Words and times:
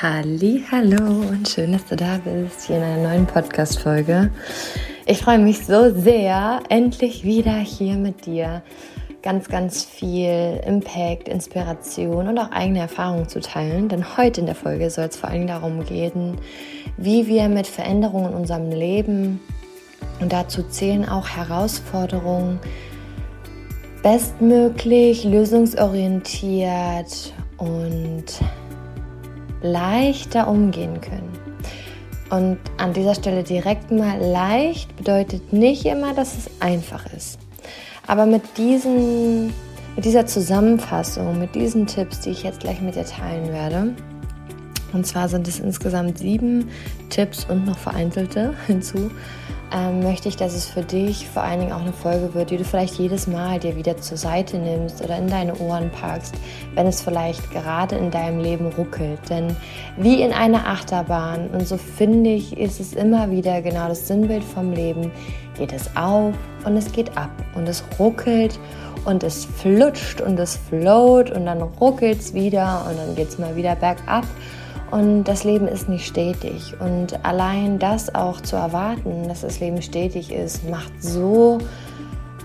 Halli, 0.00 0.64
hallo 0.70 1.28
und 1.28 1.46
schön, 1.46 1.72
dass 1.72 1.84
du 1.84 1.96
da 1.96 2.18
bist 2.24 2.66
hier 2.66 2.78
in 2.78 2.82
einer 2.82 3.10
neuen 3.10 3.26
Podcast 3.26 3.78
Folge. 3.78 4.30
Ich 5.04 5.18
freue 5.18 5.38
mich 5.38 5.66
so 5.66 5.94
sehr, 5.94 6.60
endlich 6.70 7.24
wieder 7.24 7.58
hier 7.58 7.96
mit 7.96 8.24
dir 8.24 8.62
ganz 9.22 9.48
ganz 9.48 9.84
viel 9.84 10.60
Impact, 10.66 11.28
Inspiration 11.28 12.26
und 12.26 12.38
auch 12.38 12.50
eigene 12.50 12.80
Erfahrungen 12.80 13.28
zu 13.28 13.40
teilen, 13.40 13.90
denn 13.90 14.16
heute 14.16 14.40
in 14.40 14.46
der 14.46 14.54
Folge 14.54 14.88
soll 14.88 15.04
es 15.04 15.16
vor 15.16 15.28
allem 15.28 15.46
darum 15.46 15.84
gehen, 15.84 16.38
wie 16.96 17.26
wir 17.26 17.48
mit 17.48 17.66
Veränderungen 17.66 18.32
in 18.32 18.38
unserem 18.38 18.70
Leben 18.70 19.40
und 20.20 20.32
dazu 20.32 20.62
zählen 20.62 21.06
auch 21.06 21.28
Herausforderungen 21.28 22.58
bestmöglich, 24.02 25.24
lösungsorientiert 25.24 27.34
und 27.58 28.24
leichter 29.62 30.48
umgehen 30.48 31.00
können. 31.00 31.32
Und 32.30 32.58
an 32.78 32.92
dieser 32.92 33.14
Stelle 33.14 33.42
direkt 33.42 33.90
mal 33.90 34.18
leicht 34.18 34.96
bedeutet 34.96 35.52
nicht 35.52 35.84
immer, 35.84 36.14
dass 36.14 36.36
es 36.36 36.50
einfach 36.60 37.04
ist. 37.12 37.38
Aber 38.06 38.26
mit, 38.26 38.42
diesen, 38.56 39.48
mit 39.96 40.04
dieser 40.04 40.26
Zusammenfassung, 40.26 41.38
mit 41.38 41.54
diesen 41.54 41.86
Tipps, 41.86 42.20
die 42.20 42.30
ich 42.30 42.42
jetzt 42.42 42.60
gleich 42.60 42.80
mit 42.80 42.96
dir 42.96 43.04
teilen 43.04 43.52
werde, 43.52 43.94
und 44.92 45.06
zwar 45.06 45.28
sind 45.28 45.48
es 45.48 45.58
insgesamt 45.58 46.18
sieben 46.18 46.68
Tipps 47.10 47.44
und 47.44 47.66
noch 47.66 47.78
vereinzelte 47.78 48.54
hinzu, 48.66 49.10
ähm, 49.74 50.02
möchte 50.02 50.28
ich, 50.28 50.36
dass 50.36 50.54
es 50.54 50.66
für 50.66 50.82
dich 50.82 51.26
vor 51.28 51.42
allen 51.42 51.60
Dingen 51.60 51.72
auch 51.72 51.80
eine 51.80 51.92
Folge 51.92 52.34
wird, 52.34 52.50
die 52.50 52.58
du 52.58 52.64
vielleicht 52.64 52.98
jedes 52.98 53.26
Mal 53.26 53.58
dir 53.58 53.74
wieder 53.74 53.96
zur 53.96 54.18
Seite 54.18 54.58
nimmst 54.58 55.02
oder 55.02 55.16
in 55.16 55.28
deine 55.28 55.54
Ohren 55.56 55.90
packst, 55.90 56.34
wenn 56.74 56.86
es 56.86 57.00
vielleicht 57.00 57.50
gerade 57.50 57.96
in 57.96 58.10
deinem 58.10 58.40
Leben 58.40 58.66
ruckelt. 58.66 59.18
Denn 59.30 59.56
wie 59.96 60.20
in 60.20 60.32
einer 60.32 60.66
Achterbahn, 60.66 61.48
und 61.50 61.66
so 61.66 61.78
finde 61.78 62.30
ich, 62.30 62.58
ist 62.58 62.80
es 62.80 62.92
immer 62.92 63.30
wieder 63.30 63.62
genau 63.62 63.88
das 63.88 64.06
Sinnbild 64.06 64.44
vom 64.44 64.72
Leben, 64.72 65.10
geht 65.56 65.72
es 65.72 65.96
auf 65.96 66.34
und 66.64 66.76
es 66.76 66.92
geht 66.92 67.16
ab. 67.16 67.30
Und 67.54 67.66
es 67.66 67.82
ruckelt 67.98 68.58
und 69.04 69.24
es 69.24 69.46
flutscht 69.46 70.20
und 70.20 70.38
es 70.38 70.56
float 70.68 71.30
und 71.30 71.46
dann 71.46 71.62
ruckelt 71.62 72.20
es 72.20 72.34
wieder 72.34 72.86
und 72.88 72.98
dann 72.98 73.14
geht 73.16 73.28
es 73.28 73.38
mal 73.38 73.56
wieder 73.56 73.74
bergab 73.74 74.26
und 74.92 75.24
das 75.24 75.42
Leben 75.42 75.66
ist 75.66 75.88
nicht 75.88 76.06
stetig. 76.06 76.74
Und 76.78 77.24
allein 77.24 77.78
das 77.78 78.14
auch 78.14 78.42
zu 78.42 78.56
erwarten, 78.56 79.26
dass 79.26 79.40
das 79.40 79.58
Leben 79.58 79.80
stetig 79.80 80.30
ist, 80.30 80.68
macht 80.68 81.02
so 81.02 81.58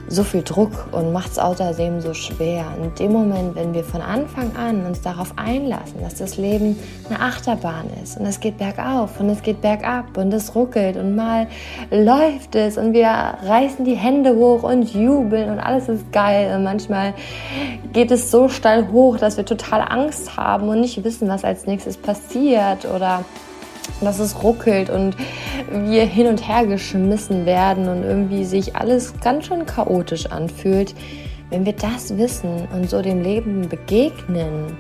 so 0.10 0.24
viel 0.24 0.42
Druck 0.42 0.88
und 0.92 1.12
macht 1.12 1.32
es 1.32 1.40
außerdem 1.40 2.02
so 2.02 2.14
schwer. 2.14 2.66
In 2.82 2.94
dem 2.96 3.12
Moment, 3.12 3.56
wenn 3.56 3.74
wir 3.74 3.84
von 3.84 4.02
Anfang 4.02 4.56
an 4.56 4.86
uns 4.86 5.02
darauf 5.02 5.34
einlassen, 5.36 6.02
dass 6.02 6.16
das 6.16 6.38
Leben 6.38 6.78
eine 7.10 7.20
Achterbahn 7.20 7.86
ist 8.02 8.18
und 8.18 8.26
es 8.26 8.40
geht 8.40 8.58
bergauf 8.58 9.20
und 9.20 9.30
es 9.30 9.42
geht 9.42 9.62
bergab 9.62 10.18
und 10.18 10.34
es 10.34 10.56
ruckelt 10.56 10.98
und 10.98 11.16
mal 11.16 11.48
läuft 11.92 12.56
es 12.56 12.78
und 12.78 12.94
wir 12.94 13.08
reißen 13.08 13.84
die 13.86 13.96
Hände 13.96 14.36
hoch 14.36 14.64
und 14.64 14.94
jubeln 14.94 15.50
und 15.50 15.60
alles 15.60 15.90
ist 15.90 16.12
geil 16.12 16.56
und 16.56 16.64
manchmal 16.64 17.14
geht 17.92 18.12
es 18.12 18.32
so 18.32 18.48
steil 18.50 18.92
hoch, 18.92 19.18
dass 19.18 19.38
wir 19.38 19.46
total 19.46 19.82
Angst 19.82 20.38
haben 20.38 20.70
und 20.70 20.80
nicht 20.80 21.04
wissen, 21.04 21.28
was 21.28 21.44
als 21.44 21.66
nächstes 21.66 21.98
passiert 21.98 22.86
oder 22.86 23.26
dass 24.02 24.20
es 24.20 24.44
ruckelt 24.44 24.90
und 24.90 25.16
wir 25.72 26.06
hin 26.06 26.28
und 26.28 26.48
her 26.48 26.66
geschmissen 26.66 27.46
werden 27.46 27.90
und 27.90 28.04
irgendwie 28.04 28.46
sich 28.46 28.76
alles 28.76 29.14
ganz 29.22 29.46
schön 29.46 29.66
chaotisch 29.66 30.28
anfühlt. 30.28 30.94
Wenn 31.50 31.66
wir 31.66 31.74
das 31.74 32.18
wissen 32.18 32.68
und 32.74 32.90
so 32.90 33.02
dem 33.02 33.22
Leben 33.22 33.70
begegnen, 33.70 34.78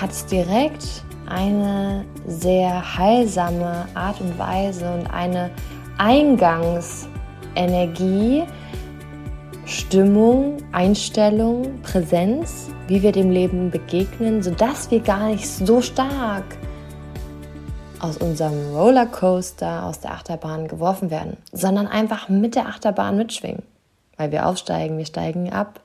hat 0.00 0.10
es 0.10 0.26
direkt 0.26 1.04
eine 1.26 2.04
sehr 2.26 2.98
heilsame 2.98 3.86
Art 3.94 4.20
und 4.20 4.36
Weise 4.38 4.92
und 4.92 5.06
eine 5.06 5.50
Eingangsenergie, 5.98 8.42
Stimmung, 9.64 10.58
Einstellung, 10.72 11.80
Präsenz, 11.82 12.68
wie 12.88 13.02
wir 13.02 13.12
dem 13.12 13.30
Leben 13.30 13.70
begegnen, 13.70 14.42
sodass 14.42 14.90
wir 14.90 15.00
gar 15.00 15.28
nicht 15.28 15.48
so 15.48 15.80
stark 15.80 16.44
aus 18.04 18.18
unserem 18.18 18.74
Rollercoaster, 18.76 19.84
aus 19.84 20.00
der 20.00 20.12
Achterbahn 20.12 20.68
geworfen 20.68 21.10
werden, 21.10 21.38
sondern 21.52 21.86
einfach 21.86 22.28
mit 22.28 22.54
der 22.54 22.66
Achterbahn 22.66 23.16
mitschwingen. 23.16 23.62
Weil 24.16 24.30
wir 24.30 24.46
aufsteigen, 24.46 24.98
wir 24.98 25.06
steigen 25.06 25.52
ab, 25.52 25.80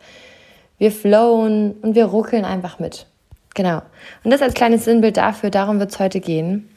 wir 0.78 0.92
flowen 0.92 1.74
und 1.82 1.96
wir 1.96 2.06
ruckeln 2.06 2.46
einfach 2.46 2.78
mit. 2.78 3.08
Genau. 3.56 3.82
Und 4.24 4.32
das 4.32 4.42
als 4.42 4.54
kleines 4.54 4.86
Sinnbild 4.86 5.18
dafür, 5.18 5.50
darum 5.50 5.80
wird 5.80 5.92
es 5.92 6.00
heute 6.00 6.20
gehen. 6.20 6.70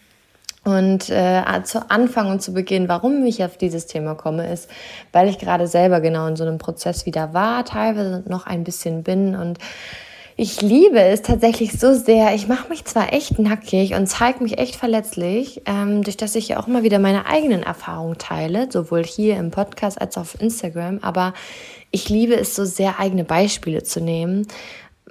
Und 0.64 1.10
äh, 1.10 1.42
zu 1.64 1.90
Anfang 1.90 2.30
und 2.30 2.40
zu 2.40 2.54
Beginn, 2.54 2.88
warum 2.88 3.26
ich 3.26 3.44
auf 3.44 3.56
dieses 3.56 3.86
Thema 3.86 4.14
komme, 4.14 4.50
ist, 4.52 4.70
weil 5.10 5.28
ich 5.28 5.40
gerade 5.40 5.66
selber 5.66 6.00
genau 6.00 6.28
in 6.28 6.36
so 6.36 6.44
einem 6.44 6.58
Prozess 6.58 7.04
wieder 7.04 7.34
war, 7.34 7.64
teilweise 7.64 8.22
noch 8.28 8.46
ein 8.46 8.62
bisschen 8.62 9.02
bin 9.02 9.34
und 9.34 9.58
ich 10.36 10.62
liebe 10.62 11.00
es 11.00 11.22
tatsächlich 11.22 11.72
so 11.72 11.94
sehr. 11.94 12.34
Ich 12.34 12.48
mache 12.48 12.68
mich 12.68 12.84
zwar 12.84 13.12
echt 13.12 13.38
nackig 13.38 13.94
und 13.94 14.06
zeige 14.06 14.42
mich 14.42 14.58
echt 14.58 14.76
verletzlich, 14.76 15.62
ähm, 15.66 16.02
durch 16.02 16.16
das 16.16 16.34
ich 16.34 16.48
ja 16.48 16.58
auch 16.58 16.68
immer 16.68 16.82
wieder 16.82 16.98
meine 16.98 17.26
eigenen 17.26 17.62
Erfahrungen 17.62 18.18
teile, 18.18 18.68
sowohl 18.70 19.04
hier 19.04 19.36
im 19.36 19.50
Podcast 19.50 20.00
als 20.00 20.16
auch 20.16 20.22
auf 20.22 20.40
Instagram, 20.40 21.00
aber 21.02 21.34
ich 21.90 22.08
liebe 22.08 22.34
es 22.34 22.54
so 22.54 22.64
sehr, 22.64 23.00
eigene 23.00 23.24
Beispiele 23.24 23.82
zu 23.82 24.00
nehmen 24.00 24.46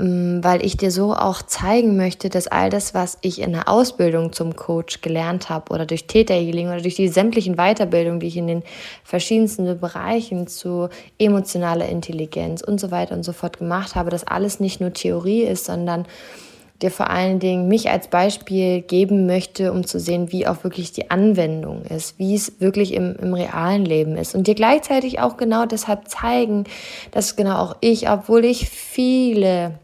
weil 0.03 0.65
ich 0.65 0.77
dir 0.77 0.89
so 0.89 1.13
auch 1.13 1.43
zeigen 1.43 1.95
möchte, 1.95 2.29
dass 2.29 2.47
all 2.47 2.71
das, 2.71 2.95
was 2.95 3.19
ich 3.21 3.39
in 3.39 3.51
der 3.51 3.69
Ausbildung 3.69 4.33
zum 4.33 4.55
Coach 4.55 5.01
gelernt 5.01 5.49
habe 5.49 5.71
oder 5.71 5.85
durch 5.85 6.07
Täterhealing 6.07 6.69
oder 6.69 6.81
durch 6.81 6.95
die 6.95 7.07
sämtlichen 7.07 7.55
Weiterbildungen, 7.55 8.19
die 8.19 8.27
ich 8.27 8.37
in 8.37 8.47
den 8.47 8.63
verschiedensten 9.03 9.79
Bereichen 9.79 10.47
zu 10.47 10.89
emotionaler 11.19 11.87
Intelligenz 11.87 12.63
und 12.63 12.79
so 12.79 12.89
weiter 12.89 13.13
und 13.13 13.21
so 13.21 13.31
fort 13.31 13.59
gemacht 13.59 13.93
habe, 13.93 14.09
dass 14.09 14.25
alles 14.25 14.59
nicht 14.59 14.81
nur 14.81 14.91
Theorie 14.91 15.43
ist, 15.43 15.65
sondern 15.65 16.07
dir 16.81 16.89
vor 16.89 17.11
allen 17.11 17.37
Dingen 17.37 17.67
mich 17.67 17.91
als 17.91 18.07
Beispiel 18.07 18.81
geben 18.81 19.27
möchte, 19.27 19.71
um 19.71 19.85
zu 19.85 19.99
sehen, 19.99 20.31
wie 20.31 20.47
auch 20.47 20.63
wirklich 20.63 20.91
die 20.91 21.11
Anwendung 21.11 21.83
ist, 21.83 22.17
wie 22.17 22.33
es 22.33 22.59
wirklich 22.59 22.95
im, 22.95 23.15
im 23.17 23.35
realen 23.35 23.85
Leben 23.85 24.17
ist. 24.17 24.33
Und 24.33 24.47
dir 24.47 24.55
gleichzeitig 24.55 25.19
auch 25.19 25.37
genau 25.37 25.67
deshalb 25.67 26.07
zeigen, 26.07 26.63
dass 27.11 27.35
genau 27.35 27.57
auch 27.57 27.75
ich, 27.81 28.09
obwohl 28.09 28.45
ich 28.45 28.67
viele 28.67 29.75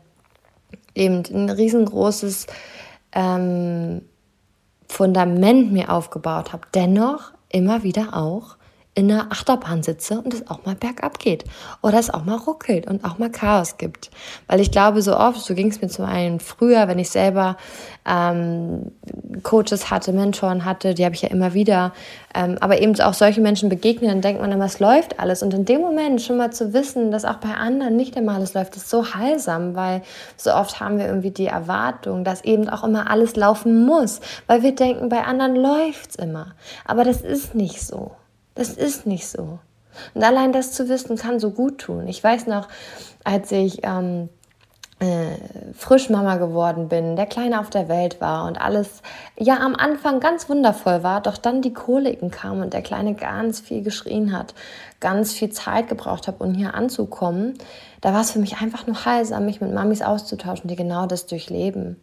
eben 0.98 1.24
ein 1.32 1.50
riesengroßes 1.50 2.48
ähm, 3.14 4.02
Fundament 4.88 5.72
mir 5.72 5.92
aufgebaut 5.92 6.54
habe, 6.54 6.68
dennoch 6.74 7.34
immer 7.50 7.84
wieder 7.84 8.16
auch 8.16 8.57
in 8.98 9.12
einer 9.12 9.32
Achterbahn 9.32 9.84
sitze 9.84 10.20
und 10.20 10.34
es 10.34 10.48
auch 10.50 10.66
mal 10.66 10.74
bergab 10.74 11.20
geht 11.20 11.44
oder 11.84 12.00
es 12.00 12.10
auch 12.10 12.26
mal 12.26 12.36
ruckelt 12.36 12.88
und 12.88 13.06
auch 13.06 13.20
mal 13.20 13.30
Chaos 13.30 13.78
gibt. 13.78 14.10
Weil 14.48 14.60
ich 14.60 14.72
glaube, 14.72 15.04
so 15.04 15.16
oft, 15.16 15.40
so 15.40 15.54
ging 15.54 15.70
es 15.70 15.80
mir 15.80 15.88
zum 15.88 16.06
einen 16.06 16.40
früher, 16.40 16.88
wenn 16.88 16.98
ich 16.98 17.12
selber 17.12 17.58
ähm, 18.08 18.92
Coaches 19.44 19.92
hatte, 19.92 20.14
Mentoren 20.14 20.66
hatte, 20.66 20.96
die 20.96 21.06
habe 21.06 21.14
ich 21.14 21.22
ja 21.22 21.30
immer 21.30 21.54
wieder, 21.54 21.94
ähm, 22.34 22.58
aber 22.60 22.82
eben 22.82 23.00
auch 23.00 23.14
solche 23.14 23.40
Menschen 23.40 23.70
begegnen, 23.70 24.10
dann 24.10 24.22
denkt 24.22 24.42
man 24.42 24.52
immer, 24.52 24.66
es 24.66 24.80
läuft 24.80 25.20
alles. 25.20 25.44
Und 25.44 25.54
in 25.54 25.66
dem 25.66 25.82
Moment 25.82 26.20
schon 26.24 26.38
mal 26.38 26.52
zu 26.52 26.74
wissen, 26.74 27.12
dass 27.12 27.24
auch 27.24 27.38
bei 27.38 27.54
anderen 27.54 27.96
nicht 27.98 28.16
immer 28.16 28.34
alles 28.34 28.56
läuft, 28.56 28.78
ist 28.78 28.90
so 28.90 29.14
heilsam, 29.14 29.76
weil 29.76 30.02
so 30.38 30.52
oft 30.52 30.80
haben 30.80 30.98
wir 30.98 31.06
irgendwie 31.06 31.30
die 31.30 31.46
Erwartung, 31.46 32.24
dass 32.24 32.44
eben 32.44 32.68
auch 32.68 32.84
immer 32.84 33.12
alles 33.12 33.36
laufen 33.36 33.86
muss, 33.86 34.22
weil 34.48 34.64
wir 34.64 34.74
denken, 34.74 35.10
bei 35.10 35.24
anderen 35.24 35.56
läuft 35.56 36.10
es 36.10 36.16
immer. 36.16 36.56
Aber 36.84 37.04
das 37.04 37.22
ist 37.22 37.54
nicht 37.54 37.80
so. 37.80 38.17
Das 38.58 38.70
ist 38.70 39.06
nicht 39.06 39.28
so. 39.28 39.60
Und 40.14 40.24
allein 40.24 40.52
das 40.52 40.72
zu 40.72 40.90
wissen, 40.90 41.16
kann 41.16 41.40
so 41.40 41.52
gut 41.52 41.78
tun. 41.78 42.08
Ich 42.08 42.24
weiß 42.24 42.48
noch, 42.48 42.68
als 43.24 43.52
ich 43.52 43.82
ähm, 43.84 44.30
äh, 45.00 45.38
frisch 45.74 46.10
Mama 46.10 46.38
geworden 46.38 46.90
bin, 46.90 47.16
der 47.16 47.28
Kleine 47.28 47.60
auf 47.60 47.70
der 47.70 47.88
Welt 47.88 48.20
war 48.20 48.48
und 48.48 48.60
alles 48.60 49.04
ja 49.38 49.60
am 49.60 49.76
Anfang 49.76 50.20
ganz 50.20 50.50
wundervoll 50.50 51.04
war, 51.04 51.22
doch 51.22 51.38
dann 51.38 51.62
die 51.62 51.74
Koliken 51.74 52.32
kamen 52.32 52.64
und 52.64 52.74
der 52.74 52.82
Kleine 52.82 53.14
ganz 53.14 53.60
viel 53.60 53.84
geschrien 53.84 54.36
hat, 54.36 54.56
ganz 55.00 55.34
viel 55.34 55.50
Zeit 55.52 55.88
gebraucht 55.88 56.28
habe, 56.28 56.44
um 56.44 56.56
hier 56.56 56.74
anzukommen, 56.74 57.60
da 58.02 58.14
war 58.14 58.22
es 58.22 58.32
für 58.32 58.40
mich 58.40 58.58
einfach 58.60 58.88
nur 58.88 59.06
heilsam, 59.06 59.46
mich 59.46 59.62
mit 59.62 59.72
Mamis 59.72 60.02
auszutauschen, 60.02 60.68
die 60.68 60.76
genau 60.76 61.06
das 61.06 61.28
durchleben. 61.28 62.02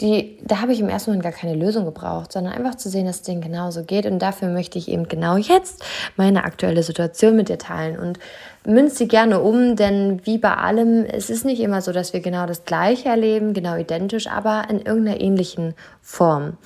Die, 0.00 0.38
da 0.42 0.60
habe 0.60 0.72
ich 0.72 0.80
im 0.80 0.88
ersten 0.88 1.10
Moment 1.10 1.24
gar 1.24 1.32
keine 1.32 1.54
Lösung 1.54 1.84
gebraucht, 1.84 2.32
sondern 2.32 2.52
einfach 2.52 2.76
zu 2.76 2.88
sehen, 2.88 3.06
dass 3.06 3.16
es 3.16 3.22
denen 3.22 3.40
genauso 3.40 3.84
geht. 3.84 4.06
Und 4.06 4.20
dafür 4.20 4.48
möchte 4.48 4.78
ich 4.78 4.88
eben 4.88 5.08
genau 5.08 5.36
jetzt 5.36 5.84
meine 6.16 6.44
aktuelle 6.44 6.82
Situation 6.82 7.36
mit 7.36 7.48
dir 7.48 7.58
teilen. 7.58 7.98
Und 7.98 8.18
münzt 8.66 8.98
sie 8.98 9.08
gerne 9.08 9.40
um, 9.40 9.76
denn 9.76 10.20
wie 10.24 10.38
bei 10.38 10.54
allem, 10.54 11.04
es 11.04 11.30
ist 11.30 11.44
nicht 11.44 11.60
immer 11.60 11.82
so, 11.82 11.92
dass 11.92 12.12
wir 12.12 12.20
genau 12.20 12.46
das 12.46 12.64
Gleiche 12.64 13.08
erleben, 13.08 13.54
genau 13.54 13.76
identisch, 13.76 14.28
aber 14.28 14.66
in 14.68 14.80
irgendeiner 14.80 15.20
ähnlichen 15.20 15.74
Form. 16.00 16.56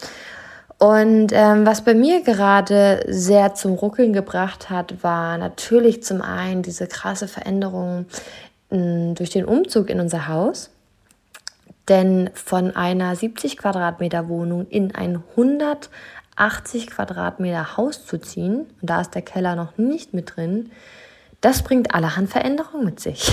Und 0.78 1.28
ähm, 1.32 1.64
was 1.64 1.82
bei 1.82 1.94
mir 1.94 2.22
gerade 2.22 3.02
sehr 3.08 3.54
zum 3.54 3.72
Ruckeln 3.72 4.12
gebracht 4.12 4.68
hat, 4.68 5.02
war 5.02 5.38
natürlich 5.38 6.02
zum 6.02 6.20
einen 6.20 6.62
diese 6.62 6.86
krasse 6.86 7.28
Veränderung 7.28 8.04
mh, 8.70 9.14
durch 9.14 9.30
den 9.30 9.46
Umzug 9.46 9.88
in 9.88 10.00
unser 10.00 10.28
Haus 10.28 10.70
Denn 11.88 12.30
von 12.34 12.74
einer 12.74 13.14
70 13.14 13.56
Quadratmeter 13.56 14.28
Wohnung 14.28 14.66
in 14.68 14.94
ein 14.94 15.22
180 15.36 16.88
Quadratmeter 16.88 17.76
Haus 17.76 18.04
zu 18.04 18.18
ziehen, 18.18 18.66
und 18.80 18.90
da 18.90 19.00
ist 19.00 19.14
der 19.14 19.22
Keller 19.22 19.54
noch 19.54 19.78
nicht 19.78 20.12
mit 20.12 20.36
drin, 20.36 20.70
das 21.40 21.62
bringt 21.62 21.94
allerhand 21.94 22.30
Veränderungen 22.30 22.84
mit 22.84 23.00
sich. 23.00 23.30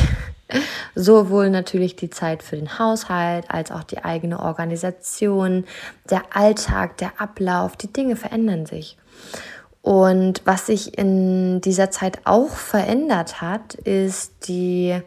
Sowohl 0.96 1.50
natürlich 1.50 1.96
die 1.96 2.12
Zeit 2.12 2.44
für 2.44 2.56
den 2.56 2.78
Haushalt 2.78 3.46
als 3.50 3.72
auch 3.72 3.84
die 3.84 4.04
eigene 4.04 4.40
Organisation, 4.40 5.66
der 6.10 6.22
Alltag, 6.34 6.98
der 6.98 7.14
Ablauf, 7.20 7.76
die 7.76 7.92
Dinge 7.92 8.16
verändern 8.16 8.66
sich. 8.66 8.98
Und 9.82 10.42
was 10.46 10.68
sich 10.68 10.98
in 10.98 11.60
dieser 11.60 11.92
Zeit 11.92 12.20
auch 12.24 12.52
verändert 12.52 13.42
hat, 13.42 13.74
ist 13.74 14.48
die 14.48 15.02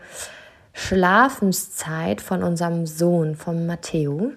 Schlafenszeit 0.78 2.20
von 2.20 2.42
unserem 2.42 2.86
Sohn, 2.86 3.34
von 3.34 3.66
Matteo. 3.66 4.32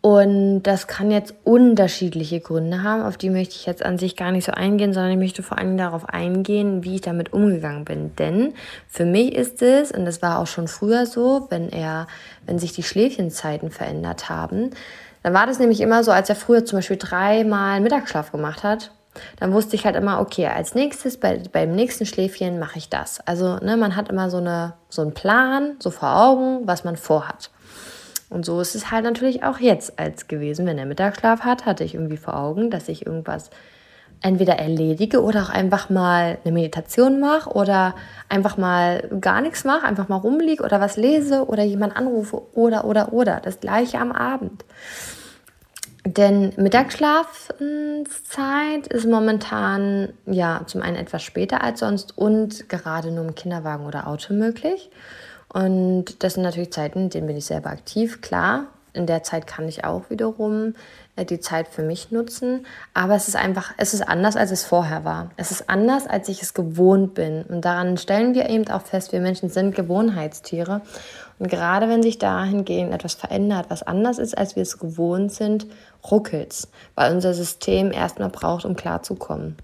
Und 0.00 0.62
das 0.62 0.86
kann 0.86 1.10
jetzt 1.10 1.34
unterschiedliche 1.44 2.40
Gründe 2.40 2.82
haben, 2.82 3.02
auf 3.02 3.18
die 3.18 3.28
möchte 3.28 3.54
ich 3.54 3.66
jetzt 3.66 3.84
an 3.84 3.98
sich 3.98 4.16
gar 4.16 4.32
nicht 4.32 4.46
so 4.46 4.52
eingehen, 4.52 4.94
sondern 4.94 5.12
ich 5.12 5.18
möchte 5.18 5.42
vor 5.42 5.58
allem 5.58 5.76
darauf 5.76 6.08
eingehen, 6.08 6.84
wie 6.84 6.94
ich 6.94 7.00
damit 7.02 7.34
umgegangen 7.34 7.84
bin. 7.84 8.16
Denn 8.16 8.54
für 8.88 9.04
mich 9.04 9.34
ist 9.34 9.60
es, 9.60 9.92
und 9.92 10.06
das 10.06 10.22
war 10.22 10.38
auch 10.38 10.46
schon 10.46 10.68
früher 10.68 11.04
so, 11.04 11.48
wenn 11.50 11.68
er, 11.68 12.06
wenn 12.46 12.58
sich 12.58 12.72
die 12.72 12.82
Schläfchenzeiten 12.82 13.70
verändert 13.70 14.30
haben, 14.30 14.70
dann 15.22 15.34
war 15.34 15.46
das 15.46 15.58
nämlich 15.58 15.82
immer 15.82 16.02
so, 16.02 16.12
als 16.12 16.30
er 16.30 16.36
früher 16.36 16.64
zum 16.64 16.78
Beispiel 16.78 16.96
dreimal 16.96 17.80
Mittagsschlaf 17.80 18.32
gemacht 18.32 18.62
hat, 18.62 18.92
dann 19.38 19.52
wusste 19.52 19.76
ich 19.76 19.84
halt 19.84 19.96
immer, 19.96 20.20
okay, 20.20 20.46
als 20.46 20.74
nächstes, 20.74 21.18
bei, 21.18 21.42
beim 21.50 21.72
nächsten 21.72 22.06
Schläfchen 22.06 22.58
mache 22.58 22.78
ich 22.78 22.88
das. 22.88 23.20
Also 23.26 23.56
ne, 23.56 23.76
man 23.76 23.96
hat 23.96 24.08
immer 24.08 24.30
so, 24.30 24.38
eine, 24.38 24.74
so 24.88 25.02
einen 25.02 25.14
Plan, 25.14 25.76
so 25.78 25.90
vor 25.90 26.16
Augen, 26.16 26.66
was 26.66 26.84
man 26.84 26.96
vorhat. 26.96 27.50
Und 28.28 28.44
so 28.44 28.60
ist 28.60 28.74
es 28.74 28.90
halt 28.90 29.04
natürlich 29.04 29.44
auch 29.44 29.58
jetzt 29.58 29.98
als 29.98 30.26
gewesen. 30.26 30.66
Wenn 30.66 30.78
er 30.78 30.86
Mittagsschlaf 30.86 31.40
hat, 31.40 31.64
hatte 31.64 31.84
ich 31.84 31.94
irgendwie 31.94 32.16
vor 32.16 32.36
Augen, 32.36 32.70
dass 32.70 32.88
ich 32.88 33.06
irgendwas 33.06 33.50
entweder 34.22 34.58
erledige 34.58 35.22
oder 35.22 35.42
auch 35.44 35.50
einfach 35.50 35.90
mal 35.90 36.38
eine 36.42 36.52
Meditation 36.52 37.20
mache 37.20 37.50
oder 37.50 37.94
einfach 38.28 38.56
mal 38.56 39.08
gar 39.20 39.40
nichts 39.40 39.64
mache, 39.64 39.86
einfach 39.86 40.08
mal 40.08 40.16
rumliege 40.16 40.64
oder 40.64 40.80
was 40.80 40.96
lese 40.96 41.46
oder 41.46 41.62
jemand 41.62 41.96
anrufe 41.96 42.42
oder, 42.54 42.84
oder, 42.84 43.12
oder. 43.12 43.40
Das 43.42 43.60
gleiche 43.60 43.98
am 43.98 44.12
Abend. 44.12 44.64
Denn 46.06 46.52
Mittagsschlafzeit 46.56 48.86
ist 48.90 49.06
momentan 49.06 50.10
ja 50.26 50.62
zum 50.66 50.82
einen 50.82 50.96
etwas 50.96 51.24
später 51.24 51.64
als 51.64 51.80
sonst 51.80 52.16
und 52.16 52.68
gerade 52.68 53.10
nur 53.10 53.24
im 53.24 53.34
Kinderwagen 53.34 53.86
oder 53.86 54.06
Auto 54.06 54.32
möglich. 54.32 54.88
Und 55.52 56.22
das 56.22 56.34
sind 56.34 56.44
natürlich 56.44 56.72
Zeiten, 56.72 57.00
in 57.00 57.10
denen 57.10 57.26
bin 57.26 57.36
ich 57.36 57.46
selber 57.46 57.70
aktiv, 57.70 58.20
klar. 58.20 58.66
In 58.92 59.06
der 59.06 59.24
Zeit 59.24 59.48
kann 59.48 59.68
ich 59.68 59.84
auch 59.84 60.08
wiederum 60.08 60.74
äh, 61.16 61.24
die 61.24 61.40
Zeit 61.40 61.68
für 61.68 61.82
mich 61.82 62.12
nutzen. 62.12 62.64
Aber 62.94 63.14
es 63.14 63.28
ist 63.28 63.36
einfach, 63.36 63.74
es 63.76 63.92
ist 63.92 64.08
anders, 64.08 64.36
als 64.36 64.52
es 64.52 64.64
vorher 64.64 65.04
war. 65.04 65.30
Es 65.36 65.50
ist 65.50 65.68
anders, 65.68 66.06
als 66.06 66.28
ich 66.28 66.40
es 66.40 66.54
gewohnt 66.54 67.14
bin. 67.14 67.42
Und 67.42 67.64
daran 67.64 67.98
stellen 67.98 68.34
wir 68.34 68.48
eben 68.48 68.68
auch 68.68 68.82
fest, 68.82 69.12
wir 69.12 69.20
Menschen 69.20 69.50
sind 69.50 69.74
Gewohnheitstiere. 69.74 70.82
Und 71.38 71.50
gerade 71.50 71.88
wenn 71.88 72.02
sich 72.02 72.18
dahingehend 72.18 72.94
etwas 72.94 73.14
verändert, 73.14 73.66
was 73.68 73.82
anders 73.82 74.18
ist, 74.18 74.38
als 74.38 74.56
wir 74.56 74.62
es 74.62 74.78
gewohnt 74.78 75.32
sind, 75.32 75.66
ruckelt 76.10 76.52
es, 76.52 76.68
weil 76.94 77.14
unser 77.14 77.34
System 77.34 77.92
erstmal 77.92 78.28
braucht, 78.28 78.64
um 78.64 78.76
klarzukommen. 78.76 79.56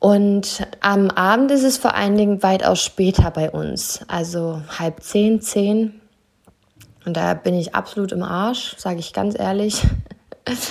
Und 0.00 0.66
am 0.80 1.10
Abend 1.10 1.50
ist 1.50 1.64
es 1.64 1.76
vor 1.76 1.94
allen 1.94 2.16
Dingen 2.16 2.42
weitaus 2.42 2.80
später 2.80 3.30
bei 3.30 3.50
uns, 3.50 4.00
also 4.06 4.62
halb 4.78 5.02
zehn, 5.02 5.40
zehn. 5.40 6.00
Und 7.04 7.16
da 7.16 7.34
bin 7.34 7.54
ich 7.54 7.74
absolut 7.74 8.12
im 8.12 8.22
Arsch, 8.22 8.76
sage 8.76 9.00
ich 9.00 9.12
ganz 9.12 9.38
ehrlich. 9.38 9.82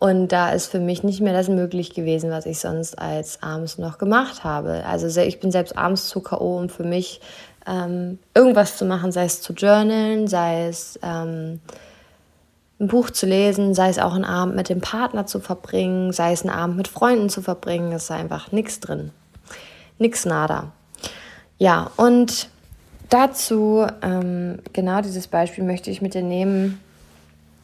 Und 0.00 0.28
da 0.28 0.50
ist 0.52 0.68
für 0.68 0.80
mich 0.80 1.02
nicht 1.02 1.20
mehr 1.20 1.34
das 1.34 1.50
möglich 1.50 1.92
gewesen, 1.92 2.30
was 2.30 2.46
ich 2.46 2.58
sonst 2.58 2.98
als 2.98 3.42
abends 3.42 3.76
noch 3.76 3.98
gemacht 3.98 4.44
habe. 4.44 4.82
Also 4.86 5.20
ich 5.20 5.40
bin 5.40 5.52
selbst 5.52 5.76
abends 5.76 6.08
zu 6.08 6.22
K.O., 6.22 6.56
um 6.56 6.70
für 6.70 6.84
mich 6.84 7.20
ähm, 7.66 8.18
irgendwas 8.34 8.78
zu 8.78 8.86
machen, 8.86 9.12
sei 9.12 9.24
es 9.24 9.42
zu 9.42 9.52
journalen, 9.52 10.26
sei 10.26 10.68
es 10.68 10.98
ähm, 11.02 11.60
ein 12.80 12.88
Buch 12.88 13.10
zu 13.10 13.26
lesen, 13.26 13.74
sei 13.74 13.90
es 13.90 13.98
auch 13.98 14.14
einen 14.14 14.24
Abend 14.24 14.56
mit 14.56 14.70
dem 14.70 14.80
Partner 14.80 15.26
zu 15.26 15.38
verbringen, 15.38 16.12
sei 16.12 16.32
es 16.32 16.42
einen 16.42 16.50
Abend 16.50 16.76
mit 16.76 16.88
Freunden 16.88 17.28
zu 17.28 17.42
verbringen, 17.42 17.92
ist 17.92 18.10
einfach 18.10 18.52
nichts 18.52 18.80
drin. 18.80 19.10
Nix 19.98 20.24
nada. 20.24 20.72
Ja, 21.58 21.90
und 21.96 22.48
dazu, 23.10 23.86
ähm, 24.00 24.60
genau 24.72 25.02
dieses 25.02 25.26
Beispiel 25.26 25.62
möchte 25.62 25.90
ich 25.90 26.00
mit 26.00 26.14
dir 26.14 26.22
nehmen, 26.22 26.80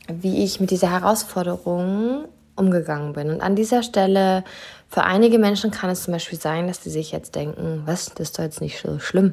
wie 0.07 0.45
ich 0.45 0.61
mit 0.61 0.71
dieser 0.71 0.91
Herausforderung 0.91 2.27
umgegangen 2.55 3.15
bin. 3.15 3.31
Und 3.31 3.41
an 3.41 3.57
dieser 3.57 3.83
Stelle, 3.83 4.45
für 4.89 5.05
einige 5.05 5.39
Menschen 5.39 5.71
kann 5.71 5.89
es 5.89 6.05
zum 6.05 6.13
Beispiel 6.13 6.39
sein, 6.39 6.69
dass 6.69 6.83
sie 6.83 6.91
sich 6.91 7.11
jetzt 7.11 7.35
denken, 7.35 7.83
was, 7.87 8.07
das 8.07 8.29
ist 8.29 8.39
doch 8.39 8.45
jetzt 8.45 8.61
nicht 8.61 8.81
so 8.81 8.99
schlimm. 8.99 9.33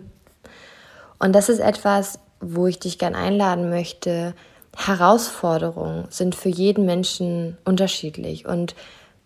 Und 1.19 1.33
das 1.33 1.49
ist 1.49 1.59
etwas, 1.59 2.19
wo 2.39 2.67
ich 2.67 2.79
dich 2.79 2.97
gern 2.97 3.15
einladen 3.15 3.69
möchte, 3.69 4.33
Herausforderungen 4.75 6.05
sind 6.09 6.35
für 6.35 6.49
jeden 6.49 6.85
Menschen 6.85 7.57
unterschiedlich. 7.63 8.45
Und 8.47 8.75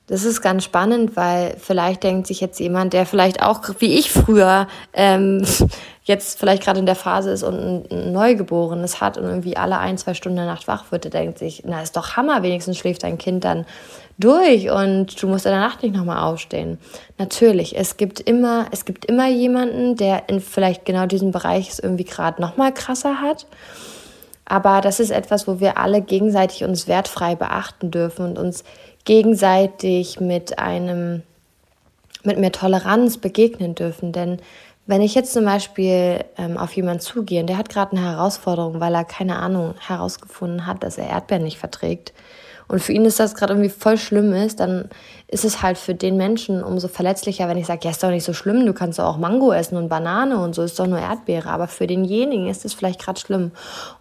das 0.07 0.23
ist 0.23 0.41
ganz 0.41 0.63
spannend, 0.63 1.17
weil 1.17 1.55
vielleicht 1.59 2.03
denkt 2.03 2.27
sich 2.27 2.39
jetzt 2.39 2.59
jemand, 2.59 2.93
der 2.93 3.05
vielleicht 3.05 3.41
auch 3.43 3.61
wie 3.79 3.97
ich 3.97 4.09
früher 4.09 4.67
ähm, 4.93 5.45
jetzt 6.03 6.39
vielleicht 6.39 6.63
gerade 6.63 6.79
in 6.79 6.85
der 6.85 6.95
Phase 6.95 7.31
ist 7.31 7.43
und 7.43 7.91
ein 7.91 8.13
Neugeborenes 8.13 9.01
hat 9.01 9.17
und 9.17 9.25
irgendwie 9.25 9.57
alle 9.57 9.77
ein, 9.79 9.97
zwei 9.97 10.13
Stunden 10.13 10.37
in 10.37 10.45
der 10.45 10.53
Nacht 10.53 10.69
wach 10.69 10.91
wird, 10.91 11.03
der 11.03 11.11
denkt 11.11 11.37
sich, 11.37 11.63
na 11.65 11.81
ist 11.81 11.97
doch 11.97 12.15
Hammer, 12.15 12.41
wenigstens 12.41 12.77
schläft 12.77 13.03
dein 13.03 13.17
Kind 13.17 13.43
dann 13.43 13.65
durch 14.17 14.69
und 14.69 15.21
du 15.21 15.27
musst 15.27 15.45
in 15.45 15.51
der 15.51 15.59
Nacht 15.59 15.83
nicht 15.83 15.93
nochmal 15.93 16.23
aufstehen. 16.23 16.77
Natürlich, 17.17 17.77
es 17.77 17.97
gibt 17.97 18.21
immer, 18.21 18.67
es 18.71 18.85
gibt 18.85 19.03
immer 19.03 19.27
jemanden, 19.27 19.97
der 19.97 20.29
in 20.29 20.39
vielleicht 20.39 20.85
genau 20.85 21.05
diesem 21.05 21.31
Bereich 21.31 21.69
es 21.69 21.79
irgendwie 21.79 22.05
gerade 22.05 22.41
nochmal 22.41 22.73
krasser 22.73 23.19
hat. 23.19 23.45
Aber 24.49 24.79
das 24.79 25.01
ist 25.01 25.09
etwas, 25.09 25.45
wo 25.47 25.59
wir 25.59 25.77
alle 25.77 26.01
gegenseitig 26.01 26.63
uns 26.63 26.87
wertfrei 26.87 27.35
beachten 27.35 27.91
dürfen 27.91 28.25
und 28.25 28.39
uns 28.39 28.63
gegenseitig 29.03 30.21
mit 30.21 30.57
einem, 30.57 31.23
mit 32.23 32.39
mehr 32.39 32.53
Toleranz 32.53 33.17
begegnen 33.17 33.75
dürfen. 33.75 34.13
Denn 34.13 34.39
wenn 34.85 35.01
ich 35.01 35.15
jetzt 35.15 35.33
zum 35.33 35.43
Beispiel 35.43 36.23
ähm, 36.37 36.57
auf 36.57 36.73
jemanden 36.77 37.01
zugehe 37.01 37.41
und 37.41 37.47
der 37.47 37.57
hat 37.57 37.67
gerade 37.67 37.91
eine 37.91 38.05
Herausforderung, 38.05 38.79
weil 38.79 38.95
er 38.95 39.03
keine 39.03 39.37
Ahnung 39.37 39.75
herausgefunden 39.85 40.65
hat, 40.65 40.81
dass 40.81 40.97
er 40.97 41.09
Erdbeeren 41.09 41.43
nicht 41.43 41.57
verträgt, 41.57 42.13
und 42.67 42.81
für 42.81 42.91
ihn 42.91 43.05
ist 43.05 43.19
das 43.19 43.35
gerade 43.35 43.53
irgendwie 43.53 43.69
voll 43.69 43.97
schlimm 43.97 44.33
ist, 44.33 44.59
dann 44.59 44.89
ist 45.29 45.45
es 45.45 45.61
halt 45.61 45.77
für 45.77 45.93
den 45.93 46.17
Menschen 46.17 46.63
umso 46.63 46.87
verletzlicher, 46.87 47.47
wenn 47.47 47.57
ich 47.57 47.65
sage, 47.65 47.81
ja, 47.83 47.91
ist 47.91 48.03
doch 48.03 48.09
nicht 48.09 48.23
so 48.23 48.33
schlimm, 48.33 48.65
du 48.65 48.73
kannst 48.73 48.99
doch 48.99 49.05
auch 49.05 49.17
Mango 49.17 49.51
essen 49.51 49.77
und 49.77 49.89
Banane 49.89 50.37
und 50.37 50.55
so, 50.55 50.63
ist 50.63 50.79
doch 50.79 50.87
nur 50.87 50.99
Erdbeere. 50.99 51.49
Aber 51.49 51.67
für 51.67 51.87
denjenigen 51.87 52.47
ist 52.47 52.65
es 52.65 52.73
vielleicht 52.73 53.01
gerade 53.01 53.19
schlimm. 53.19 53.51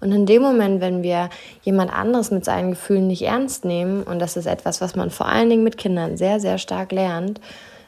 Und 0.00 0.12
in 0.12 0.26
dem 0.26 0.42
Moment, 0.42 0.80
wenn 0.80 1.02
wir 1.02 1.30
jemand 1.62 1.92
anderes 1.92 2.30
mit 2.30 2.44
seinen 2.44 2.70
Gefühlen 2.70 3.08
nicht 3.08 3.22
ernst 3.22 3.64
nehmen, 3.64 4.02
und 4.02 4.20
das 4.20 4.36
ist 4.36 4.46
etwas, 4.46 4.80
was 4.80 4.94
man 4.94 5.10
vor 5.10 5.26
allen 5.26 5.50
Dingen 5.50 5.64
mit 5.64 5.78
Kindern 5.78 6.16
sehr, 6.16 6.38
sehr 6.38 6.58
stark 6.58 6.92
lernt, 6.92 7.40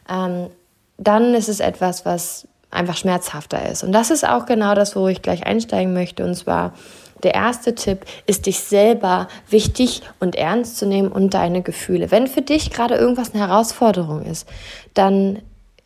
ähm, 0.08 0.48
dann 0.96 1.34
ist 1.34 1.48
es 1.48 1.60
etwas, 1.60 2.04
was 2.04 2.48
einfach 2.70 2.96
schmerzhafter 2.96 3.68
ist. 3.70 3.82
Und 3.82 3.92
das 3.92 4.10
ist 4.10 4.28
auch 4.28 4.46
genau 4.46 4.74
das, 4.74 4.94
wo 4.96 5.08
ich 5.08 5.22
gleich 5.22 5.46
einsteigen 5.46 5.92
möchte. 5.92 6.24
Und 6.24 6.34
zwar, 6.34 6.74
der 7.22 7.34
erste 7.34 7.74
Tipp 7.74 8.04
ist, 8.26 8.46
dich 8.46 8.60
selber 8.60 9.28
wichtig 9.48 10.02
und 10.20 10.36
ernst 10.36 10.76
zu 10.76 10.86
nehmen 10.86 11.10
und 11.10 11.34
deine 11.34 11.62
Gefühle. 11.62 12.10
Wenn 12.10 12.26
für 12.26 12.42
dich 12.42 12.70
gerade 12.70 12.94
irgendwas 12.94 13.34
eine 13.34 13.46
Herausforderung 13.46 14.22
ist, 14.22 14.48
dann 14.94 15.40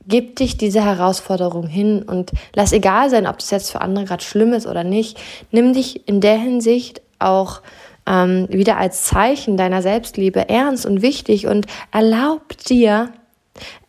gib 0.07 0.37
dich 0.37 0.57
diese 0.57 0.85
Herausforderung 0.85 1.67
hin 1.67 2.03
und 2.03 2.33
lass 2.55 2.73
egal 2.73 3.11
sein, 3.11 3.27
ob 3.27 3.39
das 3.39 3.51
jetzt 3.51 3.71
für 3.71 3.81
andere 3.81 4.05
gerade 4.05 4.25
schlimm 4.25 4.53
ist 4.53 4.67
oder 4.67 4.85
nicht. 4.85 5.19
Nimm 5.51 5.73
dich 5.73 6.09
in 6.09 6.21
der 6.21 6.39
Hinsicht 6.39 7.03
auch 7.19 7.63
ähm, 8.07 8.49
wieder 8.51 8.79
als 8.79 9.05
Zeichen 9.05 9.57
deiner 9.57 9.83
Selbstliebe 9.83 10.49
ernst 10.49 10.87
und 10.87 11.03
wichtig 11.03 11.47
und 11.47 11.67
erlaub 11.93 12.57
dir 12.59 13.13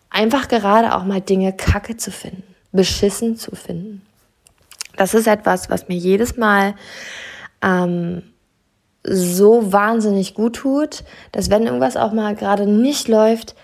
einfach 0.09 0.47
gerade 0.47 0.95
auch 0.95 1.03
mal 1.03 1.21
Dinge 1.21 1.53
kacke 1.53 1.97
zu 1.97 2.11
finden, 2.11 2.43
beschissen 2.71 3.35
zu 3.35 3.55
finden. 3.55 4.03
Das 4.95 5.15
ist 5.15 5.27
etwas, 5.27 5.71
was 5.71 5.87
mir 5.87 5.97
jedes 5.97 6.37
Mal 6.37 6.75
ähm, 7.63 8.23
so 9.03 9.71
wahnsinnig 9.71 10.33
gut 10.33 10.57
tut, 10.57 11.03
dass 11.31 11.49
wenn 11.49 11.65
irgendwas 11.65 11.97
auch 11.97 12.13
mal 12.13 12.35
gerade 12.35 12.65
nicht 12.65 13.07
läuft, 13.07 13.55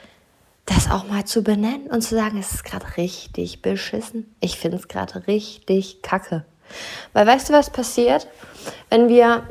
das 0.65 0.91
auch 0.91 1.07
mal 1.07 1.25
zu 1.25 1.43
benennen 1.43 1.87
und 1.87 2.01
zu 2.01 2.15
sagen, 2.15 2.37
es 2.37 2.51
ist 2.51 2.63
gerade 2.63 2.85
richtig 2.97 3.61
beschissen. 3.61 4.35
Ich 4.39 4.57
finde 4.57 4.77
es 4.77 4.87
gerade 4.87 5.27
richtig 5.27 6.01
kacke. 6.01 6.45
Weil 7.13 7.25
weißt 7.25 7.49
du, 7.49 7.53
was 7.53 7.71
passiert, 7.71 8.27
wenn 8.89 9.09
wir 9.09 9.43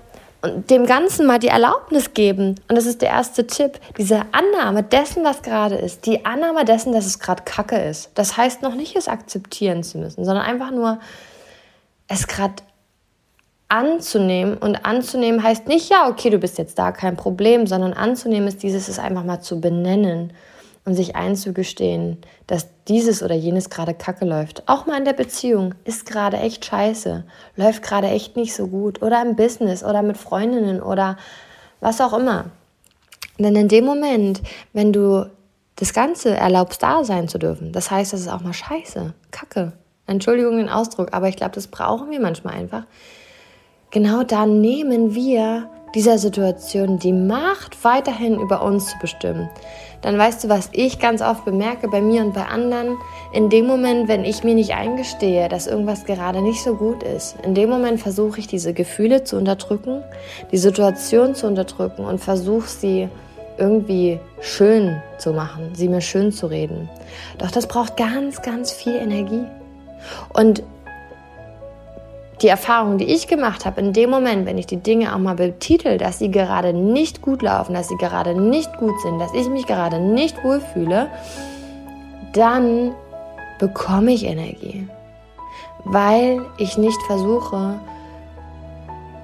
dem 0.44 0.86
Ganzen 0.86 1.26
mal 1.26 1.40
die 1.40 1.48
Erlaubnis 1.48 2.14
geben, 2.14 2.54
und 2.68 2.76
das 2.76 2.86
ist 2.86 3.02
der 3.02 3.08
erste 3.08 3.46
Tipp, 3.48 3.80
diese 3.96 4.22
Annahme 4.30 4.84
dessen, 4.84 5.24
was 5.24 5.42
gerade 5.42 5.74
ist, 5.74 6.06
die 6.06 6.24
Annahme 6.24 6.64
dessen, 6.64 6.92
dass 6.92 7.06
es 7.06 7.18
gerade 7.18 7.42
kacke 7.42 7.76
ist. 7.76 8.10
Das 8.14 8.36
heißt 8.36 8.62
noch 8.62 8.76
nicht, 8.76 8.94
es 8.94 9.08
akzeptieren 9.08 9.82
zu 9.82 9.98
müssen, 9.98 10.24
sondern 10.24 10.44
einfach 10.44 10.70
nur, 10.70 11.00
es 12.06 12.28
gerade 12.28 12.54
anzunehmen. 13.68 14.56
Und 14.56 14.84
anzunehmen 14.84 15.42
heißt 15.42 15.66
nicht, 15.66 15.90
ja, 15.90 16.08
okay, 16.08 16.30
du 16.30 16.38
bist 16.38 16.58
jetzt 16.58 16.78
da, 16.78 16.92
kein 16.92 17.16
Problem, 17.16 17.66
sondern 17.66 17.92
anzunehmen 17.92 18.48
ist 18.48 18.62
dieses, 18.62 18.88
es 18.88 18.98
einfach 18.98 19.24
mal 19.24 19.40
zu 19.40 19.60
benennen 19.60 20.32
und 20.84 20.94
sich 20.94 21.16
einzugestehen, 21.16 22.16
dass 22.46 22.68
dieses 22.88 23.22
oder 23.22 23.34
jenes 23.34 23.68
gerade 23.68 23.92
kacke 23.92 24.24
läuft. 24.24 24.62
Auch 24.66 24.86
mal 24.86 24.96
in 24.96 25.04
der 25.04 25.12
Beziehung 25.12 25.74
ist 25.84 26.06
gerade 26.06 26.38
echt 26.38 26.64
scheiße, 26.64 27.24
läuft 27.56 27.82
gerade 27.82 28.08
echt 28.08 28.36
nicht 28.36 28.54
so 28.54 28.68
gut. 28.68 29.02
Oder 29.02 29.20
im 29.20 29.36
Business 29.36 29.84
oder 29.84 30.02
mit 30.02 30.16
Freundinnen 30.16 30.80
oder 30.80 31.18
was 31.80 32.00
auch 32.00 32.14
immer. 32.14 32.46
Denn 33.38 33.54
in 33.54 33.68
dem 33.68 33.84
Moment, 33.84 34.40
wenn 34.72 34.92
du 34.92 35.30
das 35.76 35.92
Ganze 35.92 36.34
erlaubst, 36.34 36.82
da 36.82 37.04
sein 37.04 37.28
zu 37.28 37.38
dürfen, 37.38 37.72
das 37.72 37.90
heißt, 37.90 38.14
das 38.14 38.20
ist 38.20 38.28
auch 38.28 38.40
mal 38.40 38.54
scheiße, 38.54 39.12
kacke. 39.30 39.74
Entschuldigung 40.06 40.56
den 40.56 40.70
Ausdruck, 40.70 41.12
aber 41.12 41.28
ich 41.28 41.36
glaube, 41.36 41.54
das 41.54 41.66
brauchen 41.66 42.10
wir 42.10 42.18
manchmal 42.18 42.54
einfach. 42.54 42.84
Genau 43.90 44.22
dann 44.22 44.60
nehmen 44.60 45.14
wir 45.14 45.70
dieser 45.94 46.18
Situation 46.18 46.98
die 46.98 47.14
Macht, 47.14 47.82
weiterhin 47.84 48.38
über 48.38 48.62
uns 48.62 48.90
zu 48.90 48.98
bestimmen. 48.98 49.48
Dann 50.02 50.18
weißt 50.18 50.44
du, 50.44 50.48
was 50.50 50.68
ich 50.72 50.98
ganz 50.98 51.22
oft 51.22 51.46
bemerke 51.46 51.88
bei 51.88 52.02
mir 52.02 52.22
und 52.22 52.34
bei 52.34 52.44
anderen, 52.44 52.98
in 53.32 53.48
dem 53.48 53.66
Moment, 53.66 54.06
wenn 54.06 54.26
ich 54.26 54.44
mir 54.44 54.54
nicht 54.54 54.74
eingestehe, 54.74 55.48
dass 55.48 55.66
irgendwas 55.66 56.04
gerade 56.04 56.42
nicht 56.42 56.62
so 56.62 56.74
gut 56.74 57.02
ist, 57.02 57.36
in 57.42 57.54
dem 57.54 57.70
Moment 57.70 57.98
versuche 57.98 58.38
ich 58.40 58.46
diese 58.46 58.74
Gefühle 58.74 59.24
zu 59.24 59.36
unterdrücken, 59.36 60.02
die 60.52 60.58
Situation 60.58 61.34
zu 61.34 61.46
unterdrücken 61.46 62.04
und 62.04 62.18
versuche 62.18 62.68
sie 62.68 63.08
irgendwie 63.56 64.20
schön 64.40 65.02
zu 65.16 65.32
machen, 65.32 65.70
sie 65.72 65.88
mir 65.88 66.02
schön 66.02 66.30
zu 66.30 66.46
reden. 66.46 66.90
Doch 67.38 67.50
das 67.50 67.66
braucht 67.66 67.96
ganz, 67.96 68.42
ganz 68.42 68.70
viel 68.70 68.96
Energie. 68.96 69.44
Und 70.32 70.62
die 72.42 72.48
Erfahrung, 72.48 72.98
die 72.98 73.06
ich 73.06 73.26
gemacht 73.26 73.66
habe, 73.66 73.80
in 73.80 73.92
dem 73.92 74.10
Moment, 74.10 74.46
wenn 74.46 74.58
ich 74.58 74.66
die 74.66 74.76
Dinge 74.76 75.14
auch 75.14 75.18
mal 75.18 75.34
betitel, 75.34 75.98
dass 75.98 76.18
sie 76.18 76.30
gerade 76.30 76.72
nicht 76.72 77.20
gut 77.20 77.42
laufen, 77.42 77.74
dass 77.74 77.88
sie 77.88 77.96
gerade 77.96 78.40
nicht 78.40 78.76
gut 78.78 79.00
sind, 79.00 79.18
dass 79.18 79.34
ich 79.34 79.48
mich 79.48 79.66
gerade 79.66 79.98
nicht 79.98 80.42
wohlfühle, 80.44 81.08
dann 82.32 82.94
bekomme 83.58 84.12
ich 84.12 84.24
Energie. 84.24 84.86
Weil 85.84 86.44
ich 86.58 86.78
nicht 86.78 87.00
versuche, 87.06 87.80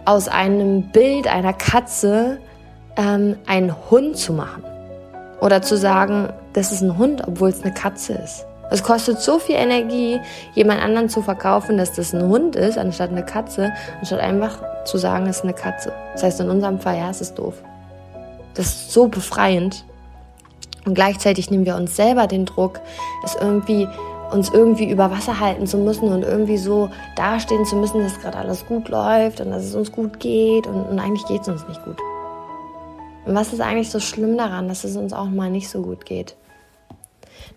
aus 0.05 0.29
einem 0.29 0.83
Bild 0.91 1.27
einer 1.29 1.53
Katze 1.53 2.39
ähm, 2.97 3.37
einen 3.47 3.75
Hund 3.91 4.17
zu 4.17 4.33
machen. 4.33 4.65
Oder 5.41 5.63
zu 5.63 5.77
sagen, 5.77 6.29
das 6.53 6.73
ist 6.73 6.81
ein 6.81 6.97
Hund, 6.99 7.23
obwohl 7.27 7.51
es 7.51 7.63
eine 7.63 7.75
Katze 7.75 8.15
ist. 8.15 8.47
Es 8.75 8.83
kostet 8.83 9.21
so 9.21 9.39
viel 9.39 9.55
Energie, 9.55 10.21
jemand 10.55 10.83
anderen 10.83 11.09
zu 11.09 11.23
verkaufen, 11.23 11.79
dass 11.79 11.93
das 11.93 12.13
ein 12.13 12.27
Hund 12.27 12.57
ist, 12.57 12.77
anstatt 12.77 13.11
eine 13.11 13.25
Katze, 13.25 13.73
anstatt 14.01 14.19
einfach 14.19 14.59
zu 14.85 14.99
sagen, 14.99 15.29
es 15.29 15.37
ist 15.37 15.45
eine 15.45 15.53
Katze. 15.53 15.93
Das 16.13 16.25
heißt, 16.25 16.41
in 16.41 16.51
unserem 16.51 16.81
Fall, 16.81 16.97
ja, 16.97 17.09
es 17.09 17.21
ist 17.21 17.37
doof. 17.37 17.63
Das 18.55 18.67
ist 18.67 18.91
so 18.91 19.07
befreiend. 19.07 19.85
Und 20.85 20.95
gleichzeitig 20.95 21.53
nehmen 21.53 21.65
wir 21.67 21.77
uns 21.77 21.95
selber 21.95 22.27
den 22.27 22.47
Druck, 22.47 22.81
es 23.25 23.37
irgendwie 23.41 23.87
uns 24.33 24.51
irgendwie 24.53 24.91
über 24.91 25.09
Wasser 25.09 25.39
halten 25.39 25.69
zu 25.69 25.79
müssen 25.79 26.09
und 26.09 26.25
irgendwie 26.25 26.59
so 26.59 26.91
dastehen 27.15 27.65
zu 27.67 27.77
müssen, 27.77 28.03
dass 28.03 28.21
gerade 28.21 28.39
alles 28.39 28.67
gut 28.67 28.89
läuft 28.89 29.41
und 29.41 29.53
dass 29.53 29.63
es 29.63 29.77
uns 29.77 29.93
gut 29.93 30.19
geht 30.19 30.67
und, 30.67 30.83
und 30.83 30.99
eigentlich 30.99 31.25
geht 31.27 31.43
es 31.43 31.49
uns 31.49 31.65
nicht 31.69 31.85
gut. 31.85 31.99
Und 33.25 33.37
was 33.37 33.53
ist 33.53 33.61
eigentlich 33.61 33.91
so 33.91 34.01
schlimm 34.01 34.37
daran, 34.37 34.67
dass 34.67 34.83
es 34.83 34.97
uns 34.97 35.13
auch 35.13 35.29
mal 35.29 35.49
nicht 35.49 35.69
so 35.69 35.81
gut 35.81 36.05
geht? 36.05 36.35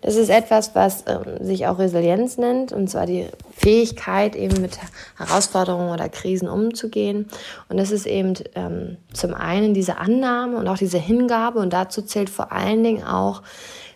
Das 0.00 0.16
ist 0.16 0.28
etwas, 0.28 0.74
was 0.74 1.04
ähm, 1.06 1.44
sich 1.44 1.66
auch 1.66 1.78
Resilienz 1.78 2.38
nennt, 2.38 2.72
und 2.72 2.88
zwar 2.88 3.06
die 3.06 3.26
Fähigkeit, 3.56 4.36
eben 4.36 4.60
mit 4.60 4.78
Herausforderungen 5.16 5.92
oder 5.92 6.08
Krisen 6.08 6.48
umzugehen. 6.48 7.26
Und 7.68 7.78
das 7.78 7.90
ist 7.90 8.06
eben 8.06 8.34
ähm, 8.54 8.96
zum 9.12 9.34
einen 9.34 9.74
diese 9.74 9.98
Annahme 9.98 10.58
und 10.58 10.68
auch 10.68 10.78
diese 10.78 10.98
Hingabe, 10.98 11.58
und 11.58 11.72
dazu 11.72 12.02
zählt 12.02 12.30
vor 12.30 12.52
allen 12.52 12.82
Dingen 12.82 13.04
auch, 13.04 13.42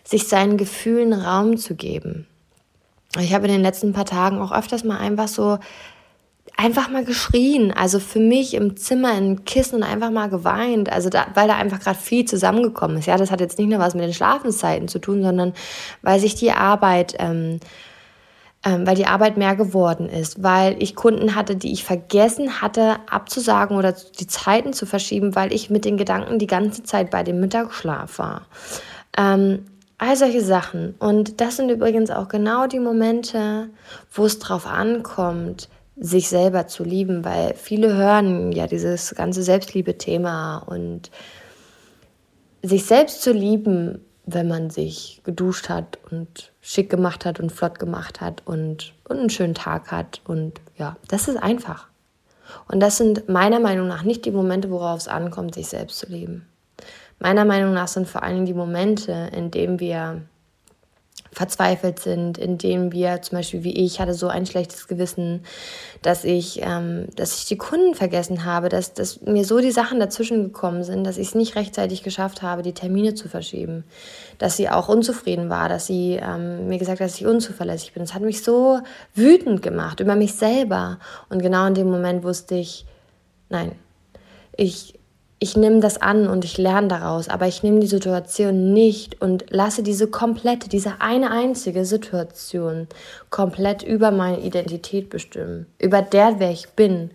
sich 0.03 0.27
seinen 0.27 0.57
Gefühlen 0.57 1.13
Raum 1.13 1.57
zu 1.57 1.75
geben. 1.75 2.27
Ich 3.19 3.33
habe 3.33 3.45
in 3.45 3.53
den 3.53 3.61
letzten 3.61 3.93
paar 3.93 4.05
Tagen 4.05 4.39
auch 4.39 4.51
öfters 4.51 4.83
mal 4.83 4.97
einfach 4.97 5.27
so 5.27 5.59
einfach 6.57 6.89
mal 6.89 7.03
geschrien. 7.03 7.71
Also 7.71 7.99
für 7.99 8.19
mich 8.19 8.53
im 8.53 8.77
Zimmer 8.77 9.17
in 9.17 9.45
Kissen 9.45 9.77
und 9.77 9.83
einfach 9.83 10.11
mal 10.11 10.29
geweint. 10.29 10.91
Also 10.91 11.09
da, 11.09 11.27
weil 11.33 11.47
da 11.47 11.55
einfach 11.55 11.79
gerade 11.79 11.97
viel 11.97 12.25
zusammengekommen 12.25 12.97
ist. 12.97 13.07
Ja, 13.07 13.17
das 13.17 13.31
hat 13.31 13.41
jetzt 13.41 13.57
nicht 13.57 13.69
nur 13.69 13.79
was 13.79 13.95
mit 13.95 14.03
den 14.03 14.13
Schlafenszeiten 14.13 14.87
zu 14.87 14.99
tun, 14.99 15.23
sondern 15.23 15.53
weil 16.01 16.19
sich 16.19 16.35
die 16.35 16.51
Arbeit, 16.51 17.15
ähm, 17.19 17.59
ähm, 18.65 18.87
weil 18.87 18.95
die 18.95 19.07
Arbeit 19.07 19.35
mehr 19.35 19.55
geworden 19.55 20.07
ist, 20.07 20.41
weil 20.43 20.81
ich 20.81 20.95
Kunden 20.95 21.35
hatte, 21.35 21.55
die 21.55 21.73
ich 21.73 21.83
vergessen 21.83 22.61
hatte 22.61 22.97
abzusagen 23.09 23.77
oder 23.77 23.93
die 24.19 24.27
Zeiten 24.27 24.73
zu 24.73 24.85
verschieben, 24.85 25.35
weil 25.35 25.51
ich 25.51 25.69
mit 25.69 25.85
den 25.85 25.97
Gedanken 25.97 26.39
die 26.39 26.47
ganze 26.47 26.83
Zeit 26.83 27.09
bei 27.09 27.23
dem 27.23 27.39
Mittagsschlaf 27.39 28.19
war. 28.19 28.43
Ähm, 29.17 29.65
all 29.97 30.15
solche 30.15 30.41
Sachen. 30.41 30.95
Und 30.99 31.41
das 31.41 31.57
sind 31.57 31.69
übrigens 31.69 32.11
auch 32.11 32.27
genau 32.27 32.67
die 32.67 32.79
Momente, 32.79 33.69
wo 34.11 34.25
es 34.25 34.39
drauf 34.39 34.65
ankommt, 34.65 35.69
sich 35.95 36.29
selber 36.29 36.67
zu 36.67 36.83
lieben, 36.83 37.23
weil 37.23 37.53
viele 37.55 37.95
hören 37.95 38.51
ja 38.51 38.67
dieses 38.67 39.13
ganze 39.15 39.43
Selbstliebe-Thema 39.43 40.57
und 40.57 41.11
sich 42.61 42.85
selbst 42.85 43.21
zu 43.21 43.31
lieben, 43.31 43.99
wenn 44.25 44.47
man 44.47 44.69
sich 44.69 45.21
geduscht 45.23 45.69
hat 45.69 45.99
und 46.09 46.51
schick 46.61 46.89
gemacht 46.89 47.25
hat 47.25 47.39
und 47.39 47.51
flott 47.51 47.77
gemacht 47.77 48.21
hat 48.21 48.41
und, 48.45 48.93
und 49.07 49.19
einen 49.19 49.29
schönen 49.29 49.53
Tag 49.53 49.91
hat 49.91 50.21
und 50.25 50.61
ja, 50.77 50.95
das 51.09 51.27
ist 51.27 51.37
einfach. 51.37 51.87
Und 52.67 52.79
das 52.79 52.97
sind 52.97 53.29
meiner 53.29 53.59
Meinung 53.59 53.87
nach 53.87 54.03
nicht 54.03 54.25
die 54.25 54.31
Momente, 54.31 54.69
worauf 54.69 54.99
es 54.99 55.07
ankommt, 55.07 55.55
sich 55.55 55.67
selbst 55.67 55.99
zu 55.99 56.07
lieben. 56.07 56.47
Meiner 57.19 57.45
Meinung 57.45 57.73
nach 57.73 57.87
sind 57.87 58.07
vor 58.07 58.23
allem 58.23 58.45
die 58.45 58.53
Momente, 58.53 59.29
in 59.35 59.51
denen 59.51 59.79
wir 59.79 60.23
verzweifelt 61.33 61.99
sind, 61.99 62.37
indem 62.37 62.91
wir 62.91 63.21
zum 63.21 63.37
Beispiel 63.37 63.63
wie 63.63 63.75
ich 63.85 63.99
hatte 63.99 64.13
so 64.13 64.27
ein 64.27 64.45
schlechtes 64.45 64.87
Gewissen, 64.87 65.43
dass 66.01 66.23
ich, 66.23 66.61
ähm, 66.61 67.07
dass 67.15 67.37
ich 67.37 67.45
die 67.45 67.57
Kunden 67.57 67.95
vergessen 67.95 68.45
habe, 68.45 68.69
dass, 68.69 68.93
dass 68.93 69.21
mir 69.21 69.43
so 69.43 69.59
die 69.59 69.71
Sachen 69.71 69.99
dazwischen 69.99 70.43
gekommen 70.43 70.83
sind, 70.83 71.03
dass 71.03 71.17
ich 71.17 71.29
es 71.29 71.35
nicht 71.35 71.55
rechtzeitig 71.55 72.03
geschafft 72.03 72.41
habe, 72.41 72.61
die 72.61 72.73
Termine 72.73 73.15
zu 73.15 73.27
verschieben, 73.27 73.83
dass 74.37 74.57
sie 74.57 74.69
auch 74.69 74.89
unzufrieden 74.89 75.49
war, 75.49 75.69
dass 75.69 75.87
sie 75.87 76.19
ähm, 76.21 76.67
mir 76.67 76.77
gesagt 76.77 76.99
hat, 76.99 77.07
dass 77.07 77.19
ich 77.19 77.25
unzuverlässig 77.25 77.93
bin. 77.93 78.03
Das 78.03 78.13
hat 78.13 78.21
mich 78.21 78.43
so 78.43 78.79
wütend 79.15 79.61
gemacht 79.61 79.99
über 79.99 80.15
mich 80.15 80.35
selber 80.35 80.99
und 81.29 81.41
genau 81.41 81.65
in 81.67 81.73
dem 81.73 81.89
Moment 81.89 82.23
wusste 82.23 82.55
ich, 82.55 82.85
nein, 83.49 83.73
ich 84.55 84.99
ich 85.43 85.57
nehme 85.57 85.81
das 85.81 86.01
an 86.01 86.29
und 86.29 86.45
ich 86.45 86.57
lerne 86.57 86.87
daraus, 86.87 87.27
aber 87.27 87.47
ich 87.47 87.63
nehme 87.63 87.81
die 87.81 87.87
Situation 87.87 88.71
nicht 88.71 89.21
und 89.21 89.43
lasse 89.49 89.83
diese 89.83 90.07
komplette, 90.07 90.69
diese 90.69 91.01
eine 91.01 91.31
einzige 91.31 91.83
Situation 91.83 92.87
komplett 93.29 93.83
über 93.83 94.11
meine 94.11 94.39
Identität 94.39 95.09
bestimmen, 95.09 95.65
über 95.79 96.01
der, 96.01 96.39
wer 96.39 96.49
ich 96.49 96.69
bin. 96.69 97.11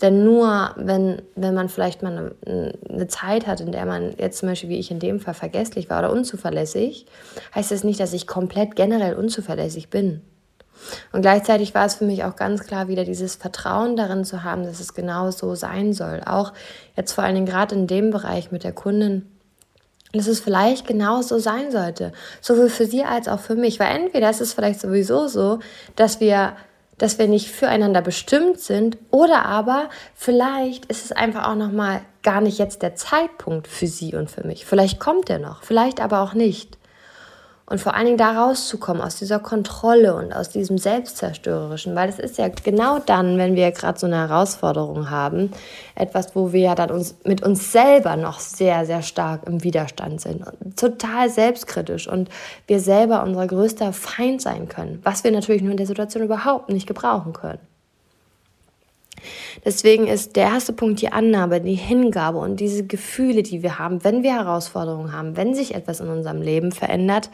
Denn 0.00 0.24
nur 0.24 0.70
wenn, 0.76 1.20
wenn 1.36 1.52
man 1.52 1.68
vielleicht 1.68 2.02
mal 2.02 2.32
eine, 2.46 2.72
eine 2.88 3.08
Zeit 3.08 3.46
hat, 3.46 3.60
in 3.60 3.70
der 3.70 3.84
man 3.84 4.14
jetzt 4.16 4.38
zum 4.38 4.48
Beispiel 4.48 4.70
wie 4.70 4.78
ich 4.78 4.90
in 4.90 4.98
dem 4.98 5.20
Fall 5.20 5.34
vergesslich 5.34 5.90
war 5.90 5.98
oder 5.98 6.10
unzuverlässig, 6.10 7.04
heißt 7.54 7.70
das 7.70 7.84
nicht, 7.84 8.00
dass 8.00 8.14
ich 8.14 8.26
komplett 8.26 8.76
generell 8.76 9.14
unzuverlässig 9.14 9.90
bin. 9.90 10.22
Und 11.12 11.22
gleichzeitig 11.22 11.74
war 11.74 11.86
es 11.86 11.96
für 11.96 12.04
mich 12.04 12.24
auch 12.24 12.36
ganz 12.36 12.64
klar 12.64 12.88
wieder 12.88 13.04
dieses 13.04 13.36
Vertrauen 13.36 13.96
darin 13.96 14.24
zu 14.24 14.44
haben, 14.44 14.64
dass 14.64 14.80
es 14.80 14.94
genau 14.94 15.30
so 15.30 15.54
sein 15.54 15.92
soll. 15.92 16.22
Auch 16.24 16.52
jetzt 16.96 17.12
vor 17.12 17.24
allen 17.24 17.34
Dingen 17.34 17.46
gerade 17.46 17.74
in 17.74 17.86
dem 17.86 18.10
Bereich 18.10 18.50
mit 18.50 18.64
der 18.64 18.72
Kundin, 18.72 19.26
dass 20.12 20.26
es 20.26 20.40
vielleicht 20.40 20.86
genau 20.86 21.22
so 21.22 21.38
sein 21.38 21.70
sollte. 21.70 22.12
Sowohl 22.40 22.70
für 22.70 22.86
sie 22.86 23.04
als 23.04 23.28
auch 23.28 23.40
für 23.40 23.54
mich. 23.54 23.78
Weil 23.78 23.96
entweder 23.96 24.30
ist 24.30 24.40
es 24.40 24.54
vielleicht 24.54 24.80
sowieso 24.80 25.28
so, 25.28 25.58
dass 25.96 26.20
wir 26.20 26.54
dass 26.98 27.18
wir 27.18 27.28
nicht 27.28 27.50
füreinander 27.50 28.02
bestimmt 28.02 28.58
sind 28.58 28.98
oder 29.10 29.46
aber 29.46 29.88
vielleicht 30.14 30.86
ist 30.86 31.04
es 31.04 31.12
einfach 31.12 31.48
auch 31.48 31.54
noch 31.54 31.70
mal 31.70 32.00
gar 32.22 32.40
nicht 32.40 32.58
jetzt 32.58 32.82
der 32.82 32.96
Zeitpunkt 32.96 33.68
für 33.68 33.86
sie 33.86 34.14
und 34.14 34.30
für 34.30 34.44
mich. 34.44 34.66
Vielleicht 34.66 34.98
kommt 34.98 35.30
er 35.30 35.38
noch, 35.38 35.62
vielleicht 35.62 36.00
aber 36.00 36.20
auch 36.20 36.34
nicht. 36.34 36.77
Und 37.68 37.82
vor 37.82 37.94
allen 37.94 38.06
Dingen 38.06 38.18
da 38.18 38.32
rauszukommen 38.32 39.02
aus 39.02 39.16
dieser 39.16 39.40
Kontrolle 39.40 40.14
und 40.14 40.32
aus 40.32 40.48
diesem 40.48 40.78
Selbstzerstörerischen, 40.78 41.94
weil 41.94 42.08
es 42.08 42.18
ist 42.18 42.38
ja 42.38 42.48
genau 42.48 42.98
dann, 42.98 43.36
wenn 43.36 43.56
wir 43.56 43.70
gerade 43.72 43.98
so 43.98 44.06
eine 44.06 44.16
Herausforderung 44.16 45.10
haben, 45.10 45.52
etwas, 45.94 46.34
wo 46.34 46.52
wir 46.52 46.60
ja 46.60 46.74
dann 46.74 46.90
uns 46.90 47.16
mit 47.24 47.42
uns 47.42 47.70
selber 47.70 48.16
noch 48.16 48.40
sehr, 48.40 48.86
sehr 48.86 49.02
stark 49.02 49.46
im 49.46 49.62
Widerstand 49.64 50.22
sind, 50.22 50.44
total 50.76 51.28
selbstkritisch 51.28 52.08
und 52.08 52.30
wir 52.66 52.80
selber 52.80 53.22
unser 53.22 53.46
größter 53.46 53.92
Feind 53.92 54.40
sein 54.40 54.68
können, 54.68 55.00
was 55.02 55.22
wir 55.22 55.30
natürlich 55.30 55.60
nur 55.60 55.72
in 55.72 55.76
der 55.76 55.86
Situation 55.86 56.24
überhaupt 56.24 56.70
nicht 56.70 56.86
gebrauchen 56.86 57.34
können. 57.34 57.67
Deswegen 59.64 60.06
ist 60.06 60.36
der 60.36 60.44
erste 60.44 60.72
Punkt 60.72 61.00
die 61.00 61.12
Annahme, 61.12 61.60
die 61.60 61.74
Hingabe 61.74 62.38
und 62.38 62.60
diese 62.60 62.86
Gefühle, 62.86 63.42
die 63.42 63.62
wir 63.62 63.78
haben, 63.78 64.04
wenn 64.04 64.22
wir 64.22 64.34
Herausforderungen 64.34 65.12
haben, 65.12 65.36
wenn 65.36 65.54
sich 65.54 65.74
etwas 65.74 66.00
in 66.00 66.08
unserem 66.08 66.42
Leben 66.42 66.72
verändert, 66.72 67.30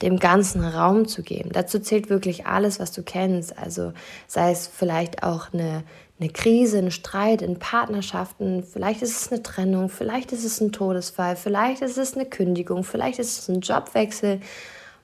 dem 0.00 0.18
ganzen 0.18 0.64
Raum 0.64 1.06
zu 1.06 1.22
geben. 1.22 1.50
Dazu 1.52 1.78
zählt 1.78 2.10
wirklich 2.10 2.46
alles, 2.46 2.80
was 2.80 2.92
du 2.92 3.02
kennst. 3.02 3.58
Also 3.58 3.92
sei 4.26 4.50
es 4.50 4.66
vielleicht 4.66 5.22
auch 5.22 5.52
eine, 5.52 5.84
eine 6.18 6.30
Krise, 6.30 6.78
ein 6.78 6.90
Streit 6.90 7.42
in 7.42 7.58
Partnerschaften, 7.58 8.62
vielleicht 8.62 9.02
ist 9.02 9.20
es 9.20 9.32
eine 9.32 9.42
Trennung, 9.42 9.88
vielleicht 9.88 10.32
ist 10.32 10.44
es 10.44 10.60
ein 10.60 10.72
Todesfall, 10.72 11.36
vielleicht 11.36 11.82
ist 11.82 11.98
es 11.98 12.14
eine 12.14 12.26
Kündigung, 12.26 12.84
vielleicht 12.84 13.18
ist 13.18 13.38
es 13.38 13.48
ein 13.48 13.60
Jobwechsel, 13.60 14.40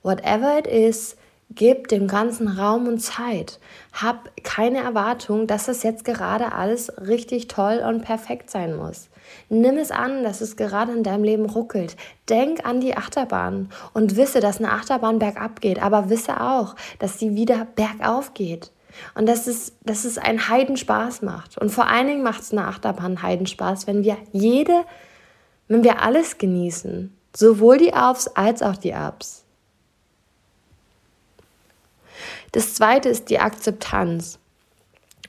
whatever 0.03 0.59
it 0.59 0.67
is, 0.67 1.18
gib 1.51 1.89
dem 1.89 2.07
ganzen 2.09 2.49
Raum 2.49 2.87
und 2.87 3.01
Zeit. 3.01 3.59
Hab 3.93 4.31
keine 4.45 4.79
Erwartung, 4.79 5.47
dass 5.47 5.67
das 5.67 5.83
jetzt 5.83 6.05
gerade 6.05 6.53
alles 6.53 6.93
richtig 7.01 7.49
toll 7.49 7.83
und 7.87 8.03
perfekt 8.03 8.51
sein 8.51 8.77
muss. 8.77 9.09
Nimm 9.49 9.77
es 9.77 9.91
an, 9.91 10.23
dass 10.23 10.41
es 10.41 10.57
gerade 10.57 10.93
in 10.93 11.03
deinem 11.03 11.25
Leben 11.25 11.47
ruckelt. 11.47 11.97
Denk 12.29 12.67
an 12.67 12.81
die 12.81 12.97
Achterbahn 12.97 13.71
und 13.93 14.17
wisse, 14.17 14.41
dass 14.41 14.59
eine 14.59 14.73
Achterbahn 14.73 15.19
bergab 15.19 15.61
geht, 15.61 15.83
aber 15.83 16.11
wisse 16.11 16.41
auch, 16.41 16.77
dass 16.99 17.19
sie 17.19 17.35
wieder 17.35 17.67
bergauf 17.75 18.35
geht. 18.35 18.71
Und 19.15 19.27
dass 19.27 19.47
es, 19.47 19.75
dass 19.85 20.05
es 20.05 20.19
einen 20.19 20.49
Heidenspaß 20.49 21.23
macht. 21.23 21.59
Und 21.59 21.71
vor 21.71 21.87
allen 21.87 22.09
Dingen 22.09 22.23
macht 22.23 22.43
es 22.43 22.53
eine 22.53 22.67
Achterbahn 22.67 23.23
Heidenspaß, 23.23 23.87
wenn 23.87 24.03
wir 24.03 24.17
jede, 24.33 24.85
wenn 25.69 25.85
wir 25.85 26.03
alles 26.03 26.39
genießen. 26.39 27.15
Sowohl 27.37 27.79
die 27.79 27.95
Aufs 27.95 28.29
als 28.29 28.63
auch 28.63 28.77
die 28.77 28.95
Ups. 28.95 29.45
Das 32.59 32.75
zweite 32.75 33.09
ist 33.09 33.31
die 33.31 33.39
Akzeptanz. 33.39 34.41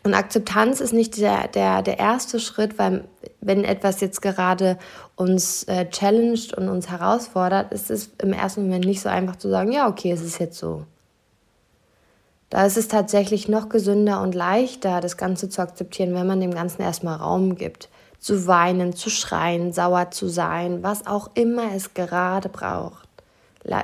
Und 0.03 0.15
Akzeptanz 0.15 0.79
ist 0.79 0.93
nicht 0.93 1.15
der, 1.17 1.47
der, 1.47 1.83
der 1.83 1.99
erste 1.99 2.39
Schritt, 2.39 2.79
weil 2.79 3.03
wenn 3.39 3.63
etwas 3.63 4.01
jetzt 4.01 4.23
gerade 4.23 4.79
uns 5.15 5.63
äh, 5.65 5.87
challenged 5.91 6.55
und 6.55 6.69
uns 6.69 6.89
herausfordert, 6.89 7.71
ist 7.71 7.91
es 7.91 8.09
im 8.19 8.33
ersten 8.33 8.63
Moment 8.63 8.85
nicht 8.85 9.01
so 9.01 9.09
einfach 9.09 9.35
zu 9.35 9.47
sagen, 9.47 9.71
ja, 9.71 9.87
okay, 9.87 10.11
es 10.11 10.23
ist 10.23 10.39
jetzt 10.39 10.57
so. 10.57 10.85
Da 12.49 12.65
ist 12.65 12.77
es 12.77 12.87
tatsächlich 12.87 13.47
noch 13.47 13.69
gesünder 13.69 14.23
und 14.23 14.33
leichter, 14.33 14.99
das 14.99 15.15
Ganze 15.15 15.49
zu 15.49 15.61
akzeptieren, 15.61 16.15
wenn 16.15 16.25
man 16.25 16.41
dem 16.41 16.55
Ganzen 16.55 16.81
erstmal 16.81 17.17
Raum 17.17 17.53
gibt. 17.53 17.89
Zu 18.17 18.47
weinen, 18.47 18.95
zu 18.95 19.11
schreien, 19.11 19.71
sauer 19.71 20.09
zu 20.09 20.29
sein, 20.29 20.81
was 20.81 21.05
auch 21.05 21.29
immer 21.35 21.75
es 21.75 21.93
gerade 21.93 22.49
braucht. 22.49 23.07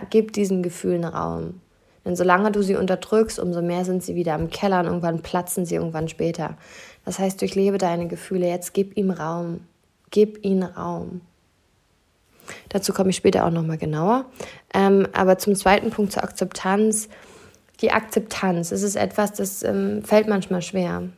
Gib 0.10 0.34
diesen 0.34 0.64
Gefühlen 0.64 1.04
Raum. 1.04 1.62
Denn 2.06 2.16
solange 2.16 2.52
du 2.52 2.62
sie 2.62 2.76
unterdrückst, 2.76 3.40
umso 3.40 3.62
mehr 3.62 3.84
sind 3.84 4.04
sie 4.04 4.16
wieder 4.16 4.36
im 4.36 4.50
Keller 4.52 4.80
und 4.80 4.86
irgendwann 4.86 5.22
platzen 5.22 5.66
sie 5.66 5.76
irgendwann 5.76 6.08
später. 6.08 6.56
Das 7.04 7.20
heißt, 7.20 7.42
durchlebe 7.42 7.78
deine 7.78 8.08
Gefühle 8.08 8.48
jetzt, 8.48 8.74
gib 8.74 8.96
ihm 8.96 9.10
Raum. 9.12 9.62
Gib 10.12 10.46
ihnen 10.46 10.64
Raum. 10.64 11.22
Dazu 12.70 12.94
komme 12.94 13.10
ich 13.10 13.16
später 13.16 13.46
auch 13.46 13.52
nochmal 13.52 13.80
genauer. 13.80 14.26
Ähm, 14.74 15.08
aber 15.14 15.40
zum 15.40 15.56
zweiten 15.56 15.90
Punkt 15.90 16.12
zur 16.14 16.24
Akzeptanz. 16.24 17.10
Die 17.82 17.92
Akzeptanz, 17.92 18.72
es 18.72 18.84
ist 18.84 18.96
etwas, 18.96 19.34
das 19.34 19.64
ähm, 19.64 20.04
fällt 20.04 20.28
manchmal 20.28 20.62
schwer 20.62 21.10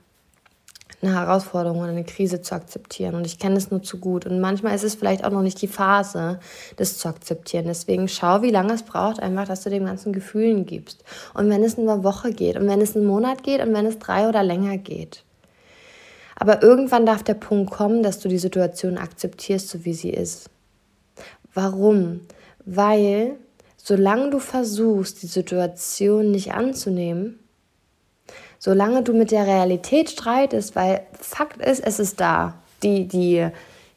eine 1.01 1.13
Herausforderung 1.13 1.79
oder 1.79 1.89
eine 1.89 2.03
Krise 2.03 2.41
zu 2.41 2.55
akzeptieren. 2.55 3.13
Und 3.13 3.25
ich 3.27 3.37
kenne 3.37 3.57
es 3.57 3.69
nur 3.69 3.83
zu 3.83 3.99
gut. 3.99 4.25
Und 4.25 4.39
manchmal 4.39 4.73
ist 4.75 4.83
es 4.83 4.95
vielleicht 4.95 5.23
auch 5.23 5.29
noch 5.29 5.43
nicht 5.43 5.61
die 5.61 5.67
Phase, 5.67 6.39
das 6.75 6.97
zu 6.97 7.07
akzeptieren. 7.07 7.65
Deswegen 7.67 8.07
schau, 8.07 8.41
wie 8.41 8.49
lange 8.49 8.73
es 8.73 8.83
braucht, 8.83 9.19
einfach, 9.19 9.47
dass 9.47 9.63
du 9.63 9.69
dem 9.69 9.85
ganzen 9.85 10.11
Gefühlen 10.11 10.65
gibst. 10.65 11.03
Und 11.35 11.49
wenn 11.49 11.63
es 11.63 11.77
eine 11.77 12.03
Woche 12.03 12.31
geht 12.31 12.57
und 12.57 12.67
wenn 12.67 12.81
es 12.81 12.95
einen 12.95 13.05
Monat 13.05 13.43
geht 13.43 13.61
und 13.61 13.73
wenn 13.73 13.85
es 13.85 13.99
drei 13.99 14.27
oder 14.27 14.41
länger 14.41 14.77
geht. 14.77 15.23
Aber 16.35 16.63
irgendwann 16.63 17.05
darf 17.05 17.23
der 17.23 17.35
Punkt 17.35 17.71
kommen, 17.71 18.01
dass 18.01 18.19
du 18.19 18.27
die 18.27 18.37
Situation 18.37 18.97
akzeptierst, 18.97 19.69
so 19.69 19.85
wie 19.85 19.93
sie 19.93 20.11
ist. 20.11 20.49
Warum? 21.53 22.21
Weil 22.65 23.37
solange 23.77 24.31
du 24.31 24.39
versuchst, 24.39 25.21
die 25.21 25.27
Situation 25.27 26.31
nicht 26.31 26.53
anzunehmen, 26.53 27.39
solange 28.59 29.03
du 29.03 29.13
mit 29.13 29.31
der 29.31 29.45
Realität 29.45 30.09
streitest, 30.09 30.75
weil 30.75 31.01
Fakt 31.19 31.61
ist, 31.61 31.79
es 31.85 31.99
ist 31.99 32.19
da. 32.19 32.55
Die, 32.83 33.07
die, 33.07 33.47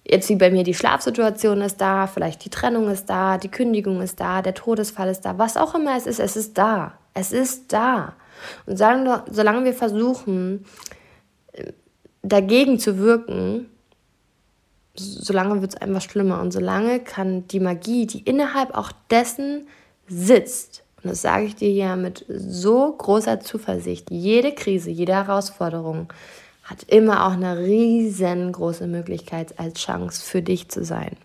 jetzt 0.04 0.28
wie 0.28 0.36
bei 0.36 0.50
mir, 0.50 0.64
die 0.64 0.74
Schlafsituation 0.74 1.60
ist 1.60 1.80
da, 1.80 2.06
vielleicht 2.06 2.44
die 2.44 2.50
Trennung 2.50 2.88
ist 2.88 3.06
da, 3.06 3.38
die 3.38 3.50
Kündigung 3.50 4.00
ist 4.00 4.20
da, 4.20 4.42
der 4.42 4.54
Todesfall 4.54 5.08
ist 5.08 5.24
da, 5.24 5.38
was 5.38 5.56
auch 5.56 5.74
immer 5.74 5.96
es 5.96 6.06
ist, 6.06 6.20
es 6.20 6.36
ist 6.36 6.56
da. 6.56 6.94
Es 7.12 7.32
ist 7.32 7.72
da. 7.72 8.14
Und 8.66 8.78
solange, 8.78 9.24
solange 9.30 9.64
wir 9.64 9.74
versuchen, 9.74 10.64
dagegen 12.22 12.78
zu 12.78 12.98
wirken, 12.98 13.66
solange 14.94 15.60
wird 15.60 15.74
es 15.74 15.80
einfach 15.80 16.02
schlimmer. 16.02 16.40
Und 16.40 16.52
solange 16.52 17.00
kann 17.00 17.46
die 17.48 17.60
Magie, 17.60 18.06
die 18.06 18.20
innerhalb 18.20 18.76
auch 18.76 18.92
dessen 19.10 19.66
sitzt, 20.06 20.82
und 21.02 21.10
das 21.10 21.22
sage 21.22 21.46
ich 21.46 21.56
dir 21.56 21.70
ja 21.72 21.96
mit 21.96 22.24
so 22.28 22.92
großer 22.92 23.40
Zuversicht. 23.40 24.10
Jede 24.10 24.52
Krise, 24.52 24.90
jede 24.90 25.14
Herausforderung 25.14 26.12
hat 26.64 26.82
immer 26.84 27.26
auch 27.26 27.32
eine 27.32 27.58
riesengroße 27.58 28.86
Möglichkeit 28.86 29.58
als 29.58 29.80
Chance 29.80 30.22
für 30.22 30.42
dich 30.42 30.68
zu 30.68 30.84
sein. 30.84 31.16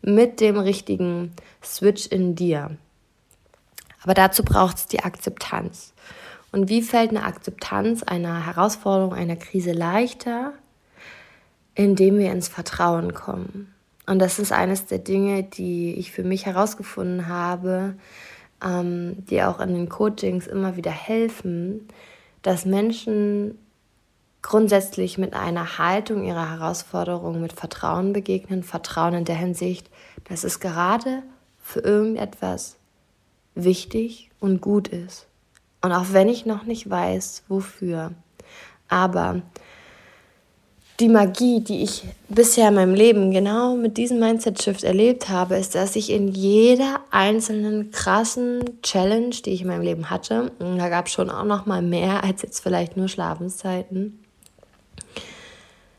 Mit 0.00 0.40
dem 0.40 0.58
richtigen 0.58 1.32
Switch 1.62 2.06
in 2.06 2.34
dir. 2.34 2.76
Aber 4.02 4.14
dazu 4.14 4.44
braucht 4.44 4.76
es 4.76 4.86
die 4.86 5.00
Akzeptanz. 5.00 5.92
Und 6.52 6.68
wie 6.68 6.80
fällt 6.80 7.10
eine 7.10 7.24
Akzeptanz 7.24 8.04
einer 8.04 8.46
Herausforderung, 8.46 9.12
einer 9.12 9.36
Krise 9.36 9.72
leichter? 9.72 10.52
Indem 11.74 12.18
wir 12.18 12.30
ins 12.30 12.48
Vertrauen 12.48 13.12
kommen. 13.12 13.74
Und 14.06 14.20
das 14.20 14.38
ist 14.38 14.52
eines 14.52 14.86
der 14.86 14.98
Dinge, 14.98 15.42
die 15.42 15.94
ich 15.96 16.12
für 16.12 16.22
mich 16.22 16.46
herausgefunden 16.46 17.26
habe, 17.26 17.96
ähm, 18.62 19.24
die 19.26 19.42
auch 19.42 19.60
in 19.60 19.74
den 19.74 19.88
Coachings 19.88 20.46
immer 20.46 20.76
wieder 20.76 20.90
helfen, 20.90 21.88
dass 22.42 22.64
Menschen 22.64 23.58
grundsätzlich 24.42 25.18
mit 25.18 25.34
einer 25.34 25.78
Haltung 25.78 26.24
ihrer 26.24 26.50
Herausforderung 26.50 27.40
mit 27.40 27.52
Vertrauen 27.52 28.12
begegnen. 28.12 28.62
Vertrauen 28.62 29.14
in 29.14 29.24
der 29.24 29.36
Hinsicht, 29.36 29.90
dass 30.28 30.44
es 30.44 30.60
gerade 30.60 31.22
für 31.60 31.80
irgendetwas 31.80 32.76
wichtig 33.56 34.30
und 34.38 34.60
gut 34.60 34.86
ist. 34.86 35.26
Und 35.82 35.92
auch 35.92 36.06
wenn 36.12 36.28
ich 36.28 36.46
noch 36.46 36.62
nicht 36.62 36.88
weiß, 36.88 37.44
wofür. 37.48 38.12
Aber 38.88 39.42
die 41.00 41.08
Magie, 41.08 41.60
die 41.60 41.82
ich 41.82 42.04
bisher 42.28 42.68
in 42.68 42.74
meinem 42.74 42.94
Leben 42.94 43.30
genau 43.30 43.76
mit 43.76 43.98
diesem 43.98 44.18
Mindset-Shift 44.18 44.82
erlebt 44.82 45.28
habe, 45.28 45.56
ist, 45.56 45.74
dass 45.74 45.94
ich 45.94 46.10
in 46.10 46.28
jeder 46.28 47.00
einzelnen 47.10 47.90
krassen 47.90 48.64
Challenge, 48.82 49.30
die 49.44 49.50
ich 49.50 49.62
in 49.62 49.68
meinem 49.68 49.82
Leben 49.82 50.08
hatte, 50.08 50.52
und 50.58 50.78
da 50.78 50.88
gab 50.88 51.06
es 51.06 51.12
schon 51.12 51.30
auch 51.30 51.44
noch 51.44 51.66
mal 51.66 51.82
mehr 51.82 52.24
als 52.24 52.42
jetzt 52.42 52.60
vielleicht 52.60 52.96
nur 52.96 53.08
Schlafenszeiten, 53.08 54.22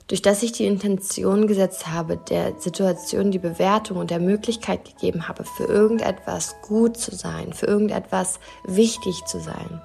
durch 0.08 0.22
das 0.22 0.42
ich 0.42 0.54
die 0.54 0.66
Intention 0.66 1.48
gesetzt 1.48 1.88
habe, 1.88 2.18
der 2.18 2.54
Situation 2.60 3.30
die 3.30 3.40
Bewertung 3.40 3.98
und 3.98 4.10
der 4.10 4.20
Möglichkeit 4.20 4.86
gegeben 4.86 5.28
habe, 5.28 5.44
für 5.44 5.66
irgendetwas 5.66 6.56
gut 6.62 6.98
zu 6.98 7.14
sein, 7.14 7.54
für 7.54 7.68
irgendetwas 7.68 8.40
wichtig 8.66 9.26
zu 9.26 9.40
sein, 9.40 9.82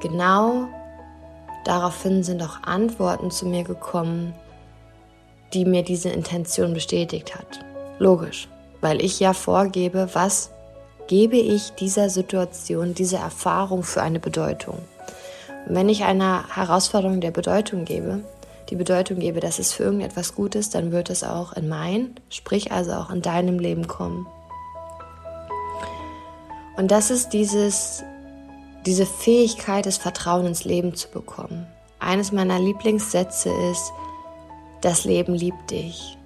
genau 0.00 0.68
Daraufhin 1.70 2.24
sind 2.24 2.42
auch 2.42 2.64
Antworten 2.64 3.30
zu 3.30 3.46
mir 3.46 3.62
gekommen, 3.62 4.34
die 5.52 5.64
mir 5.64 5.84
diese 5.84 6.08
Intention 6.08 6.74
bestätigt 6.74 7.36
hat. 7.36 7.64
Logisch, 8.00 8.48
weil 8.80 9.00
ich 9.00 9.20
ja 9.20 9.34
vorgebe, 9.34 10.08
was 10.12 10.50
gebe 11.06 11.36
ich 11.36 11.70
dieser 11.74 12.10
Situation, 12.10 12.94
dieser 12.94 13.20
Erfahrung 13.20 13.84
für 13.84 14.02
eine 14.02 14.18
Bedeutung. 14.18 14.78
Und 15.68 15.76
wenn 15.76 15.88
ich 15.88 16.02
einer 16.02 16.44
Herausforderung 16.52 17.20
der 17.20 17.30
Bedeutung 17.30 17.84
gebe, 17.84 18.24
die 18.68 18.74
Bedeutung 18.74 19.20
gebe, 19.20 19.38
dass 19.38 19.60
es 19.60 19.72
für 19.72 19.84
irgendetwas 19.84 20.34
gut 20.34 20.56
ist, 20.56 20.74
dann 20.74 20.90
wird 20.90 21.08
es 21.08 21.22
auch 21.22 21.52
in 21.52 21.68
mein, 21.68 22.16
sprich 22.30 22.72
also 22.72 22.94
auch 22.94 23.10
in 23.10 23.22
deinem 23.22 23.60
Leben 23.60 23.86
kommen. 23.86 24.26
Und 26.76 26.90
das 26.90 27.12
ist 27.12 27.28
dieses 27.28 28.02
diese 28.90 29.06
Fähigkeit, 29.06 29.86
das 29.86 29.98
Vertrauen 29.98 30.46
ins 30.46 30.64
Leben 30.64 30.96
zu 30.96 31.08
bekommen. 31.10 31.64
Eines 32.00 32.32
meiner 32.32 32.58
Lieblingssätze 32.58 33.48
ist, 33.70 33.92
das 34.80 35.04
Leben 35.04 35.32
liebt 35.32 35.70
dich. 35.70 36.18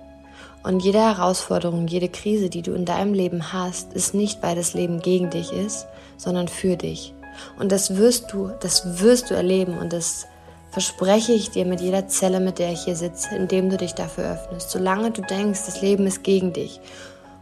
Und 0.63 0.81
jede 0.81 1.01
Herausforderung, 1.01 1.87
jede 1.89 2.09
Krise, 2.09 2.49
die 2.49 2.63
du 2.63 2.73
in 2.73 2.87
deinem 2.87 3.13
Leben 3.13 3.53
hast, 3.53 3.93
ist 3.93 4.15
nicht, 4.15 4.43
weil 4.43 4.57
das 4.57 4.73
Leben 4.73 5.01
gegen 5.01 5.29
dich 5.29 5.53
ist, 5.53 5.87
sondern 6.17 6.49
für 6.49 6.79
dich. 6.79 7.13
Und 7.59 7.71
das 7.71 7.97
wirst 7.97 8.33
du, 8.33 8.51
das 8.61 8.99
wirst 9.03 9.31
du 9.31 9.35
erleben 9.35 9.77
und 9.77 9.93
das 9.93 10.27
verspreche 10.71 11.33
ich 11.33 11.51
dir 11.51 11.67
mit 11.67 11.83
jeder 11.83 12.09
Zelle, 12.09 12.41
mit 12.41 12.59
der 12.59 12.73
ich 12.73 12.85
hier 12.85 12.97
sitze, 12.97 13.37
indem 13.37 13.69
du 13.69 13.77
dich 13.77 13.93
dafür 13.93 14.33
öffnest. 14.33 14.71
Solange 14.71 15.11
du 15.11 15.21
denkst, 15.21 15.67
das 15.67 15.83
Leben 15.83 16.07
ist 16.07 16.25
gegen 16.25 16.55
dich 16.55 16.81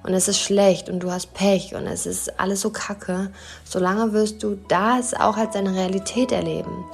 und 0.02 0.14
es 0.14 0.28
ist 0.28 0.40
schlecht 0.40 0.88
und 0.88 1.00
du 1.00 1.10
hast 1.10 1.34
Pech 1.34 1.74
und 1.74 1.86
es 1.86 2.06
ist 2.06 2.40
alles 2.40 2.60
so 2.60 2.70
kacke, 2.70 3.30
solange 3.64 4.12
wirst 4.12 4.42
du 4.42 4.58
das 4.68 5.14
auch 5.14 5.36
als 5.36 5.54
deine 5.54 5.74
Realität 5.74 6.32
erleben. 6.32 6.84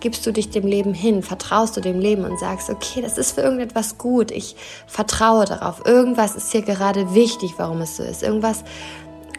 Gibst 0.00 0.26
du 0.26 0.32
dich 0.32 0.50
dem 0.50 0.66
Leben 0.66 0.94
hin, 0.94 1.22
vertraust 1.22 1.76
du 1.76 1.80
dem 1.80 2.00
Leben 2.00 2.24
und 2.24 2.38
sagst, 2.38 2.70
okay, 2.70 3.00
das 3.02 3.18
ist 3.18 3.32
für 3.32 3.40
irgendetwas 3.40 3.98
gut, 3.98 4.30
ich 4.30 4.56
vertraue 4.86 5.44
darauf, 5.44 5.84
irgendwas 5.86 6.36
ist 6.36 6.52
hier 6.52 6.62
gerade 6.62 7.14
wichtig, 7.14 7.54
warum 7.56 7.80
es 7.80 7.96
so 7.96 8.02
ist, 8.02 8.22
irgendwas 8.22 8.64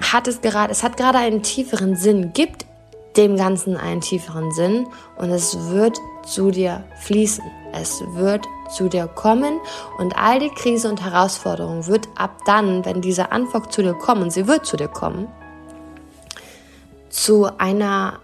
hat 0.02 0.28
es 0.28 0.42
gerade, 0.42 0.72
es 0.72 0.84
hat 0.84 0.98
gerade 0.98 1.18
einen 1.18 1.44
tieferen 1.44 1.96
Sinn, 1.96 2.32
gibt 2.34 2.66
dem 3.18 3.36
Ganzen 3.36 3.78
einen 3.78 4.02
tieferen 4.02 4.52
Sinn 4.52 4.88
und 5.18 5.32
es 5.32 5.58
wird 5.70 5.98
zu 6.26 6.52
dir 6.52 6.84
fließen. 7.02 7.44
Es 7.74 8.02
wird 8.14 8.46
zu 8.70 8.90
dir 8.90 9.08
kommen 9.08 9.60
und 9.98 10.18
all 10.18 10.40
die 10.40 10.50
Krise 10.50 10.90
und 10.90 11.04
Herausforderung 11.04 11.88
wird 11.88 12.08
ab 12.16 12.42
dann, 12.46 12.86
wenn 12.86 13.02
diese 13.02 13.32
Antwort 13.32 13.72
zu 13.72 13.82
dir 13.82 13.94
kommt, 13.94 14.22
und 14.22 14.32
sie 14.32 14.48
wird 14.48 14.66
zu 14.66 14.78
dir 14.78 14.88
kommen, 14.88 15.28
zu 17.10 17.48
einer 17.58 18.20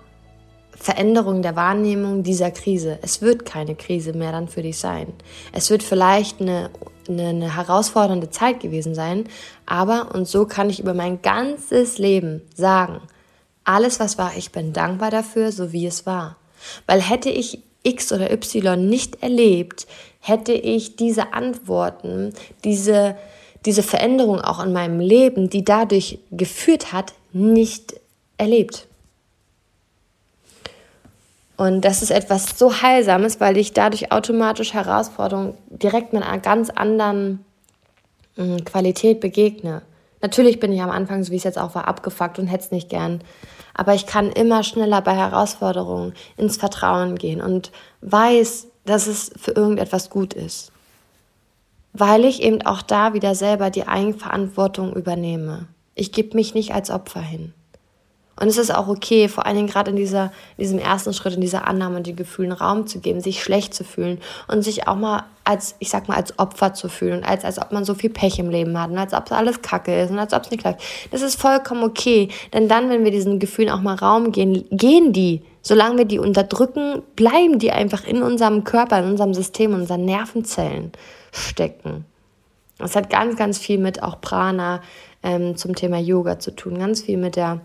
Veränderung 0.83 1.41
der 1.41 1.55
Wahrnehmung 1.55 2.23
dieser 2.23 2.51
Krise. 2.51 2.99
Es 3.01 3.21
wird 3.21 3.45
keine 3.45 3.73
Krise 3.75 4.11
mehr 4.11 4.33
dann 4.33 4.49
für 4.49 4.61
dich 4.61 4.77
sein. 4.77 5.13
Es 5.53 5.69
wird 5.69 5.81
vielleicht 5.81 6.41
eine, 6.41 6.71
eine, 7.07 7.29
eine, 7.29 7.55
herausfordernde 7.55 8.31
Zeit 8.31 8.59
gewesen 8.59 8.93
sein, 8.93 9.29
aber, 9.65 10.13
und 10.13 10.27
so 10.27 10.45
kann 10.45 10.69
ich 10.69 10.81
über 10.81 10.93
mein 10.93 11.21
ganzes 11.21 11.99
Leben 11.99 12.41
sagen, 12.53 12.99
alles 13.63 14.01
was 14.01 14.17
war, 14.17 14.33
ich 14.35 14.51
bin 14.51 14.73
dankbar 14.73 15.09
dafür, 15.09 15.53
so 15.53 15.71
wie 15.71 15.87
es 15.87 16.05
war. 16.05 16.35
Weil 16.85 17.01
hätte 17.01 17.29
ich 17.29 17.63
X 17.83 18.11
oder 18.11 18.31
Y 18.31 18.89
nicht 18.89 19.21
erlebt, 19.21 19.87
hätte 20.19 20.53
ich 20.53 20.95
diese 20.95 21.33
Antworten, 21.33 22.33
diese, 22.63 23.15
diese 23.65 23.83
Veränderung 23.83 24.41
auch 24.41 24.63
in 24.63 24.73
meinem 24.73 24.99
Leben, 24.99 25.49
die 25.49 25.65
dadurch 25.65 26.19
geführt 26.31 26.93
hat, 26.93 27.13
nicht 27.33 27.95
erlebt. 28.37 28.87
Und 31.57 31.81
das 31.81 32.01
ist 32.01 32.11
etwas 32.11 32.57
so 32.57 32.81
Heilsames, 32.81 33.39
weil 33.39 33.57
ich 33.57 33.73
dadurch 33.73 34.11
automatisch 34.11 34.73
Herausforderungen 34.73 35.55
direkt 35.69 36.13
mit 36.13 36.23
einer 36.23 36.39
ganz 36.39 36.69
anderen 36.69 37.45
hm, 38.35 38.65
Qualität 38.65 39.19
begegne. 39.19 39.81
Natürlich 40.23 40.61
bin 40.61 40.71
ich 40.71 40.81
am 40.81 40.89
Anfang, 40.89 41.21
so 41.21 41.33
wie 41.33 41.35
es 41.35 41.43
jetzt 41.43 41.59
auch 41.59 41.75
war, 41.75 41.85
abgefuckt 41.85 42.39
und 42.39 42.47
hätte 42.47 42.63
es 42.63 42.71
nicht 42.71 42.87
gern. 42.87 43.19
Aber 43.73 43.93
ich 43.93 44.05
kann 44.07 44.31
immer 44.31 44.63
schneller 44.63 45.01
bei 45.01 45.13
Herausforderungen 45.13 46.13
ins 46.37 46.55
Vertrauen 46.55 47.17
gehen 47.17 47.41
und 47.41 47.73
weiß, 47.99 48.67
dass 48.85 49.07
es 49.07 49.31
für 49.35 49.51
irgendetwas 49.51 50.09
gut 50.09 50.33
ist. 50.33 50.71
Weil 51.91 52.23
ich 52.23 52.41
eben 52.41 52.61
auch 52.61 52.81
da 52.81 53.13
wieder 53.13 53.35
selber 53.35 53.69
die 53.69 53.85
Eigenverantwortung 53.85 54.93
übernehme. 54.93 55.67
Ich 55.93 56.13
gebe 56.13 56.37
mich 56.37 56.53
nicht 56.53 56.73
als 56.73 56.89
Opfer 56.89 57.21
hin. 57.21 57.53
Und 58.35 58.47
es 58.47 58.57
ist 58.57 58.73
auch 58.73 58.87
okay, 58.87 59.27
vor 59.27 59.45
allen 59.45 59.55
Dingen 59.55 59.67
gerade 59.67 59.91
in, 59.91 59.95
dieser, 59.95 60.25
in 60.57 60.63
diesem 60.63 60.79
ersten 60.79 61.13
Schritt, 61.13 61.35
in 61.35 61.41
dieser 61.41 61.67
Annahme 61.67 61.97
und 61.97 62.07
die 62.07 62.15
Gefühlen 62.15 62.51
Raum 62.51 62.87
zu 62.87 62.99
geben, 62.99 63.21
sich 63.21 63.43
schlecht 63.43 63.73
zu 63.73 63.83
fühlen 63.83 64.19
und 64.47 64.63
sich 64.63 64.87
auch 64.87 64.95
mal 64.95 65.25
als, 65.43 65.75
ich 65.79 65.89
sag 65.89 66.07
mal, 66.07 66.15
als 66.15 66.39
Opfer 66.39 66.73
zu 66.73 66.89
fühlen, 66.89 67.23
als, 67.23 67.43
als 67.43 67.59
ob 67.61 67.71
man 67.71 67.85
so 67.85 67.93
viel 67.93 68.09
Pech 68.09 68.39
im 68.39 68.49
Leben 68.49 68.79
hat 68.79 68.89
und 68.89 68.97
als 68.97 69.13
ob 69.13 69.25
es 69.27 69.31
alles 69.31 69.61
kacke 69.61 70.01
ist 70.01 70.09
und 70.09 70.17
als 70.17 70.33
ob 70.33 70.43
es 70.43 70.51
nicht 70.51 70.63
läuft. 70.63 70.81
Das 71.11 71.21
ist 71.21 71.39
vollkommen 71.39 71.83
okay, 71.83 72.29
denn 72.53 72.67
dann, 72.67 72.89
wenn 72.89 73.03
wir 73.03 73.11
diesen 73.11 73.39
Gefühlen 73.39 73.69
auch 73.69 73.81
mal 73.81 73.95
Raum 73.95 74.31
gehen, 74.31 74.65
gehen 74.71 75.13
die. 75.13 75.43
Solange 75.61 75.99
wir 75.99 76.05
die 76.05 76.19
unterdrücken, 76.19 77.03
bleiben 77.15 77.59
die 77.59 77.71
einfach 77.71 78.05
in 78.05 78.21
unserem 78.21 78.63
Körper, 78.63 78.99
in 78.99 79.11
unserem 79.11 79.33
System, 79.33 79.73
in 79.73 79.81
unseren 79.81 80.05
Nervenzellen 80.05 80.91
stecken. 81.31 82.05
Das 82.79 82.95
hat 82.95 83.09
ganz, 83.09 83.37
ganz 83.37 83.59
viel 83.59 83.77
mit 83.77 84.03
auch 84.03 84.19
Prana 84.19 84.81
ähm, 85.21 85.55
zum 85.55 85.73
Thema 85.75 85.99
Yoga 85.99 86.39
zu 86.39 86.51
tun, 86.51 86.79
ganz 86.79 87.01
viel 87.01 87.17
mit 87.17 87.37
der 87.37 87.61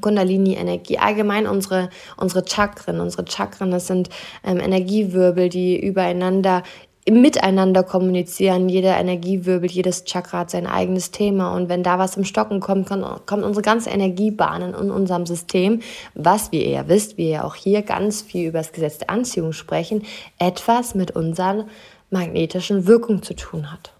Kundalini-Energie, 0.00 0.98
allgemein 0.98 1.46
unsere, 1.46 1.90
unsere 2.16 2.44
Chakren. 2.46 3.00
Unsere 3.00 3.24
Chakren, 3.28 3.70
das 3.70 3.86
sind 3.86 4.08
ähm, 4.44 4.60
Energiewirbel, 4.60 5.48
die 5.48 5.78
übereinander 5.78 6.62
miteinander 7.10 7.82
kommunizieren. 7.82 8.68
Jeder 8.68 8.96
Energiewirbel, 8.96 9.68
jedes 9.68 10.04
Chakra 10.04 10.40
hat 10.40 10.50
sein 10.50 10.66
eigenes 10.66 11.10
Thema. 11.10 11.54
Und 11.54 11.68
wenn 11.68 11.82
da 11.82 11.98
was 11.98 12.16
im 12.16 12.24
Stocken 12.24 12.60
kommt, 12.60 12.88
kommt 12.88 13.44
unsere 13.44 13.62
ganze 13.62 13.90
Energiebahnen 13.90 14.74
in 14.74 14.90
unserem 14.90 15.26
System, 15.26 15.80
was, 16.14 16.52
wie 16.52 16.62
ihr 16.64 16.70
ja 16.70 16.88
wisst, 16.88 17.16
wir 17.18 17.28
ja 17.28 17.44
auch 17.44 17.56
hier 17.56 17.82
ganz 17.82 18.22
viel 18.22 18.48
über 18.48 18.58
das 18.58 18.72
Gesetz 18.72 18.98
der 18.98 19.10
Anziehung 19.10 19.52
sprechen, 19.52 20.04
etwas 20.38 20.94
mit 20.94 21.10
unserer 21.10 21.66
magnetischen 22.10 22.86
Wirkung 22.86 23.22
zu 23.22 23.34
tun 23.34 23.72
hat. 23.72 23.92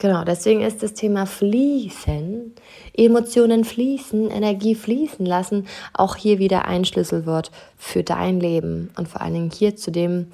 Genau, 0.00 0.22
deswegen 0.22 0.60
ist 0.60 0.84
das 0.84 0.94
Thema 0.94 1.26
Fließen, 1.26 2.54
Emotionen 2.96 3.64
fließen, 3.64 4.30
Energie 4.30 4.76
fließen 4.76 5.26
lassen, 5.26 5.66
auch 5.92 6.14
hier 6.14 6.38
wieder 6.38 6.66
ein 6.66 6.84
Schlüsselwort 6.84 7.50
für 7.76 8.04
dein 8.04 8.38
Leben 8.38 8.90
und 8.96 9.08
vor 9.08 9.20
allen 9.20 9.34
Dingen 9.34 9.50
hier 9.50 9.74
zu 9.74 9.90
dem 9.90 10.28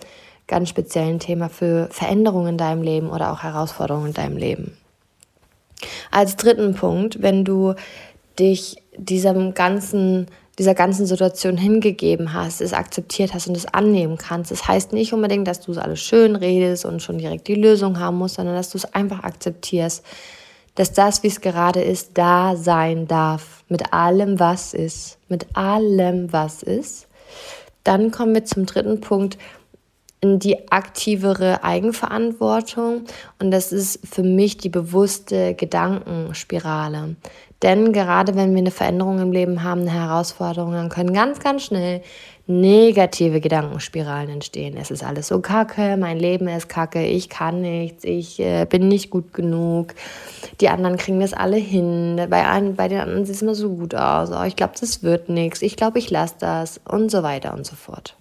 ganz 0.47 0.69
speziellen 0.69 1.19
Thema 1.19 1.49
für 1.49 1.89
Veränderungen 1.91 2.49
in 2.49 2.59
deinem 2.59 2.83
Leben 2.83 3.09
oder 3.09 3.33
auch 3.33 3.43
Herausforderungen 3.43 4.09
in 4.09 4.13
deinem 4.13 4.37
Leben. 4.37 4.77
Als 6.11 6.37
dritten 6.37 6.75
Punkt, 6.75 7.23
wenn 7.23 7.47
du 7.47 7.75
dich 8.39 8.77
diesem 8.99 9.55
ganzen 9.55 10.27
dieser 10.59 10.75
ganzen 10.75 11.07
Situation 11.07 11.57
hingegeben 11.57 12.33
hast, 12.33 12.61
es 12.61 12.73
akzeptiert 12.73 13.35
hast 13.35 13.49
und 13.49 13.57
es 13.57 13.67
annehmen 13.67 14.19
kannst. 14.19 14.51
Das 14.51 14.69
heißt 14.69 14.93
nicht 14.93 15.13
unbedingt, 15.13 15.49
dass 15.49 15.61
du 15.61 15.73
es 15.73 15.79
alles 15.79 16.01
schön 16.01 16.37
redest 16.37 16.85
und 16.85 17.03
schon 17.03 17.19
direkt 17.19 17.49
die 17.49 17.55
Lösung 17.55 17.99
haben 17.99 18.19
musst, 18.19 18.37
sondern 18.37 18.55
dass 18.55 18.71
du 18.71 18.79
es 18.79 18.85
einfach 18.95 19.25
akzeptierst, 19.25 20.05
dass 20.77 20.93
das, 20.93 21.23
wie 21.23 21.29
es 21.29 21.41
gerade 21.41 21.83
ist, 21.83 22.11
da 22.15 22.57
sein 22.57 23.07
darf, 23.07 23.65
mit 23.69 23.93
allem, 23.93 24.39
was 24.41 24.75
ist, 24.75 25.19
mit 25.29 25.47
allem, 25.57 26.33
was 26.33 26.63
ist. 26.63 27.07
Dann 27.83 28.11
kommen 28.11 28.35
wir 28.35 28.45
zum 28.45 28.67
dritten 28.67 29.01
Punkt, 29.01 29.39
in 30.25 30.39
die 30.39 30.73
aktivere 30.73 31.63
Eigenverantwortung 31.65 33.05
und 33.39 33.51
das 33.51 33.73
ist 33.73 34.01
für 34.11 34.23
mich 34.23 34.57
die 34.57 34.71
bewusste 34.71 35.53
Gedankenspirale. 35.55 37.17
Denn 37.63 37.93
gerade 37.93 38.35
wenn 38.35 38.53
wir 38.53 38.59
eine 38.59 38.71
Veränderung 38.71 39.21
im 39.21 39.33
Leben 39.33 39.63
haben, 39.63 39.83
eine 39.83 39.93
Herausforderung, 39.93 40.73
dann 40.73 40.89
können 40.89 41.13
ganz, 41.15 41.41
ganz 41.41 41.63
schnell 41.63 42.03
negative 42.47 43.41
Gedankenspiralen 43.41 44.29
entstehen. 44.29 44.77
Es 44.77 44.91
ist 44.91 45.03
alles 45.03 45.29
so 45.29 45.41
kacke, 45.41 45.97
mein 45.97 46.19
Leben 46.19 46.47
ist 46.47 46.69
kacke, 46.69 47.05
ich 47.05 47.31
kann 47.31 47.63
nichts, 47.63 48.05
ich 48.05 48.39
äh, 48.39 48.67
bin 48.69 48.89
nicht 48.89 49.09
gut 49.09 49.33
genug, 49.33 49.95
die 50.61 50.69
anderen 50.69 50.99
kriegen 50.99 51.21
das 51.21 51.33
alle 51.33 51.57
hin, 51.57 52.21
bei, 52.29 52.47
einen, 52.47 52.77
bei 52.77 52.89
den 52.89 53.01
anderen 53.01 53.25
sieht 53.25 53.37
es 53.37 53.43
immer 53.43 53.55
so 53.55 53.71
gut 53.71 53.95
aus, 53.95 54.31
oh, 54.31 54.43
ich 54.45 54.57
glaube, 54.57 54.75
das 54.79 55.03
wird 55.03 55.31
nichts, 55.31 55.63
ich 55.63 55.77
glaube, 55.77 55.99
ich 55.99 56.11
lasse 56.11 56.35
das 56.39 56.81
und 56.87 57.11
so 57.11 57.23
weiter 57.23 57.55
und 57.55 57.65
so 57.65 57.77
fort. 57.77 58.15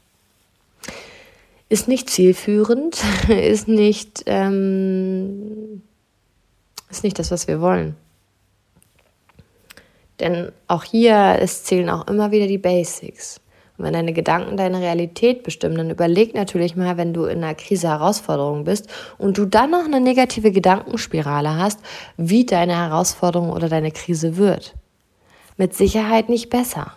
Ist 1.67 1.89
nicht 1.89 2.10
zielführend, 2.10 3.04
ist 3.28 3.67
nicht, 3.67 4.24
ähm, 4.28 5.82
ist 6.89 7.04
nicht 7.04 7.19
das, 7.19 7.30
was 7.30 7.50
wir 7.50 7.60
wollen. 7.60 7.98
Denn 10.24 10.54
auch 10.70 10.86
hier, 10.86 11.38
es 11.42 11.66
zählen 11.66 11.90
auch 11.90 12.08
immer 12.08 12.32
wieder 12.32 12.48
die 12.48 12.58
Basics. 12.58 13.42
Und 13.78 13.84
wenn 13.84 13.92
deine 13.92 14.14
Gedanken 14.14 14.56
deine 14.56 14.80
Realität 14.80 15.44
bestimmen, 15.44 15.76
dann 15.76 15.90
überleg 15.90 16.34
natürlich 16.34 16.78
mal, 16.78 16.96
wenn 16.96 17.14
du 17.14 17.26
in 17.26 17.44
einer 17.44 17.56
Krise 17.56 17.90
Herausforderung 17.90 18.64
bist 18.64 18.88
und 19.18 19.38
du 19.38 19.46
dann 19.46 19.72
noch 19.72 19.84
eine 19.84 20.00
negative 20.00 20.54
Gedankenspirale 20.54 21.58
hast, 21.58 21.82
wie 22.16 22.46
deine 22.46 22.78
Herausforderung 22.78 23.52
oder 23.52 23.68
deine 23.68 23.92
Krise 23.92 24.38
wird. 24.38 24.76
Mit 25.58 25.74
Sicherheit 25.74 26.30
nicht 26.30 26.50
besser. 26.50 26.94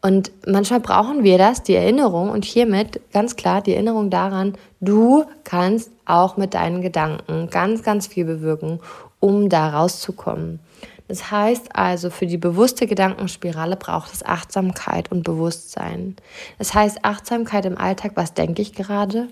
Und 0.00 0.30
manchmal 0.46 0.78
brauchen 0.78 1.24
wir 1.24 1.38
das, 1.38 1.64
die 1.64 1.74
Erinnerung 1.74 2.30
und 2.30 2.44
hiermit 2.44 3.00
ganz 3.12 3.34
klar 3.34 3.62
die 3.62 3.74
Erinnerung 3.74 4.10
daran, 4.10 4.56
du 4.78 5.24
kannst 5.42 5.90
auch 6.04 6.36
mit 6.36 6.54
deinen 6.54 6.82
Gedanken 6.82 7.50
ganz, 7.50 7.82
ganz 7.82 8.06
viel 8.06 8.26
bewirken, 8.26 8.78
um 9.18 9.48
da 9.48 9.70
rauszukommen. 9.70 10.60
Das 11.08 11.30
heißt 11.30 11.76
also, 11.76 12.10
für 12.10 12.26
die 12.26 12.36
bewusste 12.36 12.86
Gedankenspirale 12.86 13.76
braucht 13.76 14.12
es 14.12 14.24
Achtsamkeit 14.24 15.10
und 15.12 15.22
Bewusstsein. 15.22 16.16
Das 16.58 16.74
heißt 16.74 17.04
Achtsamkeit 17.04 17.64
im 17.64 17.78
Alltag, 17.78 18.12
was 18.16 18.34
denke 18.34 18.62
ich 18.62 18.72
gerade? 18.72 19.28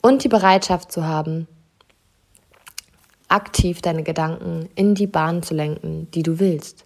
Und 0.00 0.24
die 0.24 0.28
Bereitschaft 0.28 0.90
zu 0.90 1.04
haben, 1.06 1.46
aktiv 3.28 3.82
deine 3.82 4.02
Gedanken 4.02 4.68
in 4.74 4.94
die 4.94 5.06
Bahn 5.06 5.42
zu 5.42 5.54
lenken, 5.54 6.10
die 6.12 6.22
du 6.22 6.38
willst. 6.38 6.84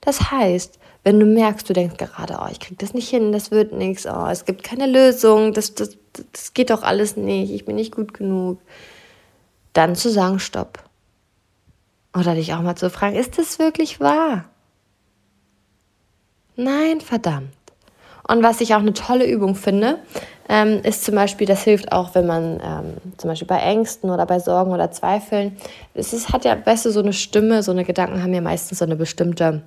Das 0.00 0.30
heißt, 0.30 0.78
wenn 1.02 1.20
du 1.20 1.26
merkst, 1.26 1.68
du 1.68 1.72
denkst 1.72 1.96
gerade, 1.96 2.38
oh, 2.42 2.48
ich 2.50 2.60
krieg 2.60 2.78
das 2.78 2.94
nicht 2.94 3.08
hin, 3.08 3.32
das 3.32 3.50
wird 3.50 3.72
nichts, 3.72 4.06
oh, 4.06 4.26
es 4.26 4.44
gibt 4.44 4.64
keine 4.64 4.86
Lösung, 4.86 5.52
das, 5.52 5.74
das, 5.74 5.96
das 6.32 6.54
geht 6.54 6.70
doch 6.70 6.82
alles 6.82 7.16
nicht, 7.16 7.52
ich 7.52 7.64
bin 7.64 7.76
nicht 7.76 7.94
gut 7.94 8.14
genug, 8.14 8.58
dann 9.72 9.96
zu 9.96 10.10
sagen, 10.10 10.38
stopp. 10.38 10.82
Oder 12.16 12.34
dich 12.34 12.54
auch 12.54 12.62
mal 12.62 12.76
zu 12.76 12.90
fragen, 12.90 13.16
ist 13.16 13.38
das 13.38 13.58
wirklich 13.58 13.98
wahr? 14.00 14.44
Nein, 16.56 17.00
verdammt. 17.00 17.50
Und 18.26 18.42
was 18.42 18.60
ich 18.60 18.74
auch 18.74 18.80
eine 18.80 18.94
tolle 18.94 19.26
Übung 19.26 19.54
finde, 19.54 19.98
ähm, 20.48 20.80
ist 20.82 21.04
zum 21.04 21.14
Beispiel, 21.14 21.46
das 21.46 21.64
hilft 21.64 21.92
auch, 21.92 22.14
wenn 22.14 22.26
man 22.26 22.60
ähm, 22.64 23.16
zum 23.18 23.28
Beispiel 23.28 23.48
bei 23.48 23.58
Ängsten 23.58 24.10
oder 24.10 24.24
bei 24.24 24.38
Sorgen 24.38 24.72
oder 24.72 24.90
Zweifeln, 24.90 25.56
es 25.94 26.12
ist, 26.12 26.32
hat 26.32 26.44
ja, 26.44 26.56
weißt 26.64 26.86
du, 26.86 26.90
so 26.90 27.00
eine 27.00 27.12
Stimme, 27.12 27.62
so 27.62 27.72
eine 27.72 27.84
Gedanken 27.84 28.22
haben 28.22 28.32
ja 28.32 28.40
meistens 28.40 28.78
so 28.78 28.84
eine 28.84 28.96
bestimmte, 28.96 29.62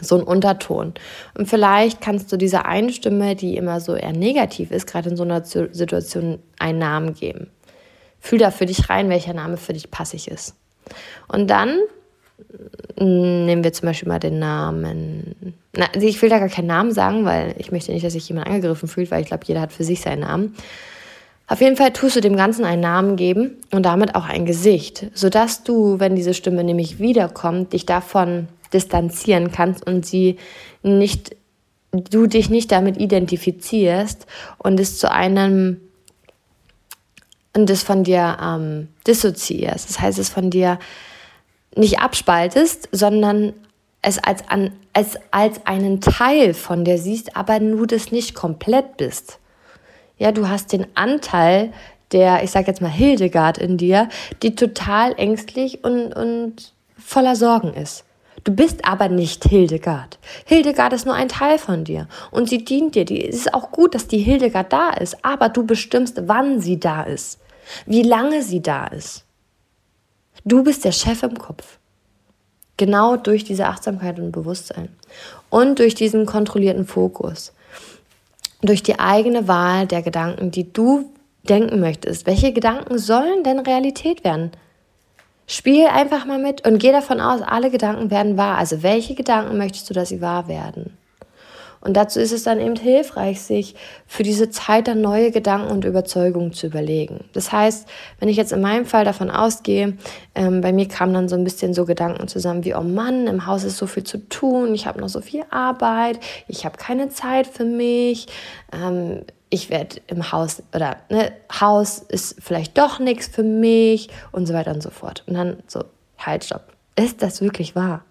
so 0.00 0.16
einen 0.16 0.24
Unterton. 0.24 0.94
Und 1.36 1.48
vielleicht 1.48 2.00
kannst 2.00 2.32
du 2.32 2.36
dieser 2.36 2.66
einen 2.66 2.90
Stimme, 2.90 3.36
die 3.36 3.56
immer 3.56 3.80
so 3.80 3.94
eher 3.94 4.12
negativ 4.12 4.70
ist, 4.70 4.86
gerade 4.86 5.10
in 5.10 5.16
so 5.16 5.24
einer 5.24 5.44
Situation 5.44 6.40
einen 6.58 6.78
Namen 6.78 7.14
geben. 7.14 7.50
Fühl 8.18 8.38
da 8.38 8.50
für 8.50 8.66
dich 8.66 8.88
rein, 8.90 9.08
welcher 9.08 9.34
Name 9.34 9.56
für 9.56 9.72
dich 9.72 9.90
passig 9.90 10.28
ist. 10.28 10.54
Und 11.28 11.48
dann 11.48 11.78
nehmen 12.98 13.64
wir 13.64 13.72
zum 13.72 13.86
Beispiel 13.86 14.08
mal 14.08 14.18
den 14.18 14.38
Namen, 14.38 15.54
also 15.76 16.06
ich 16.06 16.20
will 16.22 16.30
da 16.30 16.38
gar 16.38 16.48
keinen 16.48 16.66
Namen 16.66 16.92
sagen, 16.92 17.24
weil 17.24 17.54
ich 17.58 17.70
möchte 17.72 17.92
nicht, 17.92 18.04
dass 18.04 18.14
sich 18.14 18.28
jemand 18.28 18.46
angegriffen 18.46 18.88
fühlt, 18.88 19.10
weil 19.10 19.22
ich 19.22 19.28
glaube, 19.28 19.44
jeder 19.46 19.60
hat 19.60 19.72
für 19.72 19.84
sich 19.84 20.00
seinen 20.00 20.20
Namen. 20.20 20.54
Auf 21.46 21.60
jeden 21.60 21.76
Fall 21.76 21.92
tust 21.92 22.16
du 22.16 22.20
dem 22.20 22.36
Ganzen 22.36 22.64
einen 22.64 22.82
Namen 22.82 23.16
geben 23.16 23.56
und 23.70 23.84
damit 23.84 24.14
auch 24.14 24.26
ein 24.26 24.44
Gesicht, 24.44 25.06
sodass 25.14 25.62
du, 25.62 25.98
wenn 25.98 26.14
diese 26.14 26.34
Stimme 26.34 26.62
nämlich 26.62 26.98
wiederkommt, 26.98 27.72
dich 27.72 27.86
davon 27.86 28.48
distanzieren 28.72 29.50
kannst 29.50 29.86
und 29.86 30.04
sie 30.04 30.36
nicht, 30.82 31.34
du 31.92 32.26
dich 32.26 32.50
nicht 32.50 32.70
damit 32.70 32.98
identifizierst 32.98 34.26
und 34.58 34.78
es 34.78 34.98
zu 34.98 35.10
einem 35.10 35.80
und 37.58 37.70
es 37.70 37.82
von 37.82 38.04
dir 38.04 38.38
ähm, 38.42 38.88
dissoziierst. 39.06 39.88
Das 39.88 40.00
heißt, 40.00 40.18
es 40.18 40.28
von 40.28 40.50
dir 40.50 40.78
nicht 41.74 42.00
abspaltest, 42.00 42.88
sondern 42.92 43.52
es 44.00 44.18
als, 44.18 44.48
an, 44.48 44.72
als, 44.92 45.16
als 45.30 45.66
einen 45.66 46.00
Teil 46.00 46.54
von 46.54 46.84
dir 46.84 46.98
siehst, 46.98 47.36
aber 47.36 47.58
du 47.58 47.84
das 47.84 48.12
nicht 48.12 48.34
komplett 48.34 48.96
bist. 48.96 49.38
Ja, 50.18 50.32
du 50.32 50.48
hast 50.48 50.72
den 50.72 50.86
Anteil 50.94 51.72
der, 52.12 52.42
ich 52.42 52.50
sag 52.50 52.66
jetzt 52.66 52.80
mal 52.80 52.90
Hildegard 52.90 53.58
in 53.58 53.76
dir, 53.76 54.08
die 54.42 54.54
total 54.54 55.12
ängstlich 55.18 55.84
und, 55.84 56.14
und 56.14 56.72
voller 56.96 57.36
Sorgen 57.36 57.74
ist. 57.74 58.04
Du 58.44 58.54
bist 58.54 58.84
aber 58.84 59.08
nicht 59.08 59.44
Hildegard. 59.44 60.18
Hildegard 60.46 60.92
ist 60.92 61.04
nur 61.04 61.14
ein 61.14 61.28
Teil 61.28 61.58
von 61.58 61.84
dir 61.84 62.08
und 62.30 62.48
sie 62.48 62.64
dient 62.64 62.94
dir. 62.94 63.28
es 63.28 63.36
ist 63.36 63.52
auch 63.52 63.72
gut, 63.72 63.94
dass 63.94 64.06
die 64.06 64.18
Hildegard 64.18 64.72
da 64.72 64.90
ist, 64.90 65.22
aber 65.22 65.48
du 65.48 65.66
bestimmst, 65.66 66.22
wann 66.26 66.60
sie 66.60 66.80
da 66.80 67.02
ist, 67.02 67.40
wie 67.86 68.02
lange 68.02 68.42
sie 68.42 68.60
da 68.60 68.86
ist. 68.86 69.24
Du 70.44 70.62
bist 70.62 70.84
der 70.84 70.92
Chef 70.92 71.22
im 71.22 71.38
Kopf. 71.38 71.78
Genau 72.76 73.16
durch 73.16 73.44
diese 73.44 73.66
Achtsamkeit 73.66 74.18
und 74.18 74.30
Bewusstsein 74.30 74.88
und 75.50 75.78
durch 75.78 75.94
diesen 75.94 76.26
kontrollierten 76.26 76.86
Fokus 76.86 77.52
durch 78.60 78.82
die 78.82 78.98
eigene 78.98 79.48
Wahl 79.48 79.86
der 79.86 80.02
Gedanken, 80.02 80.50
die 80.50 80.72
du 80.72 81.10
denken 81.48 81.80
möchtest. 81.80 82.26
Welche 82.26 82.52
Gedanken 82.52 82.98
sollen 82.98 83.44
denn 83.44 83.60
Realität 83.60 84.24
werden? 84.24 84.50
Spiel 85.46 85.86
einfach 85.86 86.26
mal 86.26 86.38
mit 86.38 86.66
und 86.66 86.78
geh 86.78 86.92
davon 86.92 87.20
aus, 87.20 87.40
alle 87.40 87.70
Gedanken 87.70 88.10
werden 88.10 88.36
wahr. 88.36 88.58
Also 88.58 88.82
welche 88.82 89.14
Gedanken 89.14 89.56
möchtest 89.56 89.88
du, 89.88 89.94
dass 89.94 90.10
sie 90.10 90.20
wahr 90.20 90.48
werden? 90.48 90.98
Und 91.80 91.96
dazu 91.96 92.20
ist 92.20 92.32
es 92.32 92.42
dann 92.42 92.60
eben 92.60 92.76
hilfreich, 92.76 93.40
sich 93.40 93.74
für 94.06 94.22
diese 94.22 94.50
Zeit 94.50 94.88
dann 94.88 95.00
neue 95.00 95.30
Gedanken 95.30 95.70
und 95.70 95.84
Überzeugungen 95.84 96.52
zu 96.52 96.66
überlegen. 96.66 97.24
Das 97.32 97.52
heißt, 97.52 97.88
wenn 98.18 98.28
ich 98.28 98.36
jetzt 98.36 98.52
in 98.52 98.60
meinem 98.60 98.86
Fall 98.86 99.04
davon 99.04 99.30
ausgehe, 99.30 99.96
ähm, 100.34 100.60
bei 100.60 100.72
mir 100.72 100.88
kamen 100.88 101.14
dann 101.14 101.28
so 101.28 101.36
ein 101.36 101.44
bisschen 101.44 101.74
so 101.74 101.84
Gedanken 101.84 102.28
zusammen 102.28 102.64
wie, 102.64 102.74
oh 102.74 102.82
Mann, 102.82 103.26
im 103.26 103.46
Haus 103.46 103.64
ist 103.64 103.76
so 103.76 103.86
viel 103.86 104.04
zu 104.04 104.28
tun, 104.28 104.74
ich 104.74 104.86
habe 104.86 105.00
noch 105.00 105.08
so 105.08 105.20
viel 105.20 105.44
Arbeit, 105.50 106.18
ich 106.48 106.64
habe 106.64 106.76
keine 106.76 107.08
Zeit 107.08 107.46
für 107.46 107.64
mich, 107.64 108.26
ähm, 108.72 109.22
ich 109.50 109.70
werde 109.70 110.00
im 110.08 110.30
Haus 110.30 110.62
oder 110.74 110.98
ne, 111.08 111.32
Haus 111.60 112.00
ist 112.00 112.36
vielleicht 112.40 112.76
doch 112.76 112.98
nichts 112.98 113.28
für 113.28 113.42
mich 113.42 114.10
und 114.32 114.46
so 114.46 114.54
weiter 114.54 114.72
und 114.72 114.82
so 114.82 114.90
fort. 114.90 115.22
Und 115.26 115.34
dann 115.34 115.62
so, 115.66 115.84
halt, 116.18 116.44
stopp. 116.44 116.72
Ist 116.96 117.22
das 117.22 117.40
wirklich 117.40 117.74
wahr? 117.74 118.04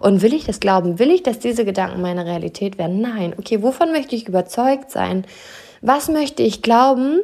Und 0.00 0.22
will 0.22 0.34
ich 0.34 0.44
das 0.44 0.60
glauben? 0.60 0.98
Will 0.98 1.10
ich, 1.10 1.22
dass 1.22 1.38
diese 1.38 1.64
Gedanken 1.64 2.00
meine 2.00 2.24
Realität 2.24 2.78
werden? 2.78 3.00
Nein. 3.00 3.34
Okay, 3.36 3.62
wovon 3.62 3.92
möchte 3.92 4.16
ich 4.16 4.26
überzeugt 4.26 4.90
sein? 4.90 5.24
Was 5.82 6.08
möchte 6.08 6.42
ich 6.42 6.62
glauben, 6.62 7.20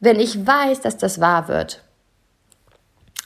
wenn 0.00 0.20
ich 0.20 0.46
weiß, 0.46 0.80
dass 0.80 0.96
das 0.96 1.20
wahr 1.20 1.48
wird? 1.48 1.82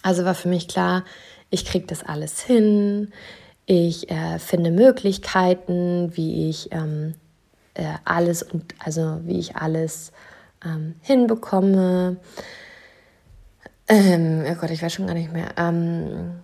Also 0.03 0.25
war 0.25 0.35
für 0.35 0.49
mich 0.49 0.68
klar, 0.68 1.05
ich 1.51 1.64
kriege 1.64 1.87
das 1.87 2.03
alles 2.03 2.40
hin. 2.40 3.12
Ich 3.66 4.11
äh, 4.11 4.38
finde 4.38 4.70
Möglichkeiten, 4.70 6.16
wie 6.16 6.49
ich 6.49 6.73
ähm, 6.73 7.14
äh, 7.75 7.85
alles 8.05 8.42
und 8.42 8.75
also 8.79 9.20
wie 9.25 9.38
ich 9.38 9.57
alles 9.57 10.12
ähm, 10.64 10.94
hinbekomme. 11.03 12.16
Ähm, 13.88 14.44
oh 14.49 14.55
Gott, 14.55 14.70
ich 14.70 14.83
weiß 14.83 14.92
schon 14.92 15.07
gar 15.07 15.14
nicht 15.14 15.33
mehr. 15.33 15.49
Ähm, 15.57 16.40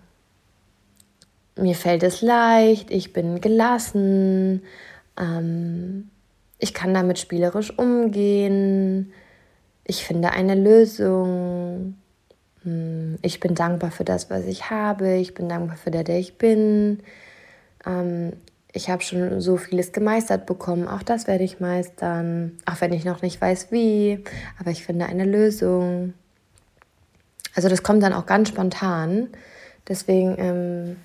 mir 1.57 1.75
fällt 1.75 2.03
es 2.03 2.21
leicht, 2.21 2.91
ich 2.91 3.13
bin 3.13 3.41
gelassen, 3.41 4.63
ähm, 5.19 6.09
ich 6.59 6.73
kann 6.73 6.93
damit 6.93 7.19
spielerisch 7.19 7.77
umgehen, 7.77 9.11
ich 9.83 10.05
finde 10.05 10.31
eine 10.31 10.55
Lösung, 10.55 11.95
hm, 12.63 13.17
ich 13.21 13.39
bin 13.39 13.55
dankbar 13.55 13.91
für 13.91 14.03
das, 14.03 14.29
was 14.29 14.45
ich 14.45 14.69
habe, 14.69 15.15
ich 15.15 15.33
bin 15.33 15.49
dankbar 15.49 15.77
für 15.77 15.91
der, 15.91 16.03
der 16.03 16.19
ich 16.19 16.37
bin. 16.37 16.99
Ähm, 17.85 18.33
ich 18.73 18.89
habe 18.89 19.01
schon 19.01 19.41
so 19.41 19.57
vieles 19.57 19.91
gemeistert 19.91 20.45
bekommen, 20.45 20.87
auch 20.87 21.01
das 21.01 21.25
werde 21.27 21.43
ich 21.43 21.59
meistern, 21.59 22.57
auch 22.65 22.79
wenn 22.81 22.93
ich 22.93 23.05
noch 23.05 23.21
nicht 23.21 23.41
weiß 23.41 23.71
wie, 23.71 24.23
aber 24.59 24.71
ich 24.71 24.85
finde 24.85 25.05
eine 25.05 25.25
Lösung. 25.25 26.13
Also 27.55 27.69
das 27.69 27.81
kommt 27.81 28.03
dann 28.03 28.13
auch 28.13 28.27
ganz 28.27 28.49
spontan. 28.49 29.29
Deswegen 29.87 30.35
ähm, 30.37 30.95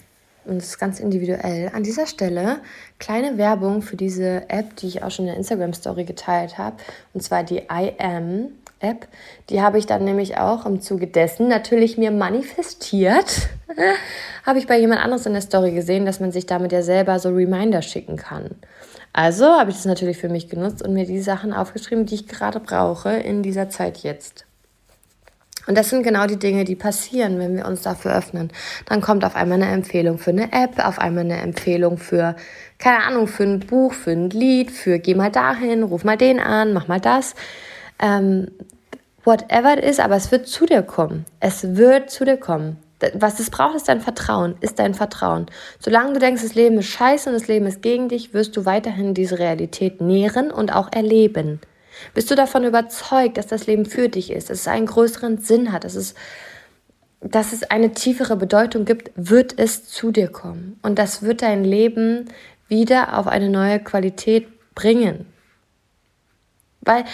und 0.44 0.56
es 0.56 0.70
ist 0.70 0.78
ganz 0.78 1.00
individuell. 1.00 1.70
An 1.74 1.82
dieser 1.82 2.06
Stelle 2.06 2.58
kleine 2.98 3.38
Werbung 3.38 3.82
für 3.82 3.96
diese 3.96 4.48
App, 4.48 4.76
die 4.76 4.88
ich 4.88 5.02
auch 5.02 5.10
schon 5.10 5.26
in 5.26 5.30
der 5.30 5.36
Instagram 5.36 5.72
Story 5.72 6.04
geteilt 6.04 6.58
habe, 6.58 6.76
und 7.14 7.22
zwar 7.22 7.44
die 7.44 7.58
I 7.58 7.92
Am 7.98 8.48
App. 8.82 9.06
Die 9.48 9.62
habe 9.62 9.78
ich 9.78 9.86
dann 9.86 10.04
nämlich 10.04 10.38
auch 10.38 10.66
im 10.66 10.80
Zuge 10.80 11.06
dessen 11.06 11.48
natürlich 11.48 11.96
mir 11.96 12.10
manifestiert. 12.10 13.48
habe 14.44 14.58
ich 14.58 14.66
bei 14.66 14.78
jemand 14.78 15.00
anderes 15.00 15.24
in 15.26 15.32
der 15.32 15.42
Story 15.42 15.72
gesehen, 15.72 16.04
dass 16.04 16.20
man 16.20 16.32
sich 16.32 16.46
damit 16.46 16.72
ja 16.72 16.82
selber 16.82 17.18
so 17.18 17.30
Reminder 17.30 17.80
schicken 17.80 18.16
kann. 18.16 18.56
Also 19.12 19.46
habe 19.46 19.70
ich 19.70 19.76
das 19.76 19.84
natürlich 19.84 20.18
für 20.18 20.28
mich 20.28 20.48
genutzt 20.48 20.82
und 20.82 20.94
mir 20.94 21.06
die 21.06 21.20
Sachen 21.20 21.52
aufgeschrieben, 21.52 22.06
die 22.06 22.14
ich 22.16 22.28
gerade 22.28 22.60
brauche 22.60 23.10
in 23.10 23.42
dieser 23.42 23.68
Zeit 23.68 23.98
jetzt. 23.98 24.46
Und 25.66 25.78
das 25.78 25.90
sind 25.90 26.02
genau 26.02 26.26
die 26.26 26.38
Dinge, 26.38 26.64
die 26.64 26.74
passieren, 26.74 27.38
wenn 27.38 27.56
wir 27.56 27.66
uns 27.66 27.82
dafür 27.82 28.16
öffnen. 28.16 28.50
Dann 28.86 29.00
kommt 29.00 29.24
auf 29.24 29.36
einmal 29.36 29.62
eine 29.62 29.72
Empfehlung 29.72 30.18
für 30.18 30.30
eine 30.30 30.52
App, 30.52 30.84
auf 30.84 30.98
einmal 30.98 31.24
eine 31.24 31.40
Empfehlung 31.40 31.98
für, 31.98 32.36
keine 32.78 33.04
Ahnung, 33.04 33.28
für 33.28 33.44
ein 33.44 33.60
Buch, 33.60 33.92
für 33.92 34.10
ein 34.10 34.30
Lied, 34.30 34.70
für 34.70 34.98
geh 34.98 35.14
mal 35.14 35.30
dahin, 35.30 35.82
ruf 35.84 36.04
mal 36.04 36.16
den 36.16 36.40
an, 36.40 36.72
mach 36.72 36.88
mal 36.88 37.00
das. 37.00 37.34
Ähm, 38.00 38.48
whatever 39.24 39.78
it 39.78 39.84
is, 39.84 40.00
aber 40.00 40.16
es 40.16 40.32
wird 40.32 40.48
zu 40.48 40.66
dir 40.66 40.82
kommen. 40.82 41.24
Es 41.38 41.76
wird 41.76 42.10
zu 42.10 42.24
dir 42.24 42.36
kommen. 42.36 42.78
Was 43.14 43.40
es 43.40 43.50
braucht, 43.50 43.74
ist 43.74 43.88
dein 43.88 44.00
Vertrauen, 44.00 44.54
ist 44.60 44.78
dein 44.78 44.94
Vertrauen. 44.94 45.46
Solange 45.80 46.12
du 46.12 46.20
denkst, 46.20 46.42
das 46.42 46.54
Leben 46.54 46.78
ist 46.78 46.86
scheiße 46.86 47.28
und 47.28 47.34
das 47.34 47.48
Leben 47.48 47.66
ist 47.66 47.82
gegen 47.82 48.08
dich, 48.08 48.32
wirst 48.32 48.56
du 48.56 48.64
weiterhin 48.64 49.12
diese 49.12 49.40
Realität 49.40 50.00
nähren 50.00 50.52
und 50.52 50.72
auch 50.72 50.88
erleben. 50.92 51.60
Bist 52.14 52.30
du 52.30 52.34
davon 52.34 52.64
überzeugt, 52.64 53.36
dass 53.36 53.46
das 53.46 53.66
Leben 53.66 53.86
für 53.86 54.08
dich 54.08 54.30
ist, 54.30 54.50
dass 54.50 54.60
es 54.60 54.68
einen 54.68 54.86
größeren 54.86 55.38
Sinn 55.38 55.72
hat, 55.72 55.84
dass 55.84 55.94
es, 55.94 56.14
dass 57.20 57.52
es 57.52 57.64
eine 57.64 57.92
tiefere 57.92 58.36
Bedeutung 58.36 58.84
gibt, 58.84 59.10
wird 59.14 59.58
es 59.58 59.84
zu 59.88 60.10
dir 60.10 60.28
kommen. 60.28 60.78
Und 60.82 60.98
das 60.98 61.22
wird 61.22 61.42
dein 61.42 61.64
Leben 61.64 62.26
wieder 62.68 63.18
auf 63.18 63.26
eine 63.26 63.50
neue 63.50 63.80
Qualität 63.80 64.46
bringen. 64.74 65.26
Weil, 66.80 67.04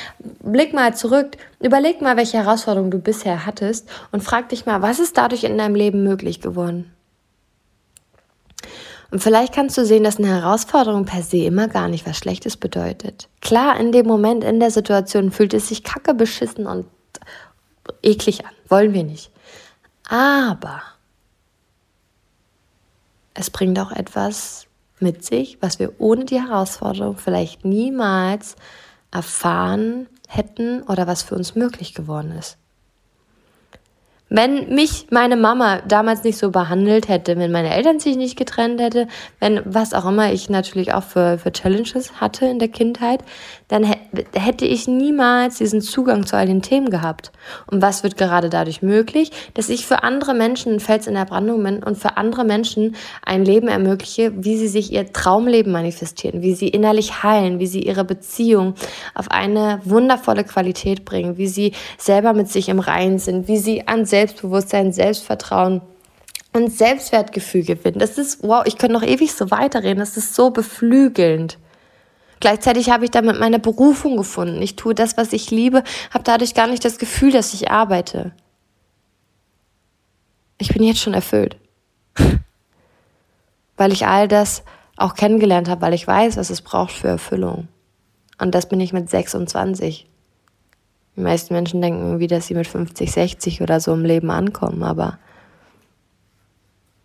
blick 0.42 0.72
mal 0.72 0.96
zurück, 0.96 1.37
überleg 1.61 2.01
mal, 2.01 2.16
welche 2.16 2.38
Herausforderungen 2.38 2.90
du 2.90 2.98
bisher 2.98 3.44
hattest 3.44 3.88
und 4.12 4.22
frag 4.22 4.48
dich 4.48 4.64
mal, 4.64 4.81
was 4.81 4.98
ist 4.98 5.18
dadurch 5.18 5.44
in 5.44 5.59
deinem 5.59 5.74
Leben 5.74 6.05
möglich 6.05 6.40
geworden? 6.40 6.90
Und 9.11 9.23
vielleicht 9.23 9.55
kannst 9.55 9.79
du 9.79 9.87
sehen, 9.87 10.05
dass 10.05 10.18
eine 10.18 10.29
Herausforderung 10.29 11.07
per 11.07 11.23
se 11.23 11.38
immer 11.38 11.68
gar 11.68 11.88
nicht 11.88 12.07
was 12.07 12.18
Schlechtes 12.18 12.57
bedeutet. 12.57 13.29
Klar, 13.40 13.81
in 13.81 13.90
dem 13.90 14.07
Moment, 14.07 14.44
in 14.44 14.61
der 14.61 14.71
Situation 14.71 15.31
fühlt 15.31 15.55
es 15.55 15.68
sich 15.68 15.83
kacke 15.83 16.12
beschissen 16.12 16.66
und 16.66 16.87
eklig 18.03 18.44
an. 18.44 18.53
Wollen 18.68 18.92
wir 18.92 19.05
nicht. 19.05 19.31
Aber 20.09 20.83
es 23.33 23.51
bringt 23.51 23.79
auch 23.79 23.92
etwas 23.92 24.66
mit 25.01 25.25
sich, 25.25 25.59
was 25.61 25.79
wir 25.79 25.94
ohne 25.99 26.25
die 26.25 26.40
Herausforderung 26.40 27.16
vielleicht 27.16 27.64
niemals 27.64 28.57
erfahren 29.11 30.07
hätten 30.29 30.83
oder 30.83 31.07
was 31.07 31.23
für 31.23 31.35
uns 31.35 31.55
möglich 31.55 31.94
geworden 31.94 32.33
ist. 32.33 32.59
Wenn 34.31 34.75
mich 34.75 35.07
meine 35.11 35.37
Mama 35.37 35.81
damals 35.88 36.23
nicht 36.23 36.37
so 36.37 36.51
behandelt 36.51 37.09
hätte, 37.09 37.38
wenn 37.38 37.51
meine 37.51 37.75
Eltern 37.75 37.99
sich 37.99 38.17
nicht 38.17 38.37
getrennt 38.37 38.79
hätte, 38.81 39.09
wenn 39.41 39.62
was 39.64 39.95
auch 39.95 40.07
immer 40.07 40.33
ich 40.33 40.51
natürlich 40.51 40.93
auch 40.93 41.03
für, 41.03 41.38
für 41.38 41.51
Challenges 41.51 42.21
hatte 42.21 42.45
in 42.47 42.59
der 42.59 42.69
Kindheit, 42.69 43.21
dann 43.69 43.85
hätte 44.35 44.64
ich 44.64 44.88
niemals 44.88 45.59
diesen 45.59 45.81
Zugang 45.81 46.27
zu 46.27 46.37
all 46.37 46.47
den 46.47 46.62
Themen 46.62 46.91
gehabt. 46.91 47.33
Und 47.71 47.81
was 47.81 48.03
wird 48.03 48.17
gerade 48.17 48.51
dadurch 48.51 48.83
möglich? 48.83 49.31
Dass 49.55 49.69
ich 49.69 49.87
für 49.87 50.03
andere 50.03 50.35
Menschen 50.35 50.75
ein 50.75 50.81
Fels 50.81 51.07
in 51.07 51.14
der 51.14 51.25
Brandung 51.27 51.62
bin 51.62 51.83
und 51.83 51.97
für 51.97 52.17
andere 52.17 52.45
Menschen 52.45 52.97
ein 53.25 53.45
Leben 53.45 53.69
ermögliche, 53.69 54.33
wie 54.37 54.57
sie 54.57 54.69
sich 54.69 54.93
ihr 54.93 55.12
Traumleben 55.12 55.73
manifestieren, 55.73 56.43
wie 56.43 56.55
sie 56.55 56.69
innerlich 56.69 57.23
heilen, 57.23 57.59
wie 57.59 57.67
sie 57.67 57.81
ihre 57.81 58.05
Beziehung 58.05 58.75
auf 59.14 59.31
eine 59.31 59.81
wundervolle 59.85 60.45
Qualität 60.45 61.05
bringen, 61.05 61.37
wie 61.37 61.49
sie 61.49 61.73
selber 61.97 62.33
mit 62.33 62.49
sich 62.49 62.69
im 62.69 62.79
Reinen 62.79 63.19
sind, 63.19 63.49
wie 63.49 63.59
sie 63.59 63.87
an 63.87 64.07
Selbstbewusstsein, 64.18 64.92
Selbstvertrauen 64.92 65.81
und 66.52 66.72
Selbstwertgefühl 66.72 67.62
gewinnen. 67.62 68.00
Das 68.00 68.18
ist, 68.18 68.42
wow, 68.42 68.64
ich 68.66 68.76
könnte 68.76 68.94
noch 68.94 69.04
ewig 69.04 69.33
so 69.33 69.52
weiterreden. 69.52 70.00
Das 70.00 70.16
ist 70.16 70.35
so 70.35 70.50
beflügelnd. 70.50 71.57
Gleichzeitig 72.40 72.90
habe 72.90 73.04
ich 73.04 73.12
damit 73.12 73.38
meine 73.38 73.61
Berufung 73.61 74.16
gefunden. 74.16 74.61
Ich 74.61 74.74
tue 74.74 74.92
das, 74.92 75.16
was 75.16 75.33
ich 75.33 75.52
liebe, 75.52 75.85
habe 76.11 76.24
dadurch 76.24 76.54
gar 76.54 76.66
nicht 76.66 76.85
das 76.85 76.98
Gefühl, 76.98 77.31
dass 77.31 77.54
ich 77.54 77.70
arbeite. 77.70 78.33
Ich 80.59 80.72
bin 80.72 80.83
jetzt 80.83 81.00
schon 81.00 81.14
erfüllt. 81.14 81.57
weil 83.76 83.92
ich 83.92 84.07
all 84.09 84.26
das 84.26 84.64
auch 84.96 85.14
kennengelernt 85.14 85.68
habe, 85.68 85.83
weil 85.83 85.94
ich 85.94 86.09
weiß, 86.09 86.37
was 86.37 86.50
es 86.50 86.62
braucht 86.62 86.90
für 86.90 87.07
Erfüllung. 87.07 87.68
Und 88.40 88.52
das 88.57 88.68
bin 88.68 88.81
ich 88.81 88.92
mit 88.92 89.09
26. 89.09 90.08
Die 91.18 91.24
meisten 91.24 91.52
Menschen 91.52 91.83
denken 91.83 92.07
irgendwie, 92.07 92.28
dass 92.28 92.46
sie 92.46 92.54
mit 92.54 92.68
50, 92.68 93.11
60 93.11 93.61
oder 93.61 93.81
so 93.81 93.92
im 93.92 94.04
Leben 94.04 94.31
ankommen, 94.31 94.85
aber 94.85 95.18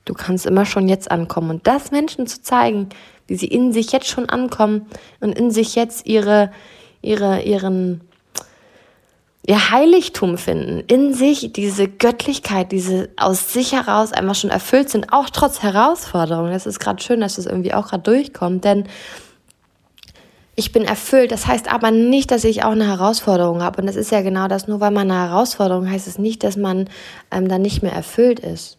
du 0.06 0.13
kannst 0.13 0.45
immer 0.45 0.67
schon 0.67 0.88
jetzt 0.88 1.10
ankommen. 1.10 1.49
Und 1.49 1.65
das 1.65 1.89
Menschen 1.89 2.28
zu 2.28 2.43
zeigen, 2.43 2.89
wie 3.26 3.36
sie 3.36 3.47
in 3.47 3.73
sich 3.73 3.91
jetzt 3.91 4.08
schon 4.08 4.30
ankommen 4.30 4.86
und 5.19 5.36
in 5.36 5.49
sich 5.49 5.73
jetzt 5.73 6.06
ihre, 6.06 6.52
ihre, 7.02 7.41
ihren, 7.41 8.02
ihr 9.47 9.71
Heiligtum 9.71 10.38
finden, 10.38 10.84
in 10.86 11.15
sich 11.15 11.52
diese 11.52 11.88
Göttlichkeit, 11.88 12.71
diese 12.71 13.10
aus 13.17 13.52
sich 13.52 13.73
heraus 13.73 14.13
einfach 14.13 14.36
schon 14.36 14.52
erfüllt 14.52 14.91
sind, 14.91 15.12
auch 15.12 15.32
trotz 15.32 15.63
Herausforderungen. 15.63 16.52
Das 16.52 16.67
ist 16.67 16.80
gerade 16.80 17.02
schön, 17.02 17.21
dass 17.21 17.38
das 17.38 17.47
irgendwie 17.47 17.73
auch 17.73 17.88
gerade 17.88 18.04
durchkommt, 18.04 18.63
denn 18.63 18.86
ich 20.56 20.72
bin 20.72 20.86
erfüllt. 20.86 21.32
Das 21.32 21.48
heißt 21.48 21.72
aber 21.72 21.92
nicht, 21.92 22.32
dass 22.32 22.44
ich 22.44 22.63
auch 22.63 22.72
eine 22.72 22.88
Herausforderung 22.88 23.63
habe. 23.63 23.82
Und 23.82 23.88
das 23.88 23.96
ist 23.96 24.12
ja 24.12 24.22
genau 24.22 24.48
das. 24.48 24.68
Nur 24.68 24.80
weil 24.80 24.92
man 24.92 25.10
eine 25.10 25.30
Herausforderung 25.30 25.89
heißt 25.89 26.08
es 26.08 26.18
nicht, 26.18 26.44
dass 26.44 26.58
man 26.58 26.89
ähm, 27.32 27.48
dann 27.48 27.62
nicht 27.62 27.82
mehr 27.82 27.94
erfüllt 27.94 28.39
ist. 28.39 28.78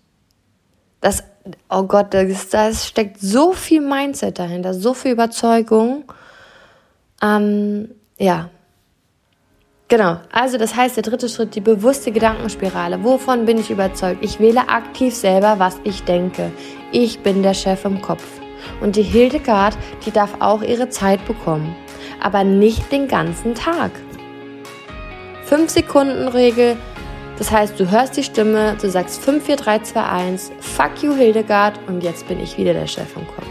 Das, 1.00 1.24
oh 1.68 1.82
Gott, 1.82 2.14
das, 2.14 2.48
das 2.48 2.86
steckt 2.86 3.20
so 3.20 3.52
viel 3.52 3.80
Mindset 3.80 4.38
dahinter, 4.38 4.72
so 4.72 4.94
viel 4.94 5.12
Überzeugung. 5.12 6.04
Ähm, 7.20 7.90
ja. 8.18 8.50
Genau. 9.88 10.18
Also, 10.32 10.56
das 10.56 10.74
heißt, 10.74 10.96
der 10.96 11.02
dritte 11.02 11.28
Schritt, 11.28 11.54
die 11.54 11.60
bewusste 11.60 12.10
Gedankenspirale. 12.10 13.02
Wovon 13.04 13.44
bin 13.44 13.58
ich 13.58 13.70
überzeugt? 13.70 14.24
Ich 14.24 14.40
wähle 14.40 14.68
aktiv 14.68 15.14
selber, 15.14 15.58
was 15.58 15.76
ich 15.84 16.04
denke. 16.04 16.52
Ich 16.90 17.20
bin 17.20 17.42
der 17.42 17.54
Chef 17.54 17.84
im 17.84 18.00
Kopf. 18.00 18.24
Und 18.80 18.96
die 18.96 19.02
Hildegard, 19.02 19.76
die 20.04 20.10
darf 20.10 20.40
auch 20.40 20.62
ihre 20.62 20.88
Zeit 20.88 21.24
bekommen. 21.26 21.74
Aber 22.20 22.44
nicht 22.44 22.90
den 22.92 23.08
ganzen 23.08 23.54
Tag. 23.54 23.90
5 25.44 25.70
Sekunden 25.70 26.28
Regel. 26.28 26.76
Das 27.38 27.50
heißt, 27.50 27.78
du 27.78 27.90
hörst 27.90 28.16
die 28.16 28.22
Stimme, 28.22 28.76
du 28.80 28.88
sagst 28.88 29.20
5, 29.20 29.44
4, 29.44 29.56
3, 29.56 29.78
2, 29.80 30.02
1, 30.02 30.52
fuck 30.60 31.02
you 31.02 31.14
Hildegard 31.14 31.78
und 31.88 32.02
jetzt 32.02 32.28
bin 32.28 32.40
ich 32.40 32.56
wieder 32.56 32.72
der 32.72 32.86
Chef 32.86 33.16
im 33.16 33.26
Kopf. 33.26 33.46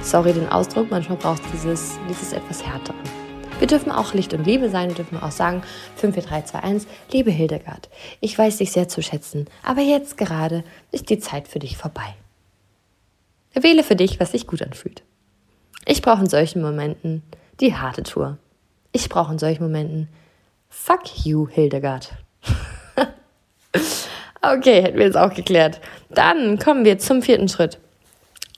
Sorry 0.00 0.32
den 0.32 0.48
Ausdruck, 0.48 0.90
manchmal 0.90 1.16
braucht 1.16 1.42
es 1.44 1.52
dieses, 1.52 1.98
dieses 2.08 2.32
etwas 2.32 2.66
härtere. 2.66 2.96
Wir 3.60 3.68
dürfen 3.68 3.92
auch 3.92 4.14
Licht 4.14 4.34
und 4.34 4.44
Liebe 4.44 4.68
sein, 4.68 4.88
wir 4.88 4.96
dürfen 4.96 5.22
auch 5.22 5.30
sagen 5.30 5.62
5, 5.94 6.14
4, 6.14 6.22
3, 6.24 6.42
2, 6.42 6.58
1, 6.58 6.86
liebe 7.12 7.30
Hildegard, 7.30 7.88
ich 8.20 8.36
weiß 8.36 8.56
dich 8.56 8.72
sehr 8.72 8.88
zu 8.88 9.00
schätzen, 9.00 9.46
aber 9.62 9.82
jetzt 9.82 10.18
gerade 10.18 10.64
ist 10.90 11.08
die 11.08 11.20
Zeit 11.20 11.46
für 11.46 11.60
dich 11.60 11.76
vorbei. 11.76 12.16
Wähle 13.54 13.82
für 13.82 13.96
dich, 13.96 14.20
was 14.20 14.32
sich 14.32 14.46
gut 14.46 14.62
anfühlt. 14.62 15.02
Ich 15.84 16.02
brauche 16.02 16.20
in 16.20 16.28
solchen 16.28 16.62
Momenten 16.62 17.22
die 17.60 17.74
harte 17.74 18.02
Tour. 18.02 18.38
Ich 18.92 19.08
brauche 19.08 19.32
in 19.32 19.38
solchen 19.38 19.62
Momenten 19.62 20.08
Fuck 20.68 21.24
you, 21.24 21.48
Hildegard. 21.48 22.12
okay, 24.42 24.82
hätten 24.82 24.98
wir 24.98 25.06
es 25.06 25.16
auch 25.16 25.34
geklärt. 25.34 25.80
Dann 26.10 26.58
kommen 26.58 26.84
wir 26.84 26.98
zum 26.98 27.20
vierten 27.20 27.48
Schritt. 27.48 27.78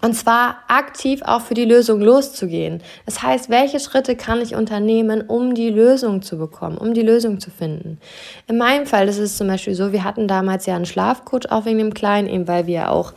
Und 0.03 0.15
zwar 0.15 0.59
aktiv 0.69 1.23
auch 1.25 1.41
für 1.41 1.55
die 1.55 1.65
Lösung 1.65 2.01
loszugehen. 2.01 2.83
Das 3.07 3.23
heißt, 3.23 3.49
welche 3.49 3.81
Schritte 3.81 4.17
kann 4.17 4.43
ich 4.43 4.55
unternehmen, 4.55 5.23
um 5.23 5.55
die 5.55 5.71
Lösung 5.71 6.21
zu 6.21 6.37
bekommen, 6.37 6.77
um 6.77 6.93
die 6.93 7.03
Lösung 7.03 7.41
zu 7.41 7.51
finden? 7.51 7.99
In 8.47 8.59
meinem 8.59 8.85
Fall 8.85 9.09
ist 9.09 9.19
es 9.19 9.39
zum 9.39 9.47
Beispiel 9.49 9.75
so, 9.75 9.93
wir 9.93 10.05
hatten 10.05 10.29
damals 10.29 10.67
ja 10.67 10.77
einen 10.77 10.85
Schlafcoach 10.85 11.51
auch 11.51 11.65
wegen 11.65 11.79
dem 11.79 11.95
Kleinen, 11.95 12.29
eben 12.29 12.47
weil 12.47 12.67
wir 12.67 12.91
auch 12.91 13.15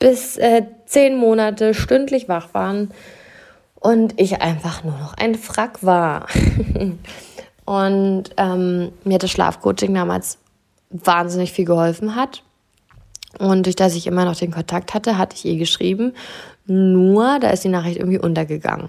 bis 0.00 0.36
äh, 0.36 0.62
zehn 0.94 1.16
Monate 1.16 1.74
stündlich 1.74 2.28
wach 2.28 2.54
waren 2.54 2.92
und 3.80 4.18
ich 4.20 4.40
einfach 4.40 4.84
nur 4.84 4.96
noch 4.96 5.14
ein 5.14 5.34
Frack 5.34 5.82
war. 5.82 6.28
und 7.64 8.24
ähm, 8.36 8.92
mir 9.02 9.18
das 9.18 9.30
Schlafcoaching 9.32 9.92
damals 9.92 10.38
wahnsinnig 10.90 11.52
viel 11.52 11.64
geholfen 11.64 12.14
hat. 12.14 12.44
Und 13.40 13.66
durch 13.66 13.74
das 13.74 13.96
ich 13.96 14.06
immer 14.06 14.24
noch 14.24 14.36
den 14.36 14.52
Kontakt 14.52 14.94
hatte, 14.94 15.18
hatte 15.18 15.34
ich 15.34 15.44
ihr 15.44 15.58
geschrieben 15.58 16.14
nur, 16.66 17.38
da 17.40 17.50
ist 17.50 17.64
die 17.64 17.68
Nachricht 17.68 17.98
irgendwie 17.98 18.18
untergegangen. 18.18 18.88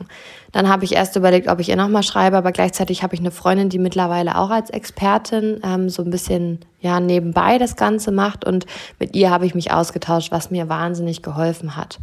Dann 0.53 0.69
habe 0.69 0.85
ich 0.85 0.95
erst 0.95 1.17
überlegt, 1.17 1.49
ob 1.49 1.59
ich 1.59 1.67
ihr 1.67 1.75
nochmal 1.75 2.03
schreibe, 2.03 2.37
aber 2.37 2.53
gleichzeitig 2.53 3.03
habe 3.03 3.13
ich 3.13 3.19
eine 3.19 3.31
Freundin, 3.31 3.67
die 3.67 3.79
mittlerweile 3.79 4.37
auch 4.37 4.49
als 4.49 4.69
Expertin 4.69 5.59
ähm, 5.61 5.89
so 5.89 6.01
ein 6.01 6.09
bisschen 6.09 6.59
ja 6.79 7.01
nebenbei 7.01 7.57
das 7.57 7.75
Ganze 7.75 8.13
macht 8.13 8.45
und 8.45 8.65
mit 8.97 9.15
ihr 9.15 9.29
habe 9.29 9.45
ich 9.45 9.55
mich 9.55 9.73
ausgetauscht, 9.73 10.31
was 10.31 10.51
mir 10.51 10.69
wahnsinnig 10.69 11.21
geholfen 11.21 11.75
hat, 11.75 11.99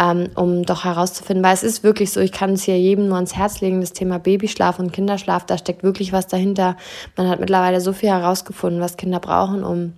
ähm, 0.00 0.30
um 0.34 0.64
doch 0.64 0.84
herauszufinden, 0.84 1.44
weil 1.44 1.54
es 1.54 1.62
ist 1.62 1.84
wirklich 1.84 2.10
so, 2.10 2.18
ich 2.18 2.32
kann 2.32 2.54
es 2.54 2.64
hier 2.64 2.80
jedem 2.80 3.06
nur 3.06 3.16
ans 3.16 3.36
Herz 3.36 3.60
legen, 3.60 3.80
das 3.80 3.92
Thema 3.92 4.18
Babyschlaf 4.18 4.80
und 4.80 4.92
Kinderschlaf, 4.92 5.46
da 5.46 5.56
steckt 5.58 5.84
wirklich 5.84 6.12
was 6.12 6.26
dahinter. 6.26 6.76
Man 7.16 7.28
hat 7.28 7.38
mittlerweile 7.38 7.80
so 7.80 7.92
viel 7.92 8.08
herausgefunden, 8.08 8.80
was 8.80 8.96
Kinder 8.96 9.20
brauchen, 9.20 9.62
um 9.62 9.92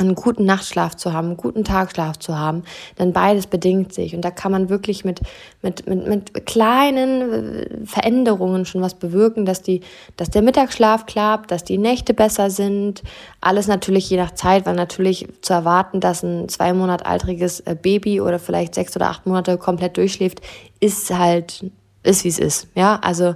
einen 0.00 0.14
guten 0.14 0.44
Nachtschlaf 0.44 0.96
zu 0.96 1.12
haben, 1.12 1.28
einen 1.28 1.36
guten 1.36 1.64
Tagschlaf 1.64 2.18
zu 2.18 2.38
haben, 2.38 2.64
denn 2.98 3.12
beides 3.12 3.46
bedingt 3.46 3.92
sich. 3.92 4.14
Und 4.14 4.22
da 4.22 4.30
kann 4.30 4.52
man 4.52 4.68
wirklich 4.68 5.04
mit, 5.04 5.20
mit, 5.62 5.86
mit, 5.86 6.06
mit 6.06 6.46
kleinen 6.46 7.32
äh, 7.32 7.86
Veränderungen 7.86 8.64
schon 8.64 8.80
was 8.80 8.94
bewirken, 8.94 9.44
dass, 9.44 9.62
die, 9.62 9.82
dass 10.16 10.30
der 10.30 10.42
Mittagsschlaf 10.42 11.06
klappt, 11.06 11.50
dass 11.50 11.64
die 11.64 11.78
Nächte 11.78 12.14
besser 12.14 12.50
sind. 12.50 13.02
Alles 13.40 13.66
natürlich 13.66 14.08
je 14.08 14.16
nach 14.16 14.32
Zeit, 14.32 14.66
weil 14.66 14.74
natürlich 14.74 15.28
zu 15.42 15.52
erwarten, 15.52 16.00
dass 16.00 16.22
ein 16.22 16.48
zwei 16.48 16.72
Monat 16.72 17.06
altriges 17.06 17.60
äh, 17.60 17.76
Baby 17.80 18.20
oder 18.20 18.38
vielleicht 18.38 18.74
sechs 18.74 18.96
oder 18.96 19.08
acht 19.08 19.26
Monate 19.26 19.58
komplett 19.58 19.96
durchschläft, 19.96 20.40
ist 20.80 21.10
halt, 21.10 21.64
ist 22.02 22.24
wie 22.24 22.28
es 22.28 22.38
ist. 22.38 22.68
Ja, 22.74 22.98
also 23.02 23.34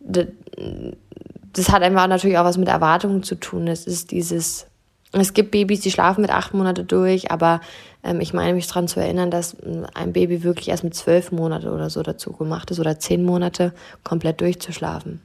das 0.00 1.70
hat 1.70 1.82
einfach 1.82 2.06
natürlich 2.06 2.38
auch 2.38 2.44
was 2.44 2.56
mit 2.56 2.68
Erwartungen 2.68 3.22
zu 3.22 3.34
tun. 3.34 3.68
Es 3.68 3.86
ist 3.86 4.10
dieses 4.10 4.67
es 5.12 5.32
gibt 5.32 5.50
Babys, 5.50 5.80
die 5.80 5.90
schlafen 5.90 6.20
mit 6.20 6.30
acht 6.30 6.52
Monate 6.52 6.84
durch, 6.84 7.30
aber 7.30 7.60
ähm, 8.04 8.20
ich 8.20 8.34
meine 8.34 8.54
mich 8.54 8.66
daran 8.66 8.88
zu 8.88 9.00
erinnern, 9.00 9.30
dass 9.30 9.56
ähm, 9.64 9.86
ein 9.94 10.12
Baby 10.12 10.42
wirklich 10.42 10.68
erst 10.68 10.84
mit 10.84 10.94
zwölf 10.94 11.32
Monate 11.32 11.72
oder 11.72 11.90
so 11.90 12.02
dazu 12.02 12.32
gemacht 12.32 12.70
ist 12.70 12.78
oder 12.78 12.98
zehn 12.98 13.24
Monate 13.24 13.72
komplett 14.04 14.40
durchzuschlafen. 14.40 15.22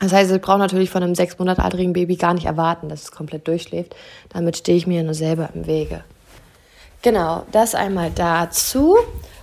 Das 0.00 0.12
heißt, 0.12 0.32
ich 0.32 0.40
brauche 0.40 0.58
natürlich 0.58 0.90
von 0.90 1.02
einem 1.02 1.14
sechs 1.14 1.38
Monate 1.38 1.62
altrigen 1.62 1.92
Baby 1.92 2.16
gar 2.16 2.34
nicht 2.34 2.46
erwarten, 2.46 2.88
dass 2.88 3.02
es 3.02 3.12
komplett 3.12 3.46
durchschläft. 3.46 3.94
Damit 4.30 4.56
stehe 4.56 4.76
ich 4.76 4.86
mir 4.86 5.02
nur 5.04 5.14
selber 5.14 5.50
im 5.54 5.66
Wege. 5.66 6.02
Genau, 7.02 7.46
das 7.52 7.74
einmal 7.74 8.10
dazu. 8.12 8.96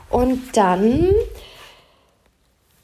Und 0.09 0.57
dann 0.57 1.13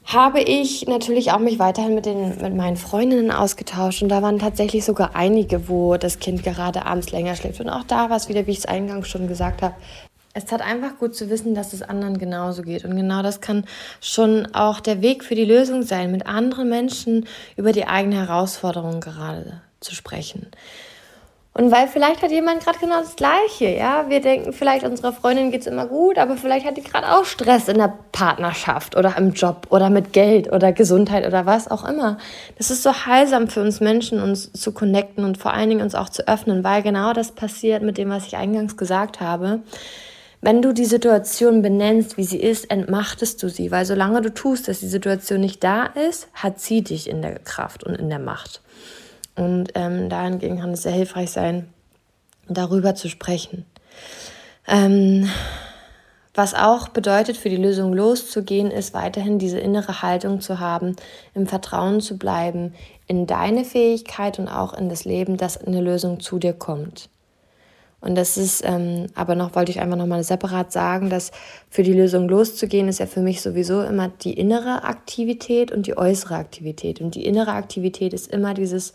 habe 0.06 0.40
ich 0.40 0.86
natürlich 0.86 1.32
auch 1.32 1.40
mich 1.40 1.58
weiterhin 1.58 1.94
mit, 1.94 2.06
den, 2.06 2.40
mit 2.40 2.54
meinen 2.54 2.76
Freundinnen 2.76 3.32
ausgetauscht 3.32 4.02
und 4.02 4.08
da 4.08 4.22
waren 4.22 4.38
tatsächlich 4.38 4.84
sogar 4.84 5.16
einige, 5.16 5.68
wo 5.68 5.96
das 5.96 6.20
Kind 6.20 6.44
gerade 6.44 6.86
abends 6.86 7.10
länger 7.10 7.34
schläft. 7.34 7.60
Und 7.60 7.68
auch 7.68 7.82
da 7.82 8.08
war 8.08 8.16
es 8.16 8.28
wieder, 8.28 8.46
wie 8.46 8.52
ich 8.52 8.58
es 8.58 8.66
eingangs 8.66 9.08
schon 9.08 9.26
gesagt 9.26 9.62
habe, 9.62 9.74
es 10.32 10.44
tat 10.44 10.60
einfach 10.60 10.98
gut 10.98 11.16
zu 11.16 11.30
wissen, 11.30 11.54
dass 11.54 11.72
es 11.72 11.82
anderen 11.82 12.18
genauso 12.18 12.62
geht. 12.62 12.84
Und 12.84 12.94
genau 12.94 13.22
das 13.22 13.40
kann 13.40 13.64
schon 14.00 14.46
auch 14.54 14.80
der 14.80 15.00
Weg 15.00 15.24
für 15.24 15.34
die 15.34 15.46
Lösung 15.46 15.82
sein, 15.82 16.12
mit 16.12 16.26
anderen 16.26 16.68
Menschen 16.68 17.26
über 17.56 17.72
die 17.72 17.86
eigene 17.86 18.16
Herausforderung 18.16 19.00
gerade 19.00 19.62
zu 19.80 19.94
sprechen. 19.94 20.46
Und 21.56 21.72
weil 21.72 21.88
vielleicht 21.88 22.20
hat 22.20 22.30
jemand 22.30 22.62
gerade 22.62 22.78
genau 22.78 23.00
das 23.00 23.16
Gleiche, 23.16 23.70
ja. 23.70 24.10
Wir 24.10 24.20
denken 24.20 24.52
vielleicht, 24.52 24.84
unserer 24.84 25.14
Freundin 25.14 25.50
geht 25.50 25.62
es 25.62 25.66
immer 25.66 25.86
gut, 25.86 26.18
aber 26.18 26.36
vielleicht 26.36 26.66
hat 26.66 26.76
die 26.76 26.82
gerade 26.82 27.10
auch 27.10 27.24
Stress 27.24 27.68
in 27.68 27.78
der 27.78 27.94
Partnerschaft 28.12 28.94
oder 28.94 29.16
im 29.16 29.32
Job 29.32 29.68
oder 29.70 29.88
mit 29.88 30.12
Geld 30.12 30.52
oder 30.52 30.72
Gesundheit 30.72 31.26
oder 31.26 31.46
was 31.46 31.70
auch 31.70 31.88
immer. 31.88 32.18
Das 32.58 32.70
ist 32.70 32.82
so 32.82 32.92
heilsam 32.92 33.48
für 33.48 33.62
uns 33.62 33.80
Menschen, 33.80 34.20
uns 34.20 34.52
zu 34.52 34.72
connecten 34.72 35.24
und 35.24 35.38
vor 35.38 35.54
allen 35.54 35.70
Dingen 35.70 35.80
uns 35.80 35.94
auch 35.94 36.10
zu 36.10 36.28
öffnen, 36.28 36.62
weil 36.62 36.82
genau 36.82 37.14
das 37.14 37.32
passiert 37.32 37.82
mit 37.82 37.96
dem, 37.96 38.10
was 38.10 38.26
ich 38.26 38.36
eingangs 38.36 38.76
gesagt 38.76 39.20
habe. 39.22 39.60
Wenn 40.42 40.60
du 40.60 40.74
die 40.74 40.84
Situation 40.84 41.62
benennst, 41.62 42.18
wie 42.18 42.24
sie 42.24 42.38
ist, 42.38 42.70
entmachtest 42.70 43.42
du 43.42 43.48
sie, 43.48 43.70
weil 43.70 43.86
solange 43.86 44.20
du 44.20 44.34
tust, 44.34 44.68
dass 44.68 44.80
die 44.80 44.88
Situation 44.88 45.40
nicht 45.40 45.64
da 45.64 45.84
ist, 45.84 46.28
hat 46.34 46.60
sie 46.60 46.82
dich 46.82 47.08
in 47.08 47.22
der 47.22 47.38
Kraft 47.38 47.82
und 47.82 47.94
in 47.94 48.10
der 48.10 48.18
Macht. 48.18 48.60
Und 49.36 49.72
ähm, 49.74 50.08
dahingegen 50.08 50.60
kann 50.60 50.72
es 50.72 50.82
sehr 50.82 50.92
hilfreich 50.92 51.30
sein, 51.30 51.68
darüber 52.48 52.94
zu 52.94 53.08
sprechen. 53.08 53.66
Ähm, 54.66 55.28
was 56.34 56.52
auch 56.54 56.88
bedeutet, 56.88 57.38
für 57.38 57.48
die 57.48 57.56
Lösung 57.56 57.94
loszugehen, 57.94 58.70
ist 58.70 58.92
weiterhin 58.92 59.38
diese 59.38 59.58
innere 59.58 60.02
Haltung 60.02 60.42
zu 60.42 60.60
haben, 60.60 60.94
im 61.34 61.46
Vertrauen 61.46 62.02
zu 62.02 62.18
bleiben, 62.18 62.74
in 63.06 63.26
deine 63.26 63.64
Fähigkeit 63.64 64.38
und 64.38 64.48
auch 64.48 64.74
in 64.74 64.90
das 64.90 65.06
Leben, 65.06 65.38
dass 65.38 65.56
eine 65.56 65.80
Lösung 65.80 66.20
zu 66.20 66.38
dir 66.38 66.52
kommt. 66.52 67.08
Und 68.00 68.14
das 68.16 68.36
ist, 68.36 68.62
ähm, 68.64 69.06
aber 69.14 69.34
noch 69.34 69.54
wollte 69.54 69.72
ich 69.72 69.80
einfach 69.80 69.96
nochmal 69.96 70.22
separat 70.22 70.72
sagen, 70.72 71.08
dass 71.08 71.32
für 71.70 71.82
die 71.82 71.94
Lösung 71.94 72.28
loszugehen, 72.28 72.88
ist 72.88 73.00
ja 73.00 73.06
für 73.06 73.22
mich 73.22 73.40
sowieso 73.40 73.82
immer 73.82 74.08
die 74.08 74.34
innere 74.34 74.84
Aktivität 74.84 75.72
und 75.72 75.86
die 75.86 75.96
äußere 75.96 76.36
Aktivität. 76.36 77.00
Und 77.00 77.14
die 77.14 77.24
innere 77.24 77.52
Aktivität 77.52 78.12
ist 78.12 78.30
immer 78.30 78.52
dieses, 78.52 78.92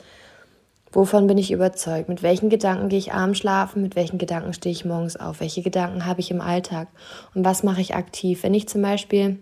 wovon 0.92 1.28
bin 1.28 1.38
ich 1.38 1.52
überzeugt, 1.52 2.10
mit 2.10 2.24
welchen 2.24 2.50
Gedanken 2.50 2.90
gehe 2.90 3.00
ich 3.00 3.14
abends 3.14 3.40
schlafen, 3.40 3.82
mit 3.82 3.96
welchen 3.96 4.18
Gedanken 4.18 4.54
stehe 4.54 4.74
ich 4.74 4.86
morgens 4.86 5.16
auf, 5.16 5.40
welche 5.40 5.62
Gedanken 5.62 6.06
habe 6.06 6.20
ich 6.20 6.32
im 6.32 6.42
Alltag? 6.42 6.88
Und 7.34 7.46
was 7.46 7.64
mache 7.64 7.82
ich 7.82 7.96
aktiv. 7.96 8.44
Wenn 8.44 8.54
ich 8.54 8.68
zum 8.68 8.82
Beispiel 8.82 9.40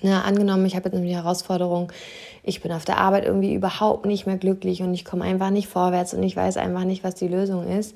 na, 0.00 0.22
angenommen, 0.22 0.64
ich 0.64 0.76
habe 0.76 0.88
jetzt 0.88 1.02
die 1.02 1.14
Herausforderung, 1.16 1.90
ich 2.48 2.62
bin 2.62 2.72
auf 2.72 2.84
der 2.84 2.96
Arbeit 2.96 3.24
irgendwie 3.26 3.54
überhaupt 3.54 4.06
nicht 4.06 4.26
mehr 4.26 4.38
glücklich 4.38 4.82
und 4.82 4.94
ich 4.94 5.04
komme 5.04 5.24
einfach 5.24 5.50
nicht 5.50 5.68
vorwärts 5.68 6.14
und 6.14 6.22
ich 6.22 6.34
weiß 6.34 6.56
einfach 6.56 6.84
nicht, 6.84 7.04
was 7.04 7.14
die 7.14 7.28
Lösung 7.28 7.66
ist, 7.68 7.94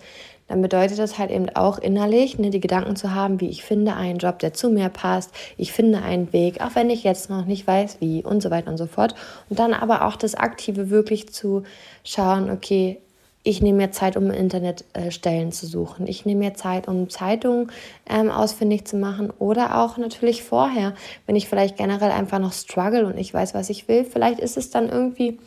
dann 0.48 0.60
bedeutet 0.60 0.98
das 0.98 1.18
halt 1.18 1.30
eben 1.30 1.48
auch 1.50 1.78
innerlich, 1.78 2.38
ne, 2.38 2.50
die 2.50 2.60
Gedanken 2.60 2.94
zu 2.94 3.14
haben, 3.14 3.40
wie 3.40 3.48
ich 3.48 3.64
finde 3.64 3.94
einen 3.94 4.18
Job, 4.18 4.38
der 4.40 4.52
zu 4.52 4.68
mir 4.68 4.90
passt, 4.90 5.30
ich 5.56 5.72
finde 5.72 6.02
einen 6.02 6.32
Weg, 6.34 6.60
auch 6.60 6.74
wenn 6.74 6.90
ich 6.90 7.04
jetzt 7.04 7.30
noch 7.30 7.46
nicht 7.46 7.66
weiß, 7.66 7.96
wie 8.00 8.22
und 8.22 8.42
so 8.42 8.50
weiter 8.50 8.70
und 8.70 8.76
so 8.76 8.86
fort. 8.86 9.14
Und 9.48 9.58
dann 9.58 9.72
aber 9.72 10.04
auch 10.06 10.16
das 10.16 10.34
Aktive 10.34 10.90
wirklich 10.90 11.32
zu 11.32 11.62
schauen, 12.04 12.50
okay, 12.50 12.98
ich 13.44 13.60
nehme 13.60 13.78
mir 13.78 13.90
Zeit, 13.90 14.16
um 14.16 14.24
im 14.24 14.30
Internet 14.30 14.84
äh, 14.92 15.50
zu 15.50 15.66
suchen. 15.66 16.06
Ich 16.06 16.24
nehme 16.24 16.44
mir 16.44 16.54
Zeit, 16.54 16.86
um 16.86 17.10
Zeitungen 17.10 17.72
ähm, 18.08 18.30
ausfindig 18.30 18.86
zu 18.86 18.96
machen. 18.96 19.32
Oder 19.38 19.82
auch 19.82 19.96
natürlich 19.96 20.44
vorher, 20.44 20.94
wenn 21.26 21.34
ich 21.34 21.48
vielleicht 21.48 21.76
generell 21.76 22.12
einfach 22.12 22.38
noch 22.38 22.52
struggle 22.52 23.06
und 23.06 23.18
ich 23.18 23.34
weiß, 23.34 23.54
was 23.54 23.68
ich 23.68 23.88
will. 23.88 24.04
Vielleicht 24.04 24.38
ist 24.38 24.56
es 24.56 24.70
dann 24.70 24.88
irgendwie 24.88 25.40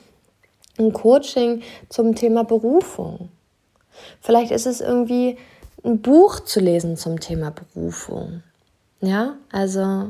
ein 0.77 0.91
Coaching 0.91 1.61
zum 1.87 2.15
Thema 2.15 2.43
Berufung. 2.43 3.29
Vielleicht 4.19 4.51
ist 4.51 4.65
es 4.65 4.81
irgendwie 4.81 5.37
ein 5.85 6.01
Buch 6.01 6.41
zu 6.41 6.59
lesen 6.59 6.97
zum 6.97 7.21
Thema 7.21 7.51
Berufung. 7.51 8.43
Ja, 8.99 9.35
also 9.51 10.09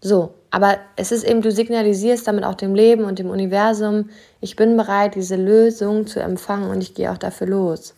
so. 0.00 0.34
Aber 0.56 0.78
es 0.96 1.12
ist 1.12 1.22
eben, 1.22 1.42
du 1.42 1.52
signalisierst 1.52 2.26
damit 2.26 2.42
auch 2.44 2.54
dem 2.54 2.74
Leben 2.74 3.04
und 3.04 3.18
dem 3.18 3.28
Universum, 3.28 4.08
ich 4.40 4.56
bin 4.56 4.78
bereit, 4.78 5.14
diese 5.14 5.36
Lösung 5.36 6.06
zu 6.06 6.18
empfangen 6.18 6.70
und 6.70 6.80
ich 6.80 6.94
gehe 6.94 7.12
auch 7.12 7.18
dafür 7.18 7.46
los. 7.46 7.92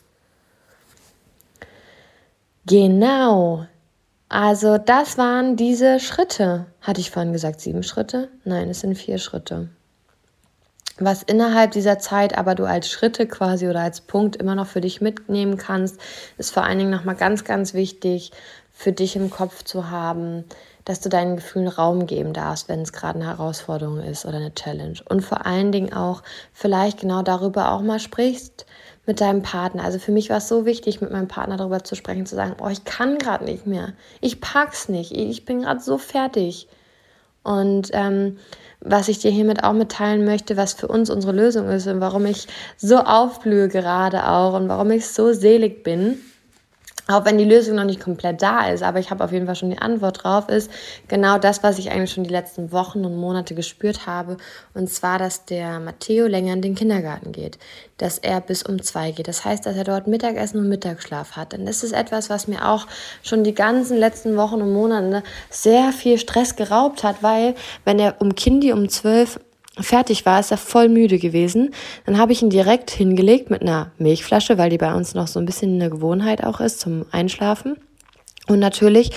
Genau. 2.66 3.64
Also 4.28 4.76
das 4.76 5.16
waren 5.16 5.54
diese 5.54 6.00
Schritte. 6.00 6.66
Hatte 6.80 7.00
ich 7.00 7.12
vorhin 7.12 7.32
gesagt, 7.32 7.60
sieben 7.60 7.84
Schritte? 7.84 8.28
Nein, 8.42 8.70
es 8.70 8.80
sind 8.80 8.98
vier 8.98 9.18
Schritte 9.18 9.68
was 11.00 11.22
innerhalb 11.22 11.70
dieser 11.70 12.00
Zeit 12.00 12.36
aber 12.36 12.56
du 12.56 12.64
als 12.64 12.90
Schritte 12.90 13.28
quasi 13.28 13.68
oder 13.68 13.82
als 13.82 14.00
Punkt 14.00 14.34
immer 14.34 14.56
noch 14.56 14.66
für 14.66 14.80
dich 14.80 15.00
mitnehmen 15.00 15.56
kannst, 15.56 16.00
ist 16.38 16.52
vor 16.52 16.64
allen 16.64 16.78
Dingen 16.78 16.90
nochmal 16.90 17.14
ganz, 17.14 17.44
ganz 17.44 17.72
wichtig 17.72 18.32
für 18.72 18.90
dich 18.90 19.14
im 19.14 19.30
Kopf 19.30 19.62
zu 19.62 19.90
haben, 19.90 20.44
dass 20.88 21.00
du 21.00 21.10
deinen 21.10 21.36
Gefühlen 21.36 21.68
Raum 21.68 22.06
geben 22.06 22.32
darfst, 22.32 22.70
wenn 22.70 22.80
es 22.80 22.94
gerade 22.94 23.18
eine 23.18 23.28
Herausforderung 23.28 24.00
ist 24.00 24.24
oder 24.24 24.38
eine 24.38 24.54
Challenge. 24.54 24.98
Und 25.06 25.20
vor 25.20 25.44
allen 25.44 25.70
Dingen 25.70 25.92
auch 25.92 26.22
vielleicht 26.54 27.00
genau 27.00 27.20
darüber 27.20 27.72
auch 27.72 27.82
mal 27.82 28.00
sprichst 28.00 28.64
mit 29.04 29.20
deinem 29.20 29.42
Partner. 29.42 29.84
Also 29.84 29.98
für 29.98 30.12
mich 30.12 30.30
war 30.30 30.38
es 30.38 30.48
so 30.48 30.64
wichtig, 30.64 31.02
mit 31.02 31.12
meinem 31.12 31.28
Partner 31.28 31.58
darüber 31.58 31.84
zu 31.84 31.94
sprechen, 31.94 32.24
zu 32.24 32.36
sagen, 32.36 32.56
oh, 32.62 32.68
ich 32.68 32.86
kann 32.86 33.18
gerade 33.18 33.44
nicht 33.44 33.66
mehr. 33.66 33.92
Ich 34.22 34.40
pack's 34.40 34.88
nicht. 34.88 35.12
Ich 35.12 35.44
bin 35.44 35.60
gerade 35.60 35.80
so 35.80 35.98
fertig. 35.98 36.68
Und 37.42 37.90
ähm, 37.92 38.38
was 38.80 39.08
ich 39.08 39.18
dir 39.18 39.30
hiermit 39.30 39.64
auch 39.64 39.74
mitteilen 39.74 40.24
möchte, 40.24 40.56
was 40.56 40.72
für 40.72 40.88
uns 40.88 41.10
unsere 41.10 41.34
Lösung 41.34 41.68
ist 41.68 41.86
und 41.86 42.00
warum 42.00 42.24
ich 42.24 42.48
so 42.78 42.96
aufblühe 42.96 43.68
gerade 43.68 44.26
auch 44.26 44.54
und 44.54 44.70
warum 44.70 44.90
ich 44.92 45.06
so 45.06 45.34
selig 45.34 45.84
bin 45.84 46.18
auch 47.08 47.24
wenn 47.24 47.38
die 47.38 47.44
Lösung 47.44 47.76
noch 47.76 47.84
nicht 47.84 48.00
komplett 48.00 48.42
da 48.42 48.68
ist, 48.68 48.82
aber 48.82 48.98
ich 48.98 49.10
habe 49.10 49.24
auf 49.24 49.32
jeden 49.32 49.46
Fall 49.46 49.56
schon 49.56 49.70
die 49.70 49.78
Antwort 49.78 50.22
drauf, 50.22 50.48
ist 50.48 50.70
genau 51.08 51.38
das, 51.38 51.62
was 51.62 51.78
ich 51.78 51.90
eigentlich 51.90 52.12
schon 52.12 52.24
die 52.24 52.30
letzten 52.30 52.70
Wochen 52.70 53.04
und 53.04 53.16
Monate 53.16 53.54
gespürt 53.54 54.06
habe. 54.06 54.36
Und 54.74 54.90
zwar, 54.90 55.18
dass 55.18 55.46
der 55.46 55.80
Matteo 55.80 56.26
länger 56.26 56.52
in 56.52 56.62
den 56.62 56.74
Kindergarten 56.74 57.32
geht, 57.32 57.58
dass 57.96 58.18
er 58.18 58.42
bis 58.42 58.62
um 58.62 58.82
zwei 58.82 59.10
geht. 59.10 59.26
Das 59.26 59.44
heißt, 59.44 59.64
dass 59.64 59.74
er 59.74 59.84
dort 59.84 60.06
Mittagessen 60.06 60.58
und 60.58 60.68
Mittagsschlaf 60.68 61.32
hat. 61.32 61.52
Denn 61.52 61.64
das 61.64 61.82
ist 61.82 61.92
etwas, 61.92 62.28
was 62.28 62.46
mir 62.46 62.68
auch 62.68 62.86
schon 63.22 63.42
die 63.42 63.54
ganzen 63.54 63.96
letzten 63.96 64.36
Wochen 64.36 64.60
und 64.60 64.72
Monate 64.72 65.22
sehr 65.48 65.92
viel 65.92 66.18
Stress 66.18 66.56
geraubt 66.56 67.04
hat, 67.04 67.22
weil 67.22 67.54
wenn 67.84 67.98
er 67.98 68.20
um 68.20 68.34
Kindi 68.34 68.72
um 68.72 68.88
zwölf 68.88 69.40
fertig 69.80 70.26
war, 70.26 70.40
ist 70.40 70.50
er 70.50 70.58
voll 70.58 70.88
müde 70.88 71.18
gewesen. 71.18 71.70
Dann 72.06 72.18
habe 72.18 72.32
ich 72.32 72.42
ihn 72.42 72.50
direkt 72.50 72.90
hingelegt 72.90 73.50
mit 73.50 73.62
einer 73.62 73.92
Milchflasche, 73.98 74.58
weil 74.58 74.70
die 74.70 74.78
bei 74.78 74.94
uns 74.94 75.14
noch 75.14 75.26
so 75.26 75.38
ein 75.38 75.46
bisschen 75.46 75.74
eine 75.74 75.90
Gewohnheit 75.90 76.44
auch 76.44 76.60
ist 76.60 76.80
zum 76.80 77.06
Einschlafen. 77.10 77.76
Und 78.48 78.58
natürlich, 78.58 79.10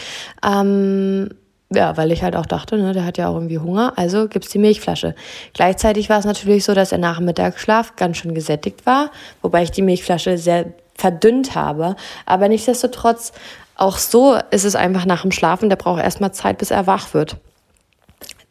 ähm, 0.45 1.29
ja, 1.73 1.95
weil 1.95 2.11
ich 2.11 2.21
halt 2.21 2.35
auch 2.35 2.45
dachte, 2.45 2.77
ne, 2.77 2.93
der 2.93 3.05
hat 3.05 3.17
ja 3.17 3.29
auch 3.29 3.35
irgendwie 3.35 3.59
Hunger, 3.59 3.93
also 3.95 4.27
gibt's 4.27 4.49
die 4.49 4.59
Milchflasche. 4.59 5.15
Gleichzeitig 5.53 6.09
war 6.09 6.19
es 6.19 6.25
natürlich 6.25 6.65
so, 6.65 6.73
dass 6.73 6.91
er 6.91 6.97
nach 6.97 7.17
dem 7.17 7.25
Mittagsschlaf 7.25 7.95
ganz 7.95 8.17
schön 8.17 8.35
gesättigt 8.35 8.85
war, 8.85 9.11
wobei 9.41 9.63
ich 9.63 9.71
die 9.71 9.81
Milchflasche 9.81 10.37
sehr 10.37 10.73
verdünnt 10.95 11.55
habe. 11.55 11.95
Aber 12.25 12.49
nichtsdestotrotz, 12.49 13.31
auch 13.75 13.97
so 13.97 14.37
ist 14.51 14.65
es 14.65 14.75
einfach 14.75 15.05
nach 15.05 15.21
dem 15.21 15.31
Schlafen, 15.31 15.69
der 15.69 15.77
braucht 15.77 16.03
erstmal 16.03 16.33
Zeit, 16.33 16.57
bis 16.57 16.71
er 16.71 16.87
wach 16.87 17.13
wird 17.13 17.37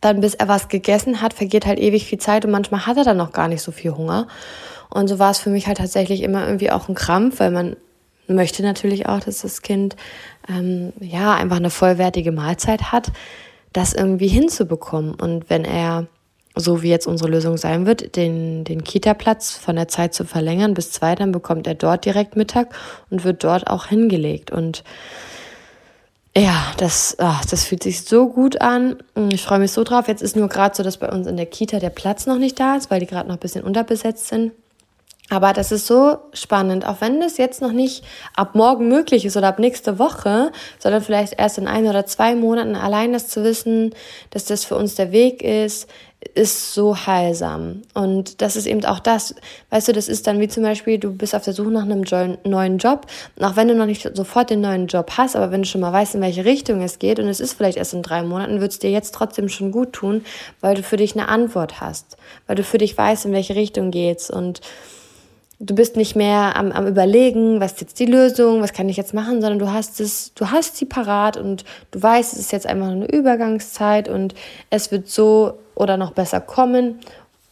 dann 0.00 0.20
bis 0.20 0.34
er 0.34 0.48
was 0.48 0.68
gegessen 0.68 1.20
hat, 1.20 1.34
vergeht 1.34 1.66
halt 1.66 1.78
ewig 1.78 2.06
viel 2.06 2.18
Zeit 2.18 2.44
und 2.44 2.50
manchmal 2.50 2.86
hat 2.86 2.96
er 2.96 3.04
dann 3.04 3.16
noch 3.16 3.32
gar 3.32 3.48
nicht 3.48 3.62
so 3.62 3.72
viel 3.72 3.92
Hunger. 3.92 4.28
Und 4.88 5.08
so 5.08 5.18
war 5.18 5.30
es 5.30 5.38
für 5.38 5.50
mich 5.50 5.66
halt 5.66 5.78
tatsächlich 5.78 6.22
immer 6.22 6.46
irgendwie 6.46 6.70
auch 6.70 6.88
ein 6.88 6.94
Krampf, 6.94 7.38
weil 7.40 7.50
man 7.50 7.76
möchte 8.26 8.62
natürlich 8.62 9.06
auch, 9.06 9.20
dass 9.20 9.42
das 9.42 9.62
Kind 9.62 9.96
ähm, 10.48 10.92
ja 11.00 11.34
einfach 11.34 11.56
eine 11.56 11.70
vollwertige 11.70 12.32
Mahlzeit 12.32 12.92
hat, 12.92 13.12
das 13.72 13.92
irgendwie 13.92 14.28
hinzubekommen. 14.28 15.14
Und 15.14 15.50
wenn 15.50 15.64
er, 15.64 16.06
so 16.56 16.82
wie 16.82 16.90
jetzt 16.90 17.06
unsere 17.06 17.30
Lösung 17.30 17.56
sein 17.56 17.86
wird, 17.86 18.16
den, 18.16 18.64
den 18.64 18.82
Kita-Platz 18.82 19.52
von 19.52 19.76
der 19.76 19.88
Zeit 19.88 20.14
zu 20.14 20.24
verlängern 20.24 20.74
bis 20.74 20.90
zwei, 20.90 21.14
dann 21.14 21.30
bekommt 21.30 21.66
er 21.66 21.74
dort 21.74 22.04
direkt 22.04 22.36
Mittag 22.36 22.74
und 23.10 23.24
wird 23.24 23.44
dort 23.44 23.68
auch 23.68 23.86
hingelegt. 23.86 24.50
Und 24.50 24.82
ja, 26.36 26.72
das, 26.76 27.16
ach, 27.18 27.44
das 27.44 27.64
fühlt 27.64 27.82
sich 27.82 28.02
so 28.02 28.28
gut 28.28 28.60
an. 28.60 29.02
Ich 29.30 29.42
freue 29.42 29.58
mich 29.58 29.72
so 29.72 29.82
drauf. 29.82 30.06
Jetzt 30.06 30.22
ist 30.22 30.36
nur 30.36 30.48
gerade 30.48 30.76
so, 30.76 30.82
dass 30.82 30.98
bei 30.98 31.10
uns 31.10 31.26
in 31.26 31.36
der 31.36 31.46
Kita 31.46 31.80
der 31.80 31.90
Platz 31.90 32.26
noch 32.26 32.38
nicht 32.38 32.60
da 32.60 32.76
ist, 32.76 32.90
weil 32.90 33.00
die 33.00 33.06
gerade 33.06 33.28
noch 33.28 33.36
ein 33.36 33.40
bisschen 33.40 33.64
unterbesetzt 33.64 34.28
sind. 34.28 34.52
Aber 35.28 35.52
das 35.52 35.70
ist 35.70 35.86
so 35.86 36.18
spannend, 36.32 36.84
auch 36.84 37.00
wenn 37.00 37.20
das 37.20 37.38
jetzt 37.38 37.62
noch 37.62 37.70
nicht 37.70 38.04
ab 38.34 38.56
morgen 38.56 38.88
möglich 38.88 39.24
ist 39.24 39.36
oder 39.36 39.48
ab 39.48 39.60
nächste 39.60 40.00
Woche, 40.00 40.50
sondern 40.80 41.02
vielleicht 41.02 41.38
erst 41.38 41.56
in 41.56 41.68
ein 41.68 41.86
oder 41.86 42.04
zwei 42.04 42.34
Monaten 42.34 42.74
allein 42.74 43.12
das 43.12 43.28
zu 43.28 43.44
wissen, 43.44 43.94
dass 44.30 44.44
das 44.44 44.64
für 44.64 44.74
uns 44.74 44.96
der 44.96 45.12
Weg 45.12 45.42
ist, 45.42 45.88
ist 46.34 46.74
so 46.74 47.06
heilsam. 47.06 47.82
Und 47.94 48.42
das 48.42 48.56
ist 48.56 48.66
eben 48.66 48.84
auch 48.84 49.00
das, 49.00 49.34
weißt 49.70 49.88
du, 49.88 49.92
das 49.92 50.08
ist 50.08 50.26
dann 50.26 50.38
wie 50.38 50.48
zum 50.48 50.62
Beispiel, 50.62 50.98
du 50.98 51.12
bist 51.12 51.34
auf 51.34 51.44
der 51.44 51.54
Suche 51.54 51.70
nach 51.70 51.82
einem 51.82 52.02
neuen 52.44 52.78
Job. 52.78 53.06
Und 53.36 53.44
auch 53.44 53.56
wenn 53.56 53.68
du 53.68 53.74
noch 53.74 53.86
nicht 53.86 54.08
sofort 54.14 54.50
den 54.50 54.60
neuen 54.60 54.86
Job 54.86 55.12
hast, 55.16 55.34
aber 55.34 55.50
wenn 55.50 55.62
du 55.62 55.68
schon 55.68 55.80
mal 55.80 55.92
weißt, 55.92 56.14
in 56.14 56.20
welche 56.20 56.44
Richtung 56.44 56.82
es 56.82 56.98
geht 56.98 57.18
und 57.18 57.28
es 57.28 57.40
ist 57.40 57.54
vielleicht 57.54 57.78
erst 57.78 57.94
in 57.94 58.02
drei 58.02 58.22
Monaten, 58.22 58.60
wird 58.60 58.72
es 58.72 58.78
dir 58.78 58.90
jetzt 58.90 59.14
trotzdem 59.14 59.48
schon 59.48 59.72
gut 59.72 59.92
tun, 59.92 60.24
weil 60.60 60.74
du 60.74 60.82
für 60.82 60.96
dich 60.96 61.14
eine 61.14 61.28
Antwort 61.28 61.80
hast, 61.80 62.16
weil 62.46 62.56
du 62.56 62.64
für 62.64 62.78
dich 62.78 62.96
weißt, 62.96 63.24
in 63.24 63.32
welche 63.32 63.54
Richtung 63.54 63.90
geht's 63.90 64.30
und 64.30 64.60
du 65.60 65.74
bist 65.74 65.96
nicht 65.96 66.16
mehr 66.16 66.56
am, 66.56 66.72
am 66.72 66.86
überlegen, 66.86 67.60
was 67.60 67.72
ist 67.72 67.80
jetzt 67.82 67.98
die 68.00 68.06
Lösung, 68.06 68.62
was 68.62 68.72
kann 68.72 68.88
ich 68.88 68.96
jetzt 68.96 69.14
machen, 69.14 69.42
sondern 69.42 69.58
du 69.58 69.70
hast 69.70 70.00
es, 70.00 70.32
du 70.34 70.50
hast 70.50 70.76
sie 70.76 70.86
parat 70.86 71.36
und 71.36 71.64
du 71.90 72.02
weißt, 72.02 72.32
es 72.32 72.40
ist 72.40 72.52
jetzt 72.52 72.66
einfach 72.66 72.88
eine 72.88 73.06
Übergangszeit 73.06 74.08
und 74.08 74.34
es 74.70 74.90
wird 74.90 75.08
so 75.08 75.58
oder 75.74 75.98
noch 75.98 76.12
besser 76.12 76.40
kommen. 76.40 76.98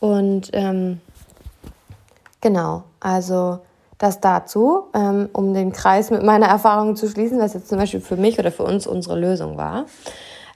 Und 0.00 0.50
ähm, 0.54 1.00
genau, 2.40 2.84
also 2.98 3.59
das 3.98 4.20
dazu, 4.20 4.84
ähm, 4.94 5.28
um 5.32 5.52
den 5.52 5.72
Kreis 5.72 6.11
mit 6.11 6.22
meiner 6.22 6.46
Erfahrung 6.46 6.96
zu 6.96 7.09
schließen, 7.09 7.38
was 7.38 7.54
jetzt 7.54 7.68
zum 7.68 7.78
Beispiel 7.78 8.00
für 8.00 8.16
mich 8.16 8.38
oder 8.38 8.50
für 8.50 8.62
uns 8.62 8.86
unsere 8.86 9.18
Lösung 9.18 9.59
war. 9.59 9.84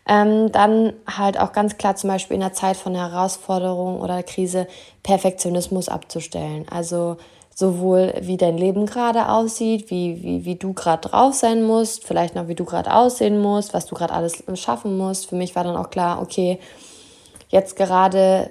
Ähm, 0.09 0.51
dann 0.51 0.95
halt 1.07 1.39
auch 1.39 1.53
ganz 1.53 1.77
klar 1.77 1.97
zum 1.97 2.09
Beispiel 2.09 2.35
in 2.35 2.41
der 2.41 2.53
Zeit 2.53 2.77
von 2.77 2.95
Herausforderung 2.95 4.01
oder 4.01 4.23
Krise 4.23 4.67
Perfektionismus 5.03 5.89
abzustellen. 5.89 6.67
Also 6.71 7.19
sowohl 7.63 8.13
wie 8.21 8.37
dein 8.37 8.59
Leben 8.59 8.87
gerade 8.87 9.29
aussieht, 9.29 9.89
wie, 9.89 10.21
wie, 10.21 10.45
wie 10.45 10.57
du 10.57 10.73
gerade 10.73 11.09
drauf 11.09 11.35
sein 11.35 11.63
musst, 11.63 12.03
vielleicht 12.05 12.35
noch 12.35 12.49
wie 12.49 12.57
du 12.57 12.65
gerade 12.65 12.93
aussehen 12.93 13.41
musst, 13.41 13.73
was 13.73 13.87
du 13.87 13.95
gerade 13.95 14.13
alles 14.13 14.43
schaffen 14.55 14.99
musst. 14.99 15.29
Für 15.29 15.37
mich 15.37 15.55
war 15.55 15.63
dann 15.63 15.77
auch 15.77 15.91
klar, 15.91 16.21
okay, 16.21 16.59
jetzt 17.51 17.77
gerade, 17.77 18.51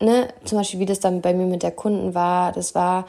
ne, 0.00 0.28
zum 0.44 0.58
Beispiel 0.58 0.78
wie 0.78 0.86
das 0.86 1.00
dann 1.00 1.22
bei 1.22 1.34
mir 1.34 1.46
mit 1.46 1.64
der 1.64 1.72
Kunden 1.72 2.14
war, 2.14 2.52
das 2.52 2.76
war, 2.76 3.06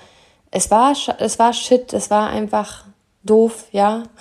es 0.50 0.72
war, 0.72 0.96
es 1.20 1.38
war 1.38 1.54
shit, 1.54 1.94
es 1.94 2.10
war 2.10 2.30
einfach 2.30 2.86
doof, 3.24 3.66
ja. 3.72 4.04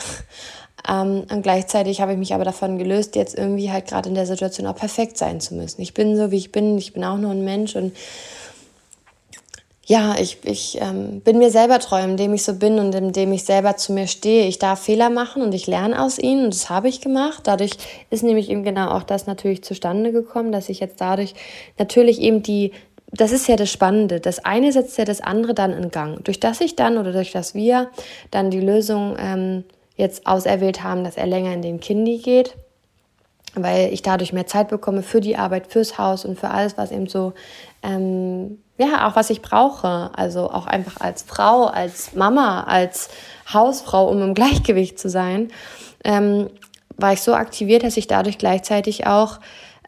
Ähm, 0.89 1.25
und 1.33 1.43
gleichzeitig 1.43 2.01
habe 2.01 2.13
ich 2.13 2.19
mich 2.19 2.33
aber 2.33 2.45
davon 2.45 2.79
gelöst, 2.79 3.17
jetzt 3.17 3.37
irgendwie 3.37 3.73
halt 3.73 3.89
gerade 3.89 4.09
in 4.09 4.15
der 4.15 4.25
Situation 4.25 4.69
auch 4.69 4.77
perfekt 4.77 5.19
sein 5.19 5.41
zu 5.41 5.57
müssen. 5.57 5.81
Ich 5.81 5.95
bin 5.95 6.17
so, 6.17 6.31
wie 6.31 6.37
ich 6.37 6.53
bin, 6.53 6.79
ich 6.79 6.93
bin 6.93 7.03
auch 7.03 7.17
nur 7.17 7.33
ein 7.33 7.45
Mensch 7.45 7.75
und 7.75 7.93
ja, 9.89 10.17
ich, 10.19 10.39
ich 10.43 10.81
ähm, 10.81 11.21
bin 11.21 11.39
mir 11.39 11.53
selber 11.53 11.79
treu, 11.79 12.03
indem 12.03 12.35
ich 12.35 12.43
so 12.43 12.55
bin 12.55 12.81
und 12.81 12.93
indem 12.93 13.33
ich 13.33 13.45
selber 13.45 13.77
zu 13.77 13.93
mir 13.93 14.09
stehe. 14.09 14.49
Ich 14.49 14.59
darf 14.59 14.83
Fehler 14.83 15.11
machen 15.11 15.43
und 15.43 15.55
ich 15.55 15.69
lerne 15.69 16.03
aus 16.03 16.19
ihnen 16.19 16.47
und 16.47 16.55
das 16.55 16.69
habe 16.69 16.89
ich 16.89 17.01
gemacht. 17.01 17.43
Dadurch 17.45 17.71
ist 18.11 18.25
nämlich 18.25 18.51
eben 18.51 18.65
genau 18.65 18.91
auch 18.91 19.05
das 19.05 19.29
natürlich 19.29 19.63
zustande 19.63 20.11
gekommen, 20.11 20.51
dass 20.51 20.69
ich 20.69 20.81
jetzt 20.81 21.01
dadurch 21.01 21.35
natürlich 21.79 22.21
eben 22.21 22.43
die, 22.43 22.73
das 23.13 23.31
ist 23.31 23.47
ja 23.47 23.55
das 23.55 23.71
Spannende, 23.71 24.19
das 24.19 24.45
eine 24.45 24.73
setzt 24.73 24.99
ja 24.99 25.05
das 25.05 25.21
andere 25.21 25.55
dann 25.55 25.73
in 25.73 25.93
Gang. 25.93 26.25
Durch 26.25 26.41
das 26.41 26.61
ich 26.61 26.75
dann 26.75 26.99
oder 26.99 27.13
durch 27.13 27.31
das 27.31 27.55
wir 27.55 27.89
dann 28.33 28.51
die 28.51 28.61
Lösung 28.61 29.15
ähm, 29.21 29.63
jetzt 29.95 30.27
auserwählt 30.27 30.83
haben, 30.83 31.05
dass 31.05 31.17
er 31.17 31.27
länger 31.27 31.55
in 31.55 31.63
den 31.63 31.79
Kindi 31.79 32.19
geht, 32.19 32.57
weil 33.55 33.93
ich 33.93 34.03
dadurch 34.03 34.33
mehr 34.33 34.49
Zeit 34.49 34.67
bekomme 34.67 35.05
für 35.05 35.21
die 35.21 35.37
Arbeit, 35.37 35.69
fürs 35.69 35.97
Haus 35.97 36.25
und 36.25 36.41
für 36.41 36.51
alles, 36.51 36.77
was 36.77 36.91
eben 36.91 37.07
so 37.07 37.35
ähm, 37.85 38.59
ja, 38.79 39.09
auch 39.09 39.17
was 39.17 39.31
ich 39.31 39.43
brauche. 39.43 40.11
Also 40.15 40.51
auch 40.51 40.67
einfach 40.67 41.01
als 41.01 41.23
Frau, 41.23 41.65
als 41.65 42.15
Mama, 42.15 42.65
als 42.65 43.09
Hausfrau, 43.53 44.09
um 44.09 44.23
im 44.23 44.35
Gleichgewicht 44.35 44.99
zu 44.99 45.09
sein, 45.09 45.49
ähm, 46.05 46.49
war 46.97 47.13
ich 47.13 47.21
so 47.21 47.35
aktiviert, 47.35 47.83
dass 47.83 47.97
ich 47.97 48.07
dadurch 48.07 48.39
gleichzeitig 48.39 49.07
auch 49.07 49.39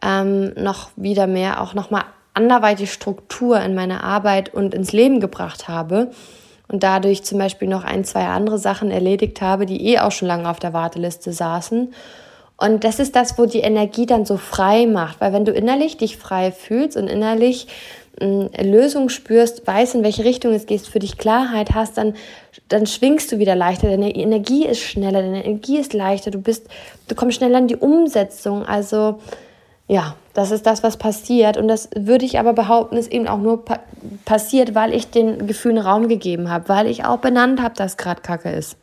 ähm, 0.02 0.52
noch 0.54 0.90
wieder 0.96 1.26
mehr, 1.26 1.62
auch 1.62 1.74
nochmal 1.74 2.04
anderweitig 2.34 2.92
Struktur 2.92 3.60
in 3.60 3.74
meine 3.74 4.04
Arbeit 4.04 4.54
und 4.54 4.74
ins 4.74 4.92
Leben 4.92 5.20
gebracht 5.20 5.68
habe 5.68 6.10
und 6.68 6.82
dadurch 6.82 7.24
zum 7.24 7.38
Beispiel 7.38 7.66
noch 7.66 7.84
ein, 7.84 8.04
zwei 8.04 8.26
andere 8.26 8.58
Sachen 8.58 8.90
erledigt 8.90 9.40
habe, 9.40 9.66
die 9.66 9.86
eh 9.88 9.98
auch 9.98 10.12
schon 10.12 10.28
lange 10.28 10.48
auf 10.48 10.58
der 10.58 10.72
Warteliste 10.72 11.32
saßen. 11.32 11.92
Und 12.60 12.84
das 12.84 12.98
ist 12.98 13.16
das, 13.16 13.38
wo 13.38 13.46
die 13.46 13.60
Energie 13.60 14.04
dann 14.04 14.24
so 14.26 14.36
frei 14.36 14.86
macht, 14.86 15.20
weil 15.20 15.32
wenn 15.32 15.44
du 15.44 15.52
innerlich 15.52 15.96
dich 15.96 16.16
frei 16.16 16.50
fühlst 16.50 16.96
und 16.96 17.06
innerlich 17.06 17.68
Lösung 18.20 19.08
spürst, 19.08 19.66
weißt, 19.66 19.94
in 19.94 20.02
welche 20.02 20.24
Richtung 20.24 20.52
es 20.52 20.66
geht, 20.66 20.82
für 20.82 20.98
dich 20.98 21.18
Klarheit 21.18 21.74
hast, 21.74 21.98
dann, 21.98 22.14
dann 22.68 22.86
schwingst 22.86 23.30
du 23.32 23.38
wieder 23.38 23.54
leichter. 23.54 23.88
Deine 23.88 24.14
Energie 24.14 24.66
ist 24.66 24.80
schneller, 24.80 25.22
deine 25.22 25.44
Energie 25.44 25.78
ist 25.78 25.92
leichter, 25.92 26.30
du 26.30 26.38
bist, 26.38 26.66
du 27.08 27.14
kommst 27.14 27.38
schneller 27.38 27.58
in 27.58 27.68
die 27.68 27.76
Umsetzung. 27.76 28.64
Also, 28.64 29.20
ja, 29.86 30.16
das 30.34 30.50
ist 30.50 30.66
das, 30.66 30.82
was 30.82 30.96
passiert. 30.96 31.56
Und 31.56 31.68
das 31.68 31.88
würde 31.96 32.24
ich 32.24 32.38
aber 32.38 32.52
behaupten, 32.52 32.96
ist 32.96 33.12
eben 33.12 33.28
auch 33.28 33.38
nur 33.38 33.64
pa 33.64 33.80
passiert, 34.24 34.74
weil 34.74 34.94
ich 34.94 35.10
den 35.10 35.46
Gefühlen 35.46 35.78
Raum 35.78 36.08
gegeben 36.08 36.50
habe, 36.50 36.68
weil 36.68 36.86
ich 36.86 37.04
auch 37.04 37.18
benannt 37.18 37.60
habe, 37.60 37.74
dass 37.74 37.96
gerade 37.96 38.20
Kacke 38.20 38.50
ist. 38.50 38.76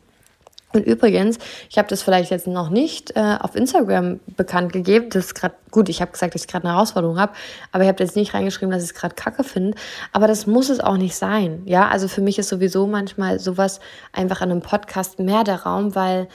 Und 0.72 0.84
übrigens, 0.86 1.38
ich 1.70 1.78
habe 1.78 1.88
das 1.88 2.02
vielleicht 2.02 2.30
jetzt 2.30 2.46
noch 2.46 2.70
nicht 2.70 3.16
äh, 3.16 3.36
auf 3.40 3.54
Instagram 3.54 4.20
bekannt 4.36 4.72
gegeben. 4.72 5.08
Das 5.10 5.26
ist 5.26 5.34
gerade 5.34 5.54
gut. 5.70 5.88
Ich 5.88 6.00
habe 6.02 6.12
gesagt, 6.12 6.34
dass 6.34 6.42
ich 6.42 6.48
gerade 6.48 6.66
eine 6.66 6.74
Herausforderung 6.74 7.18
habe, 7.18 7.32
aber 7.72 7.84
ich 7.84 7.88
habe 7.88 8.02
jetzt 8.02 8.16
nicht 8.16 8.34
reingeschrieben, 8.34 8.70
dass 8.70 8.82
ich 8.82 8.90
es 8.90 8.94
gerade 8.94 9.14
Kacke 9.14 9.44
finde. 9.44 9.76
Aber 10.12 10.26
das 10.26 10.46
muss 10.46 10.68
es 10.68 10.80
auch 10.80 10.96
nicht 10.96 11.14
sein. 11.16 11.62
Ja, 11.64 11.88
also 11.88 12.08
für 12.08 12.20
mich 12.20 12.38
ist 12.38 12.48
sowieso 12.48 12.86
manchmal 12.86 13.38
sowas 13.38 13.80
einfach 14.12 14.42
in 14.42 14.50
einem 14.50 14.60
Podcast 14.60 15.18
mehr 15.18 15.44
der 15.44 15.62
Raum, 15.62 15.94
weil 15.94 16.28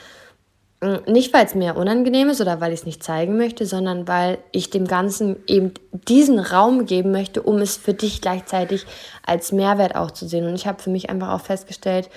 hm, 0.82 1.02
nicht, 1.06 1.32
weil 1.32 1.46
es 1.46 1.54
mir 1.54 1.76
unangenehm 1.76 2.28
ist 2.30 2.40
oder 2.40 2.60
weil 2.60 2.72
ich 2.72 2.80
es 2.80 2.86
nicht 2.86 3.04
zeigen 3.04 3.36
möchte, 3.36 3.66
sondern 3.66 4.08
weil 4.08 4.38
ich 4.50 4.70
dem 4.70 4.88
Ganzen 4.88 5.36
eben 5.46 5.72
diesen 6.08 6.40
Raum 6.40 6.86
geben 6.86 7.12
möchte, 7.12 7.42
um 7.42 7.58
es 7.58 7.76
für 7.76 7.94
dich 7.94 8.20
gleichzeitig 8.20 8.86
als 9.24 9.52
Mehrwert 9.52 9.94
auch 9.94 10.10
zu 10.10 10.26
sehen. 10.26 10.48
Und 10.48 10.56
ich 10.56 10.66
habe 10.66 10.82
für 10.82 10.90
mich 10.90 11.08
einfach 11.08 11.28
auch 11.28 11.42
festgestellt, 11.42 12.10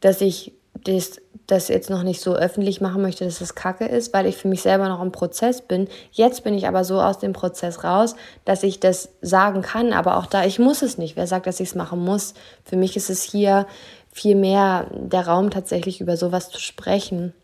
dass 0.00 0.20
ich 0.20 0.52
das, 0.86 1.20
das 1.46 1.68
jetzt 1.68 1.90
noch 1.90 2.02
nicht 2.02 2.20
so 2.20 2.34
öffentlich 2.34 2.80
machen 2.80 3.02
möchte, 3.02 3.24
dass 3.24 3.40
es 3.40 3.54
Kacke 3.54 3.86
ist, 3.86 4.12
weil 4.12 4.26
ich 4.26 4.36
für 4.36 4.48
mich 4.48 4.62
selber 4.62 4.88
noch 4.88 5.02
im 5.02 5.12
Prozess 5.12 5.60
bin. 5.60 5.88
Jetzt 6.12 6.44
bin 6.44 6.54
ich 6.54 6.66
aber 6.66 6.84
so 6.84 7.00
aus 7.00 7.18
dem 7.18 7.32
Prozess 7.32 7.84
raus, 7.84 8.14
dass 8.44 8.62
ich 8.62 8.80
das 8.80 9.10
sagen 9.20 9.62
kann, 9.62 9.92
aber 9.92 10.16
auch 10.16 10.26
da, 10.26 10.44
ich 10.44 10.58
muss 10.58 10.82
es 10.82 10.98
nicht. 10.98 11.16
Wer 11.16 11.26
sagt, 11.26 11.46
dass 11.46 11.60
ich 11.60 11.70
es 11.70 11.74
machen 11.74 12.04
muss? 12.04 12.34
Für 12.64 12.76
mich 12.76 12.96
ist 12.96 13.10
es 13.10 13.22
hier 13.22 13.66
viel 14.12 14.36
mehr 14.36 14.86
der 14.92 15.26
Raum, 15.26 15.50
tatsächlich 15.50 16.00
über 16.00 16.16
sowas 16.16 16.48
zu 16.50 16.60
sprechen, 16.60 17.34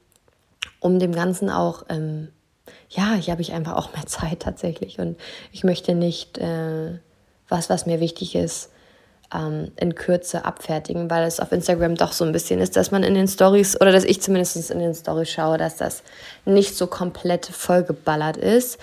um 0.81 0.99
dem 0.99 1.13
Ganzen 1.13 1.51
auch, 1.51 1.85
ähm, 1.89 2.29
ja, 2.89 3.15
hier 3.15 3.33
habe 3.33 3.43
ich 3.43 3.53
einfach 3.53 3.77
auch 3.77 3.93
mehr 3.93 4.07
Zeit 4.07 4.41
tatsächlich 4.41 4.99
und 4.99 5.19
ich 5.53 5.65
möchte 5.65 5.95
nicht 5.95 6.39
äh, 6.39 6.99
was, 7.49 7.69
was 7.69 7.87
mir 7.87 8.01
wichtig 8.01 8.35
ist, 8.35 8.71
ähm, 9.35 9.73
in 9.77 9.95
Kürze 9.95 10.45
abfertigen, 10.45 11.11
weil 11.11 11.27
es 11.27 11.41
auf 11.41 11.53
Instagram 11.53 11.95
doch 11.95 12.13
so 12.13 12.25
ein 12.25 12.33
bisschen 12.33 12.61
ist, 12.61 12.77
dass 12.77 12.91
man 12.91 13.03
in 13.03 13.15
den 13.15 13.29
Stories 13.29 13.81
oder 13.81 13.93
dass 13.93 14.05
ich 14.05 14.21
zumindest 14.21 14.71
in 14.71 14.79
den 14.79 14.95
Stories 14.95 15.31
schaue, 15.31 15.59
dass 15.59 15.77
das 15.77 16.03
nicht 16.45 16.77
so 16.77 16.87
komplett 16.87 17.47
vollgeballert 17.47 18.37
ist, 18.37 18.79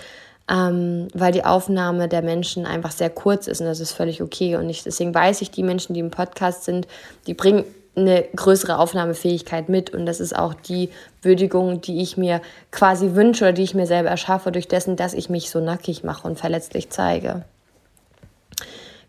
ähm, 0.50 1.08
weil 1.14 1.32
die 1.32 1.44
Aufnahme 1.44 2.08
der 2.08 2.22
Menschen 2.22 2.66
einfach 2.66 2.90
sehr 2.90 3.10
kurz 3.10 3.46
ist 3.46 3.60
und 3.60 3.66
das 3.66 3.80
ist 3.80 3.92
völlig 3.92 4.22
okay. 4.22 4.56
Und 4.56 4.68
ich, 4.68 4.82
deswegen 4.82 5.14
weiß 5.14 5.42
ich, 5.42 5.50
die 5.50 5.62
Menschen, 5.62 5.94
die 5.94 6.00
im 6.00 6.10
Podcast 6.10 6.64
sind, 6.64 6.88
die 7.26 7.34
bringen 7.34 7.64
eine 7.96 8.24
größere 8.34 8.78
Aufnahmefähigkeit 8.78 9.68
mit 9.68 9.90
und 9.90 10.06
das 10.06 10.20
ist 10.20 10.34
auch 10.34 10.54
die 10.54 10.90
Würdigung, 11.22 11.80
die 11.80 12.02
ich 12.02 12.16
mir 12.16 12.40
quasi 12.70 13.14
wünsche 13.14 13.44
oder 13.44 13.52
die 13.52 13.64
ich 13.64 13.74
mir 13.74 13.86
selber 13.86 14.08
erschaffe, 14.08 14.52
durch 14.52 14.68
dessen, 14.68 14.96
dass 14.96 15.12
ich 15.12 15.28
mich 15.28 15.50
so 15.50 15.60
nackig 15.60 16.04
mache 16.04 16.26
und 16.26 16.38
verletzlich 16.38 16.90
zeige. 16.90 17.44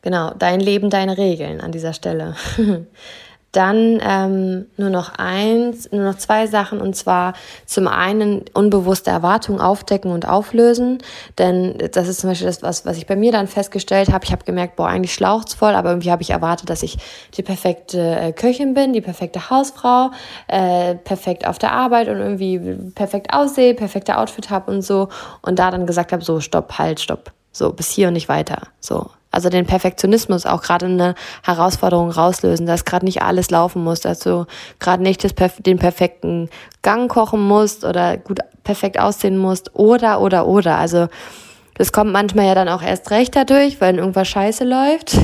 Genau, 0.02 0.32
dein 0.38 0.60
Leben, 0.60 0.90
deine 0.90 1.18
Regeln 1.18 1.62
an 1.62 1.72
dieser 1.72 1.94
Stelle. 1.94 2.36
Dann 3.52 4.00
ähm, 4.02 4.68
nur 4.78 4.90
noch 4.90 5.16
eins, 5.18 5.92
nur 5.92 6.06
noch 6.06 6.16
zwei 6.16 6.48
Sachen 6.48 6.80
und 6.80 6.96
zwar 6.96 7.34
zum 7.66 7.90
einen 7.90 8.46
unbewusste 8.54 9.12
Erwartungen 9.12 9.60
aufdecken 9.60 10.10
und 10.12 10.26
auflösen, 10.26 11.00
denn 11.38 11.78
das 11.92 12.08
ist 12.08 12.22
zum 12.22 12.30
Beispiel 12.30 12.48
das, 12.48 12.64
was, 12.64 12.86
was 12.86 12.96
ich 12.96 13.08
bei 13.08 13.18
mir 13.18 13.34
dann 13.34 13.48
festgestellt 13.48 14.10
habe. 14.10 14.24
Ich 14.24 14.32
habe 14.32 14.46
gemerkt, 14.46 14.78
boah, 14.78 14.88
eigentlich 14.88 15.14
schlaucht's 15.14 15.54
voll, 15.54 15.76
aber 15.76 15.90
irgendwie 15.90 16.12
habe 16.12 16.22
ich 16.22 16.30
erwartet, 16.30 16.70
dass 16.70 16.82
ich 16.82 16.98
die 17.36 17.44
perfekte 17.44 18.00
äh, 18.00 18.32
Köchin 18.32 18.74
bin, 18.74 18.94
die 18.94 19.02
perfekte 19.02 19.50
Hausfrau, 19.50 20.12
äh, 20.48 20.96
perfekt 20.96 21.46
auf 21.46 21.60
der 21.60 21.74
Arbeit 21.74 22.08
und 22.08 22.20
irgendwie 22.20 22.58
perfekt 22.96 23.34
aussehe, 23.34 23.74
perfekte 23.74 24.18
Outfit 24.18 24.50
habe 24.50 24.72
und 24.72 24.82
so. 24.82 25.10
Und 25.42 25.60
da 25.60 25.72
dann 25.72 25.86
gesagt 25.86 26.14
habe, 26.14 26.24
so 26.24 26.40
stopp, 26.40 26.78
halt, 26.78 27.02
stopp, 27.02 27.34
so 27.52 27.74
bis 27.74 27.90
hier 27.90 28.08
und 28.08 28.14
nicht 28.14 28.30
weiter, 28.30 28.62
so 28.80 29.10
also 29.32 29.50
den 29.50 29.66
Perfektionismus 29.66 30.46
auch 30.46 30.62
gerade 30.62 30.86
eine 30.86 31.16
Herausforderung 31.44 32.12
rauslösen, 32.12 32.66
dass 32.66 32.86
gerade 32.86 33.06
nicht 33.06 33.22
alles 33.22 33.50
laufen 33.50 33.84
muss, 33.84 34.02
dass 34.02 34.20
du 34.20 34.46
gerade 34.80 35.02
nicht 35.02 35.24
das, 35.24 35.34
den 35.60 35.80
perfekten 35.80 36.50
Gang 36.82 37.10
kochen 37.10 37.42
musst 37.42 37.86
oder 37.86 38.18
gut 38.18 38.40
perfekt 38.64 39.00
aussehen 39.00 39.38
musst 39.38 39.74
oder, 39.76 40.22
oder, 40.22 40.48
oder. 40.48 40.78
Also 40.78 41.08
das 41.76 41.92
kommt 41.92 42.12
manchmal 42.12 42.46
ja 42.46 42.56
dann 42.56 42.70
auch 42.70 42.84
erst 42.84 43.10
recht 43.12 43.36
dadurch, 43.36 43.80
wenn 43.80 43.98
irgendwas 43.98 44.28
scheiße 44.28 44.66
läuft, 44.66 45.18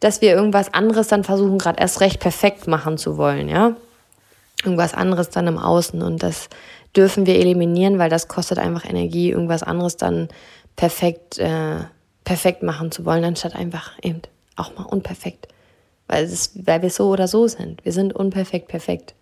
dass 0.00 0.20
wir 0.20 0.34
irgendwas 0.34 0.74
anderes 0.74 1.08
dann 1.08 1.24
versuchen, 1.24 1.58
gerade 1.58 1.80
erst 1.80 2.00
recht 2.00 2.20
perfekt 2.20 2.66
machen 2.66 2.98
zu 2.98 3.16
wollen, 3.16 3.48
ja. 3.48 3.72
Irgendwas 4.64 4.92
anderes 4.92 5.30
dann 5.30 5.46
im 5.46 5.56
Außen 5.56 6.02
und 6.02 6.24
das 6.24 6.48
dürfen 6.96 7.26
wir 7.26 7.36
eliminieren, 7.36 8.00
weil 8.00 8.10
das 8.10 8.26
kostet 8.26 8.58
einfach 8.58 8.84
Energie, 8.84 9.30
irgendwas 9.30 9.62
anderes 9.62 9.96
dann 9.96 10.28
perfekt 10.74 11.38
äh, 11.38 11.84
perfekt 12.28 12.62
machen 12.62 12.92
zu 12.92 13.06
wollen, 13.06 13.24
anstatt 13.24 13.56
einfach 13.56 13.92
eben 14.02 14.20
auch 14.54 14.76
mal 14.76 14.84
unperfekt. 14.84 15.48
Weil, 16.08 16.24
es, 16.24 16.50
weil 16.66 16.82
wir 16.82 16.90
so 16.90 17.08
oder 17.08 17.26
so 17.26 17.48
sind. 17.48 17.82
Wir 17.86 17.92
sind 17.92 18.14
unperfekt 18.14 18.68
perfekt. 18.68 19.14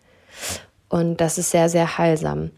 Und 0.89 1.21
das 1.21 1.39
ist 1.39 1.53
sehr, 1.53 1.69
sehr 1.69 1.99
heilsam. 1.99 2.51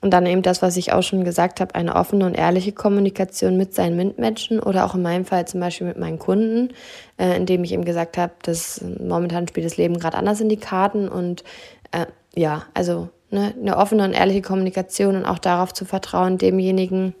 Und 0.00 0.12
dann 0.12 0.24
eben 0.24 0.40
das, 0.40 0.62
was 0.62 0.78
ich 0.78 0.94
auch 0.94 1.02
schon 1.02 1.22
gesagt 1.22 1.60
habe, 1.60 1.74
eine 1.74 1.96
offene 1.96 2.24
und 2.24 2.34
ehrliche 2.34 2.72
Kommunikation 2.72 3.58
mit 3.58 3.74
seinen 3.74 3.96
Mitmenschen 3.96 4.58
oder 4.58 4.86
auch 4.86 4.94
in 4.94 5.02
meinem 5.02 5.26
Fall 5.26 5.46
zum 5.46 5.60
Beispiel 5.60 5.86
mit 5.86 5.98
meinen 5.98 6.18
Kunden, 6.18 6.70
äh, 7.18 7.36
indem 7.36 7.62
ich 7.62 7.72
eben 7.72 7.84
gesagt 7.84 8.16
habe, 8.16 8.32
dass 8.42 8.82
momentan 8.82 9.48
spielt 9.48 9.66
das 9.66 9.76
Leben 9.76 9.98
gerade 9.98 10.16
anders 10.16 10.40
in 10.40 10.48
die 10.48 10.56
Karten 10.56 11.10
und 11.10 11.44
äh, 11.90 12.06
ja, 12.34 12.62
also 12.72 13.10
ne, 13.28 13.52
eine 13.60 13.76
offene 13.76 14.04
und 14.04 14.14
ehrliche 14.14 14.40
Kommunikation 14.40 15.14
und 15.16 15.26
auch 15.26 15.38
darauf 15.38 15.74
zu 15.74 15.84
vertrauen, 15.84 16.38
demjenigen, 16.38 17.14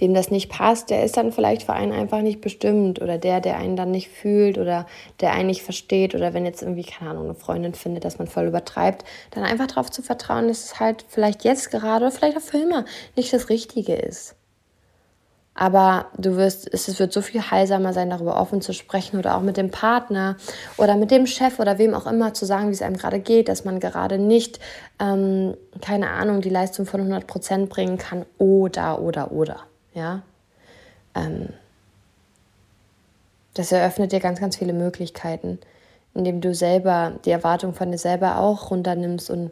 dem 0.00 0.14
das 0.14 0.30
nicht 0.30 0.50
passt, 0.50 0.90
der 0.90 1.04
ist 1.04 1.16
dann 1.16 1.32
vielleicht 1.32 1.62
für 1.64 1.72
einen 1.72 1.92
einfach 1.92 2.20
nicht 2.20 2.40
bestimmt 2.40 3.00
oder 3.00 3.18
der, 3.18 3.40
der 3.40 3.58
einen 3.58 3.76
dann 3.76 3.90
nicht 3.90 4.08
fühlt 4.08 4.58
oder 4.58 4.86
der 5.20 5.32
einen 5.32 5.46
nicht 5.46 5.62
versteht 5.62 6.14
oder 6.14 6.34
wenn 6.34 6.44
jetzt 6.44 6.62
irgendwie, 6.62 6.84
keine 6.84 7.10
Ahnung, 7.10 7.24
eine 7.24 7.34
Freundin 7.34 7.74
findet, 7.74 8.04
dass 8.04 8.18
man 8.18 8.26
voll 8.26 8.46
übertreibt, 8.46 9.04
dann 9.30 9.44
einfach 9.44 9.66
darauf 9.66 9.90
zu 9.90 10.02
vertrauen, 10.02 10.48
dass 10.48 10.64
es 10.64 10.80
halt 10.80 11.04
vielleicht 11.08 11.44
jetzt 11.44 11.70
gerade 11.70 12.06
oder 12.06 12.12
vielleicht 12.12 12.36
auch 12.36 12.42
für 12.42 12.58
immer 12.58 12.84
nicht 13.16 13.32
das 13.32 13.48
Richtige 13.48 13.94
ist. 13.94 14.36
Aber 15.56 16.06
du 16.18 16.36
wirst, 16.36 16.68
es 16.72 16.98
wird 16.98 17.12
so 17.12 17.22
viel 17.22 17.40
heilsamer 17.40 17.92
sein, 17.92 18.10
darüber 18.10 18.40
offen 18.40 18.60
zu 18.60 18.72
sprechen 18.72 19.18
oder 19.18 19.36
auch 19.36 19.40
mit 19.40 19.56
dem 19.56 19.70
Partner 19.70 20.36
oder 20.76 20.96
mit 20.96 21.12
dem 21.12 21.26
Chef 21.26 21.60
oder 21.60 21.78
wem 21.78 21.94
auch 21.94 22.06
immer 22.06 22.34
zu 22.34 22.44
sagen, 22.44 22.68
wie 22.68 22.72
es 22.72 22.82
einem 22.82 22.96
gerade 22.96 23.20
geht, 23.20 23.48
dass 23.48 23.64
man 23.64 23.78
gerade 23.78 24.18
nicht, 24.18 24.58
ähm, 24.98 25.56
keine 25.80 26.10
Ahnung, 26.10 26.40
die 26.40 26.50
Leistung 26.50 26.86
von 26.86 27.00
100 27.00 27.28
Prozent 27.28 27.70
bringen 27.70 27.98
kann 27.98 28.26
oder, 28.36 29.00
oder, 29.00 29.30
oder. 29.30 29.60
Ja. 29.94 30.22
Ähm, 31.14 31.48
das 33.54 33.70
eröffnet 33.70 34.12
dir 34.12 34.20
ganz, 34.20 34.40
ganz 34.40 34.56
viele 34.56 34.72
Möglichkeiten, 34.72 35.58
indem 36.12 36.40
du 36.40 36.54
selber 36.54 37.12
die 37.24 37.30
Erwartung 37.30 37.72
von 37.72 37.90
dir 37.90 37.98
selber 37.98 38.38
auch 38.38 38.70
runternimmst 38.70 39.30
und 39.30 39.50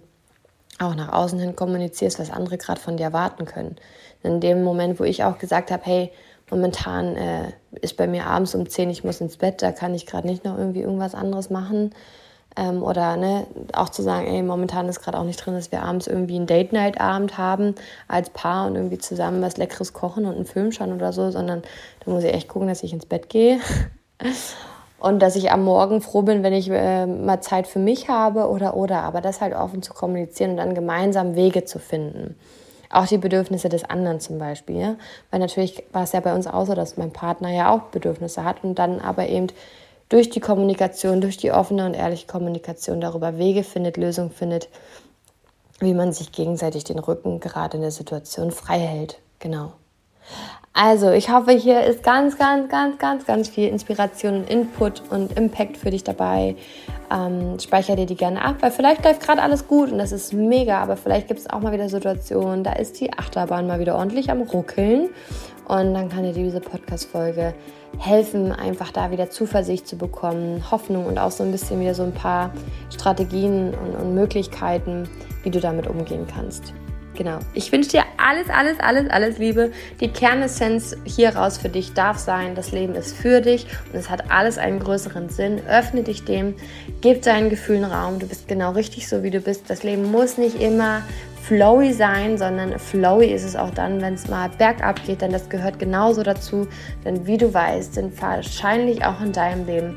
auch 0.80 0.94
nach 0.94 1.12
außen 1.12 1.38
hin 1.38 1.54
kommunizierst, 1.54 2.18
was 2.18 2.30
andere 2.30 2.58
gerade 2.58 2.80
von 2.80 2.96
dir 2.96 3.04
erwarten 3.04 3.44
können. 3.44 3.76
In 4.22 4.40
dem 4.40 4.64
Moment, 4.64 4.98
wo 4.98 5.04
ich 5.04 5.22
auch 5.22 5.38
gesagt 5.38 5.70
habe, 5.70 5.82
hey, 5.84 6.12
momentan 6.50 7.16
äh, 7.16 7.52
ist 7.80 7.96
bei 7.96 8.06
mir 8.06 8.26
abends 8.26 8.54
um 8.54 8.68
10, 8.68 8.90
ich 8.90 9.04
muss 9.04 9.20
ins 9.20 9.36
Bett, 9.36 9.62
da 9.62 9.72
kann 9.72 9.94
ich 9.94 10.06
gerade 10.06 10.26
nicht 10.26 10.44
noch 10.44 10.58
irgendwie 10.58 10.82
irgendwas 10.82 11.14
anderes 11.14 11.50
machen. 11.50 11.94
Ähm, 12.56 12.82
oder 12.82 13.16
ne, 13.16 13.46
auch 13.72 13.88
zu 13.88 14.02
sagen, 14.02 14.26
ey, 14.26 14.42
momentan 14.42 14.88
ist 14.88 15.00
gerade 15.00 15.18
auch 15.18 15.24
nicht 15.24 15.44
drin, 15.44 15.54
dass 15.54 15.72
wir 15.72 15.82
abends 15.82 16.06
irgendwie 16.06 16.36
einen 16.36 16.46
Date-Night-Abend 16.46 17.38
haben 17.38 17.74
als 18.08 18.30
Paar 18.30 18.66
und 18.66 18.76
irgendwie 18.76 18.98
zusammen 18.98 19.40
was 19.40 19.56
Leckeres 19.56 19.92
kochen 19.92 20.26
und 20.26 20.34
einen 20.34 20.44
Film 20.44 20.72
schauen 20.72 20.92
oder 20.92 21.12
so, 21.12 21.30
sondern 21.30 21.62
da 22.04 22.10
muss 22.10 22.24
ich 22.24 22.34
echt 22.34 22.48
gucken, 22.48 22.68
dass 22.68 22.82
ich 22.82 22.92
ins 22.92 23.06
Bett 23.06 23.30
gehe. 23.30 23.58
und 25.02 25.20
dass 25.20 25.34
ich 25.34 25.50
am 25.50 25.64
Morgen 25.64 26.00
froh 26.00 26.22
bin, 26.22 26.42
wenn 26.42 26.52
ich 26.52 26.70
äh, 26.70 27.06
mal 27.06 27.40
Zeit 27.40 27.66
für 27.66 27.78
mich 27.78 28.08
habe 28.08 28.48
oder 28.48 28.76
oder, 28.76 29.02
aber 29.02 29.20
das 29.20 29.40
halt 29.40 29.54
offen 29.54 29.82
zu 29.82 29.94
kommunizieren 29.94 30.52
und 30.52 30.56
dann 30.58 30.74
gemeinsam 30.74 31.34
Wege 31.34 31.64
zu 31.64 31.78
finden. 31.78 32.36
Auch 32.88 33.06
die 33.06 33.18
Bedürfnisse 33.18 33.68
des 33.70 33.84
anderen 33.84 34.20
zum 34.20 34.38
Beispiel. 34.38 34.96
Weil 35.30 35.40
natürlich 35.40 35.82
war 35.92 36.04
es 36.04 36.12
ja 36.12 36.20
bei 36.20 36.34
uns 36.34 36.46
auch 36.46 36.66
so, 36.66 36.74
dass 36.74 36.98
mein 36.98 37.12
Partner 37.12 37.50
ja 37.50 37.74
auch 37.74 37.90
Bedürfnisse 37.90 38.44
hat 38.44 38.62
und 38.62 38.78
dann 38.78 39.00
aber 39.00 39.28
eben 39.28 39.48
durch 40.12 40.28
die 40.28 40.40
Kommunikation, 40.40 41.22
durch 41.22 41.38
die 41.38 41.52
offene 41.52 41.86
und 41.86 41.94
ehrliche 41.94 42.26
Kommunikation 42.26 43.00
darüber 43.00 43.38
Wege 43.38 43.64
findet, 43.64 43.96
Lösungen 43.96 44.30
findet, 44.30 44.68
wie 45.80 45.94
man 45.94 46.12
sich 46.12 46.32
gegenseitig 46.32 46.84
den 46.84 46.98
Rücken 46.98 47.40
gerade 47.40 47.78
in 47.78 47.82
der 47.82 47.90
Situation 47.90 48.50
frei 48.50 48.78
hält. 48.78 49.18
Genau. 49.38 49.72
Also, 50.74 51.10
ich 51.10 51.30
hoffe, 51.30 51.52
hier 51.52 51.82
ist 51.82 52.02
ganz, 52.02 52.38
ganz, 52.38 52.70
ganz, 52.70 52.98
ganz, 52.98 53.26
ganz 53.26 53.48
viel 53.48 53.68
Inspiration 53.68 54.36
und 54.36 54.50
Input 54.50 55.02
und 55.10 55.36
Impact 55.38 55.78
für 55.78 55.90
dich 55.90 56.04
dabei. 56.04 56.56
Ähm, 57.10 57.58
speicher 57.58 57.96
dir 57.96 58.06
die 58.06 58.14
gerne 58.14 58.42
ab, 58.42 58.56
weil 58.60 58.70
vielleicht 58.70 59.04
läuft 59.04 59.22
gerade 59.22 59.42
alles 59.42 59.66
gut 59.66 59.92
und 59.92 59.98
das 59.98 60.12
ist 60.12 60.32
mega, 60.32 60.78
aber 60.78 60.96
vielleicht 60.96 61.28
gibt 61.28 61.40
es 61.40 61.50
auch 61.50 61.60
mal 61.60 61.72
wieder 61.72 61.90
Situationen, 61.90 62.64
da 62.64 62.72
ist 62.72 63.00
die 63.00 63.12
Achterbahn 63.12 63.66
mal 63.66 63.80
wieder 63.80 63.96
ordentlich 63.96 64.30
am 64.30 64.40
Ruckeln 64.42 65.10
und 65.66 65.94
dann 65.94 66.08
kann 66.08 66.24
dir 66.24 66.32
diese 66.32 66.60
Podcast-Folge 66.60 67.54
helfen, 67.98 68.52
einfach 68.52 68.90
da 68.90 69.10
wieder 69.10 69.30
Zuversicht 69.30 69.86
zu 69.86 69.96
bekommen, 69.96 70.70
Hoffnung 70.70 71.06
und 71.06 71.18
auch 71.18 71.30
so 71.30 71.44
ein 71.44 71.52
bisschen 71.52 71.80
wieder 71.80 71.94
so 71.94 72.02
ein 72.02 72.12
paar 72.12 72.52
Strategien 72.92 73.74
und, 73.74 73.94
und 73.94 74.14
Möglichkeiten, 74.14 75.08
wie 75.42 75.50
du 75.50 75.60
damit 75.60 75.86
umgehen 75.86 76.26
kannst. 76.26 76.72
Genau. 77.14 77.40
Ich 77.52 77.70
wünsche 77.72 77.90
dir 77.90 78.04
alles, 78.16 78.48
alles, 78.48 78.80
alles, 78.80 79.10
alles 79.10 79.38
Liebe. 79.38 79.70
Die 80.00 80.08
Kernessenz 80.08 80.96
hier 81.04 81.36
raus 81.36 81.58
für 81.58 81.68
dich 81.68 81.92
darf 81.92 82.18
sein. 82.18 82.54
Das 82.54 82.72
Leben 82.72 82.94
ist 82.94 83.14
für 83.14 83.42
dich 83.42 83.66
und 83.92 83.98
es 83.98 84.08
hat 84.08 84.30
alles 84.30 84.56
einen 84.56 84.78
größeren 84.78 85.28
Sinn. 85.28 85.60
Öffne 85.68 86.02
dich 86.02 86.24
dem, 86.24 86.54
gib 87.02 87.22
deinen 87.22 87.50
Gefühlen 87.50 87.84
Raum. 87.84 88.18
Du 88.18 88.26
bist 88.26 88.48
genau 88.48 88.72
richtig 88.72 89.08
so, 89.08 89.22
wie 89.22 89.30
du 89.30 89.40
bist. 89.40 89.68
Das 89.68 89.82
Leben 89.82 90.10
muss 90.10 90.38
nicht 90.38 90.60
immer 90.60 91.02
flowy 91.42 91.92
sein, 91.92 92.38
sondern 92.38 92.78
flowy 92.78 93.26
ist 93.26 93.44
es 93.44 93.56
auch 93.56 93.70
dann, 93.70 94.00
wenn 94.00 94.14
es 94.14 94.28
mal 94.28 94.48
bergab 94.48 95.04
geht, 95.04 95.22
denn 95.22 95.32
das 95.32 95.48
gehört 95.48 95.78
genauso 95.78 96.22
dazu. 96.22 96.68
Denn 97.04 97.26
wie 97.26 97.36
du 97.36 97.52
weißt, 97.52 97.94
sind 97.94 98.20
wahrscheinlich 98.22 99.04
auch 99.04 99.20
in 99.20 99.32
deinem 99.32 99.66
Leben 99.66 99.96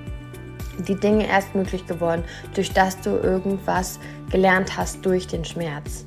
die 0.88 0.96
Dinge 0.96 1.28
erst 1.28 1.54
möglich 1.54 1.86
geworden, 1.86 2.24
durch 2.54 2.74
das 2.74 3.00
du 3.00 3.12
irgendwas 3.12 4.00
gelernt 4.32 4.76
hast 4.76 5.06
durch 5.06 5.28
den 5.28 5.46
Schmerz. 5.46 6.06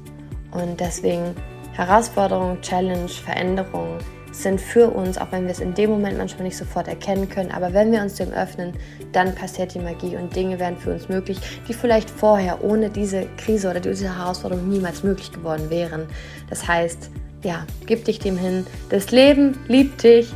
Und 0.50 0.80
deswegen 0.80 1.34
Herausforderung, 1.72 2.60
Challenge, 2.60 3.08
Veränderung 3.08 3.98
sind 4.42 4.60
für 4.60 4.90
uns, 4.90 5.18
auch 5.18 5.30
wenn 5.30 5.44
wir 5.44 5.50
es 5.50 5.60
in 5.60 5.74
dem 5.74 5.90
Moment 5.90 6.18
manchmal 6.18 6.44
nicht 6.44 6.56
sofort 6.56 6.88
erkennen 6.88 7.28
können, 7.28 7.50
aber 7.50 7.72
wenn 7.72 7.92
wir 7.92 8.00
uns 8.00 8.14
dem 8.14 8.32
öffnen, 8.32 8.72
dann 9.12 9.34
passiert 9.34 9.74
die 9.74 9.78
Magie 9.78 10.16
und 10.16 10.34
Dinge 10.34 10.58
werden 10.58 10.76
für 10.76 10.92
uns 10.92 11.08
möglich, 11.08 11.38
die 11.68 11.74
vielleicht 11.74 12.10
vorher 12.10 12.64
ohne 12.64 12.90
diese 12.90 13.26
Krise 13.36 13.70
oder 13.70 13.80
diese 13.80 14.16
Herausforderung 14.16 14.68
niemals 14.68 15.02
möglich 15.02 15.32
geworden 15.32 15.70
wären. 15.70 16.06
Das 16.48 16.66
heißt, 16.66 17.10
ja, 17.42 17.66
gib 17.86 18.04
dich 18.04 18.18
dem 18.18 18.36
hin. 18.36 18.66
Das 18.90 19.10
Leben 19.10 19.58
liebt 19.68 20.02
dich. 20.02 20.32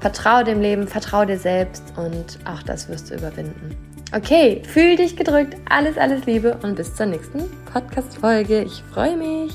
Vertraue 0.00 0.44
dem 0.44 0.60
Leben, 0.60 0.86
vertraue 0.86 1.26
dir 1.26 1.38
selbst 1.38 1.82
und 1.96 2.38
auch 2.44 2.62
das 2.62 2.88
wirst 2.88 3.10
du 3.10 3.14
überwinden. 3.14 3.74
Okay, 4.14 4.62
fühl 4.64 4.96
dich 4.96 5.16
gedrückt. 5.16 5.56
Alles, 5.68 5.98
alles 5.98 6.26
Liebe 6.26 6.58
und 6.62 6.76
bis 6.76 6.94
zur 6.94 7.06
nächsten 7.06 7.44
Podcast-Folge. 7.72 8.62
Ich 8.62 8.82
freue 8.92 9.16
mich. 9.16 9.52